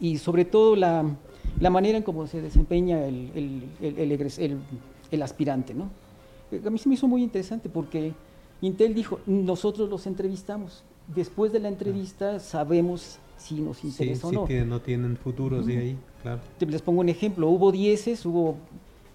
[0.00, 1.04] y sobre todo la,
[1.58, 4.58] manera en cómo se desempeña el, el, el, el
[5.12, 5.90] el aspirante, ¿no?
[6.66, 8.12] A mí se me hizo muy interesante porque
[8.60, 10.82] Intel dijo, nosotros los entrevistamos.
[11.06, 14.46] Después de la entrevista sabemos si nos interesa o no.
[14.46, 16.40] Sí, no tienen futuros de ahí, claro.
[16.60, 18.56] Les pongo un ejemplo, hubo dieces, hubo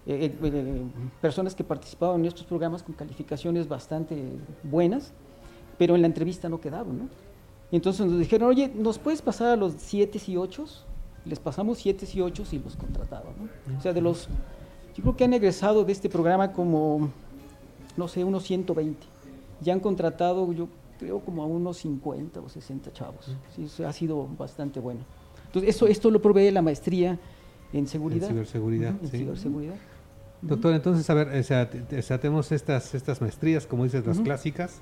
[0.05, 0.81] eh, eh, eh,
[1.21, 4.15] personas que participaban en estos programas con calificaciones bastante
[4.63, 5.13] buenas,
[5.77, 7.09] pero en la entrevista no quedaron, ¿no?
[7.71, 10.65] Entonces nos dijeron, oye, ¿nos puedes pasar a los siete y ocho?
[11.25, 13.77] Les pasamos siete y ocho y los contrataron, ¿no?
[13.77, 14.27] O sea, de los
[14.97, 17.11] yo creo que han egresado de este programa como,
[17.95, 19.05] no sé, unos 120.
[19.61, 20.67] Ya han contratado, yo
[20.97, 23.35] creo, como a unos 50 o 60 chavos.
[23.55, 25.01] Sí, ha sido bastante bueno.
[25.45, 27.19] Entonces, eso, esto lo provee la maestría
[27.73, 28.27] en seguridad.
[28.27, 28.95] En ciberseguridad.
[28.99, 29.75] En ciberseguridad.
[30.41, 31.69] Doctor, entonces, a ver, o sea,
[32.19, 34.81] tenemos estas, estas maestrías, como dices, las clásicas,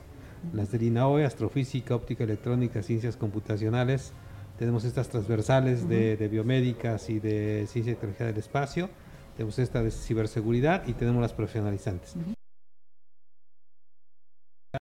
[0.54, 4.14] las de INAOE, astrofísica, óptica electrónica, ciencias computacionales.
[4.58, 8.90] Tenemos estas transversales de, de, biomédicas y de ciencia y tecnología del espacio
[9.36, 12.16] tenemos esta de ciberseguridad y tenemos las profesionalizantes.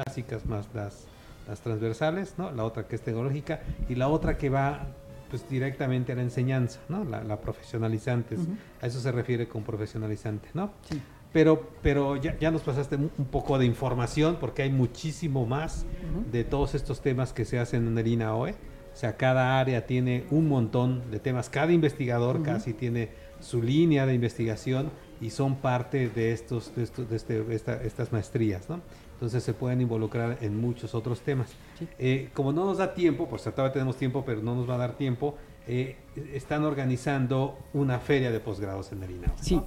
[0.07, 1.07] Básicas más las,
[1.49, 2.51] las transversales, ¿no?
[2.51, 4.87] La otra que es tecnológica y la otra que va
[5.31, 7.05] pues directamente a la enseñanza, ¿no?
[7.05, 8.41] La, profesionalizantes.
[8.81, 10.73] A eso se refiere con profesionalizante, ¿no?
[10.89, 11.01] Sí.
[11.33, 15.85] Pero, pero ya, ya, nos pasaste un, poco de información porque hay muchísimo más
[16.31, 18.53] de todos estos temas que se hacen en el INAOE.
[18.53, 23.11] O sea, cada área tiene un montón de temas, cada investigador casi tiene
[23.45, 24.91] su línea de investigación
[25.21, 28.81] y son parte de, estos, de, estos, de este, estas maestrías, ¿no?
[29.15, 31.51] Entonces se pueden involucrar en muchos otros temas.
[31.99, 34.79] Eh, como no nos da tiempo, pues todavía tenemos tiempo, pero no nos va a
[34.79, 35.37] dar tiempo,
[35.69, 35.97] eh,
[36.33, 39.61] están organizando una feria de posgrados en el Sí,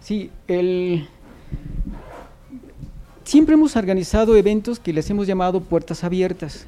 [0.00, 1.08] sí, el...
[3.24, 6.66] Siempre hemos organizado eventos que les hemos llamado puertas abiertas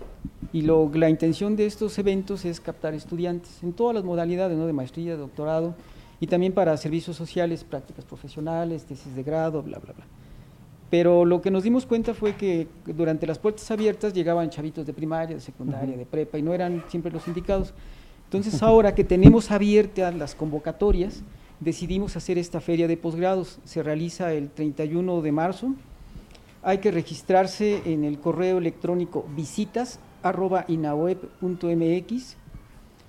[0.52, 4.66] y lo, la intención de estos eventos es captar estudiantes en todas las modalidades, ¿no?
[4.66, 5.74] de maestría, de doctorado,
[6.20, 10.05] y también para servicios sociales, prácticas profesionales, tesis de grado, bla, bla, bla.
[10.90, 14.92] Pero lo que nos dimos cuenta fue que durante las puertas abiertas llegaban chavitos de
[14.92, 17.72] primaria, de secundaria, de prepa, y no eran siempre los indicados.
[18.24, 21.22] Entonces ahora que tenemos abiertas las convocatorias,
[21.60, 23.60] decidimos hacer esta feria de posgrados.
[23.64, 25.74] Se realiza el 31 de marzo.
[26.62, 30.01] Hay que registrarse en el correo electrónico visitas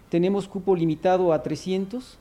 [0.10, 2.21] Tenemos cupo limitado a 300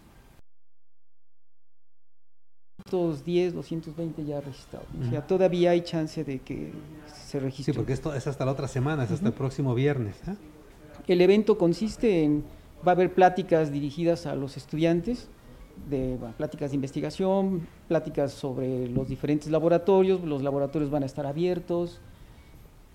[2.90, 4.88] 210, 220 ya registrados.
[5.00, 6.72] O sea, todavía hay chance de que
[7.12, 7.72] se registre.
[7.72, 10.16] Sí, porque esto es hasta la otra semana, es hasta el próximo viernes.
[10.28, 10.34] ¿eh?
[11.06, 12.44] El evento consiste en,
[12.86, 15.28] va a haber pláticas dirigidas a los estudiantes
[15.88, 22.00] de pláticas de investigación, pláticas sobre los diferentes laboratorios, los laboratorios van a estar abiertos,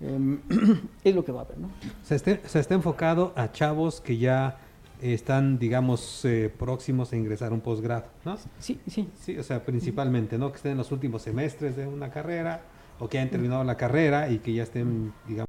[0.00, 0.40] em,
[1.04, 1.70] es lo que va a haber, ¿no?
[2.02, 4.58] Se está, se está enfocado a chavos que ya
[5.00, 8.36] están, digamos, eh, próximos a ingresar a un posgrado, ¿no?
[8.58, 9.08] Sí, sí.
[9.20, 10.50] Sí, o sea, principalmente, ¿no?
[10.50, 12.62] Que estén en los últimos semestres de una carrera
[12.98, 15.46] o que hayan terminado la carrera y que ya estén, digamos,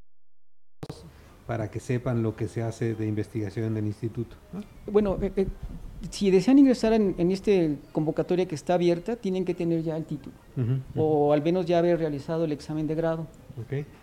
[1.45, 4.35] para que sepan lo que se hace de investigación en el instituto.
[4.85, 5.47] Bueno, eh, eh,
[6.09, 7.51] si desean ingresar en, en esta
[7.93, 10.35] convocatoria que está abierta, tienen que tener ya el título
[10.95, 13.27] o al menos ya haber realizado el examen de grado,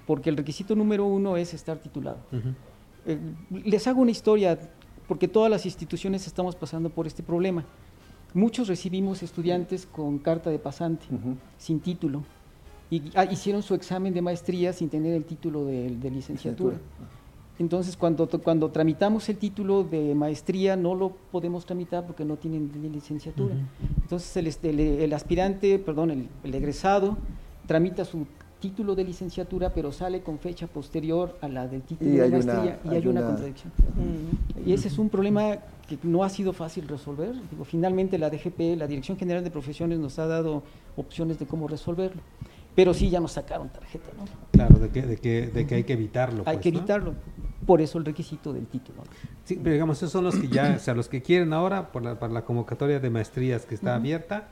[0.06, 2.18] porque el requisito número uno es estar titulado.
[3.50, 4.58] les hago una historia
[5.06, 7.64] porque todas las instituciones estamos pasando por este problema.
[8.32, 11.06] Muchos recibimos estudiantes con carta de pasante,
[11.56, 12.22] sin título,
[12.90, 16.76] y ah, hicieron su examen de maestría sin tener el título de, licenciatura.
[17.58, 22.70] Entonces, cuando, cuando tramitamos el título de maestría, no lo podemos tramitar porque no tienen
[22.92, 23.54] licenciatura.
[24.02, 27.16] Entonces, el, el, aspirante, perdón, el, el egresado,
[27.66, 28.26] tramita su
[28.64, 32.88] título de licenciatura, pero sale con fecha posterior a la del título de maestría y
[32.88, 33.70] hay, una, contradicción.
[34.64, 37.34] Y ese es un problema que no ha sido fácil resolver.
[37.50, 40.62] Digo, finalmente la DGP, la Dirección General de Profesiones, nos ha dado
[40.96, 42.22] opciones de cómo resolverlo.
[42.74, 44.24] Pero sí ya nos sacaron tarjeta, ¿no?
[44.50, 46.42] Claro, de que, de que, de que hay que evitarlo.
[46.46, 47.12] hay pues, que evitarlo.
[47.66, 49.02] Por eso el requisito del título.
[49.44, 52.02] Sí, pero digamos, esos son los que ya, o sea, los que quieren ahora, por
[52.02, 54.48] la, para la convocatoria de maestrías que está abierta,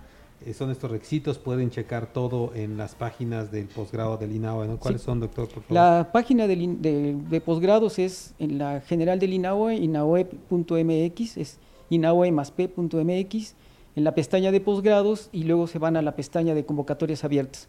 [0.54, 4.78] son estos requisitos, pueden checar todo en las páginas del posgrado del INAOE, ¿no?
[4.78, 5.48] ¿Cuáles son, doctor?
[5.68, 11.58] La página de, posgrados es en la general del INAOE, inaoe.mx, es
[11.90, 13.54] inaoe.mx,
[13.94, 17.68] en la pestaña de posgrados y luego se van a la pestaña de convocatorias abiertas.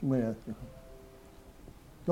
[0.00, 0.34] Bueno,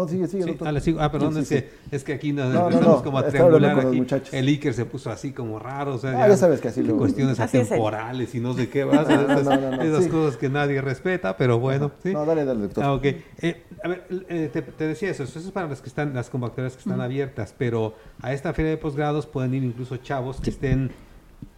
[0.01, 0.57] no, sigue, sigue.
[0.61, 3.79] Ah, ah, perdón, es, Que, es que aquí nos empezamos como a triangular.
[3.81, 4.03] Aquí.
[4.33, 5.95] El Iker se puso así como raro.
[5.95, 8.85] O sea, ah, ya, sabes que así lo Cuestiones atemporales y no sé qué.
[8.85, 9.09] vas
[9.81, 11.91] esas, cosas que nadie respeta, pero bueno.
[12.03, 12.13] ¿sí?
[12.13, 12.85] No, dale, dale, doctor.
[12.85, 13.05] Ah, ok.
[13.05, 15.25] Eh, a ver, eh, te, te, decía eso.
[15.25, 18.71] Eso es para las que están, las convocatorias que están abiertas, pero a esta feria
[18.71, 20.91] de posgrados pueden ir incluso chavos que estén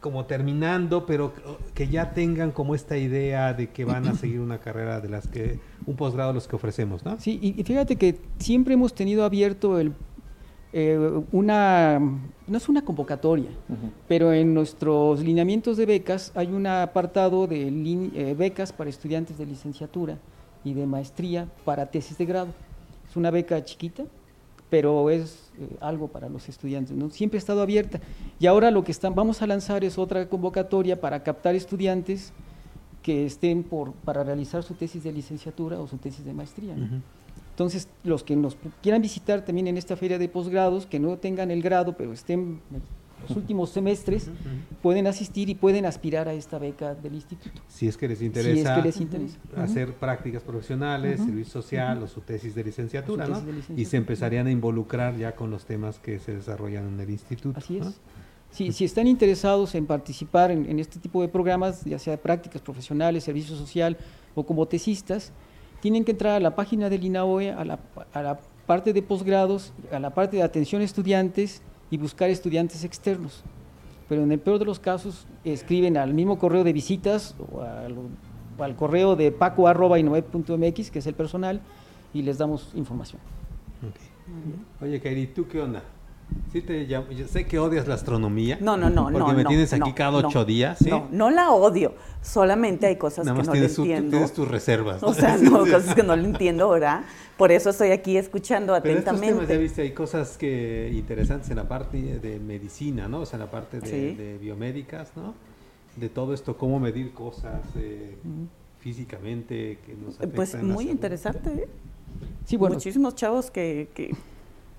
[0.00, 1.32] como terminando, pero
[1.74, 5.28] que ya tengan como esta idea de que van a seguir una carrera de las
[5.28, 7.18] que, un posgrado de los que ofrecemos, ¿no?
[7.20, 9.92] Sí, y fíjate que siempre hemos tenido abierto el,
[10.74, 13.50] eh, una, no es una convocatoria,
[14.08, 19.44] pero en nuestros lineamientos de becas hay un apartado de eh, becas para estudiantes de
[19.44, 20.16] licenciatura
[20.64, 22.48] y de maestría para tesis de grado.
[23.08, 24.04] Es una beca chiquita,
[24.72, 26.96] pero es eh, algo para los estudiantes.
[26.96, 27.10] ¿no?
[27.10, 28.00] Siempre ha estado abierta.
[28.40, 32.32] Y ahora lo que están, vamos a lanzar es otra convocatoria para captar estudiantes
[33.02, 36.74] que estén por, para realizar su tesis de licenciatura o su tesis de maestría.
[37.50, 41.50] Entonces, los que nos quieran visitar también en esta feria de posgrados, que no tengan
[41.50, 42.62] el grado, pero estén
[43.28, 44.30] los últimos semestres,
[44.82, 47.62] pueden asistir y pueden aspirar a esta beca del instituto.
[47.68, 48.82] Si es que les interesa,
[49.56, 53.42] hacer prácticas profesionales, servicio social o su tesis de licenciatura, ¿no?
[53.76, 57.58] Y se empezarían a involucrar ya con los temas que se desarrollan en el instituto.
[57.58, 58.00] Así es.
[58.50, 63.56] Si, están interesados en participar en, este tipo de programas, ya sea prácticas profesionales, servicio
[63.56, 63.96] social
[64.34, 65.32] o como tesistas,
[65.80, 67.80] tienen que entrar a la página del INAOE, a la,
[68.12, 71.62] a la parte de posgrados, a la parte de atención a estudiantes
[71.92, 73.44] y buscar estudiantes externos.
[74.08, 78.76] Pero en el peor de los casos, escriben al mismo correo de visitas o al,
[78.76, 81.60] correo de paco.inoep.mx, que es el personal,
[82.14, 83.20] y les damos información.
[84.80, 85.82] Oye, Kairi, ¿tú qué onda?
[86.52, 88.58] Sí te Yo sé que odias la astronomía.
[88.60, 89.10] No, no, no.
[89.10, 90.78] Porque me tienes aquí cada ocho días.
[90.78, 90.90] ¿sí?
[90.90, 91.94] No, no la odio.
[92.20, 94.10] Solamente hay cosas que no le entiendo.
[94.10, 95.02] tienes tus reservas.
[95.02, 97.04] O sea, no, cosas que no le entiendo, ¿verdad?
[97.38, 99.28] Por eso estoy aquí escuchando Pero atentamente.
[99.28, 103.20] Estos temas, ya viste, hay cosas que interesantes en la parte de medicina, ¿no?
[103.20, 105.34] O sea, en la parte de, biomédicas, ¿no?
[105.96, 108.16] De todo esto, cómo medir cosas eh,
[108.78, 110.36] físicamente que nos afectan.
[110.36, 111.68] Pues muy interesante, ¿eh?
[112.44, 112.74] Sí, bueno.
[112.74, 114.14] Muchísimos chavos que, que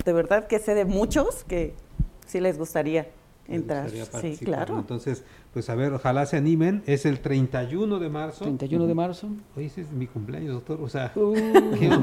[0.06, 1.74] de verdad que sé de muchos que
[2.26, 3.08] sí les gustaría
[3.48, 3.90] entrar.
[3.90, 4.80] sí, claro.
[4.80, 5.24] Entonces,
[5.54, 6.84] pues a ver, ojalá se animen.
[6.86, 8.46] Es el 31 de marzo.
[8.46, 9.28] 31 de marzo.
[9.56, 10.82] Hoy es mi cumpleaños, doctor.
[10.82, 11.14] O sea,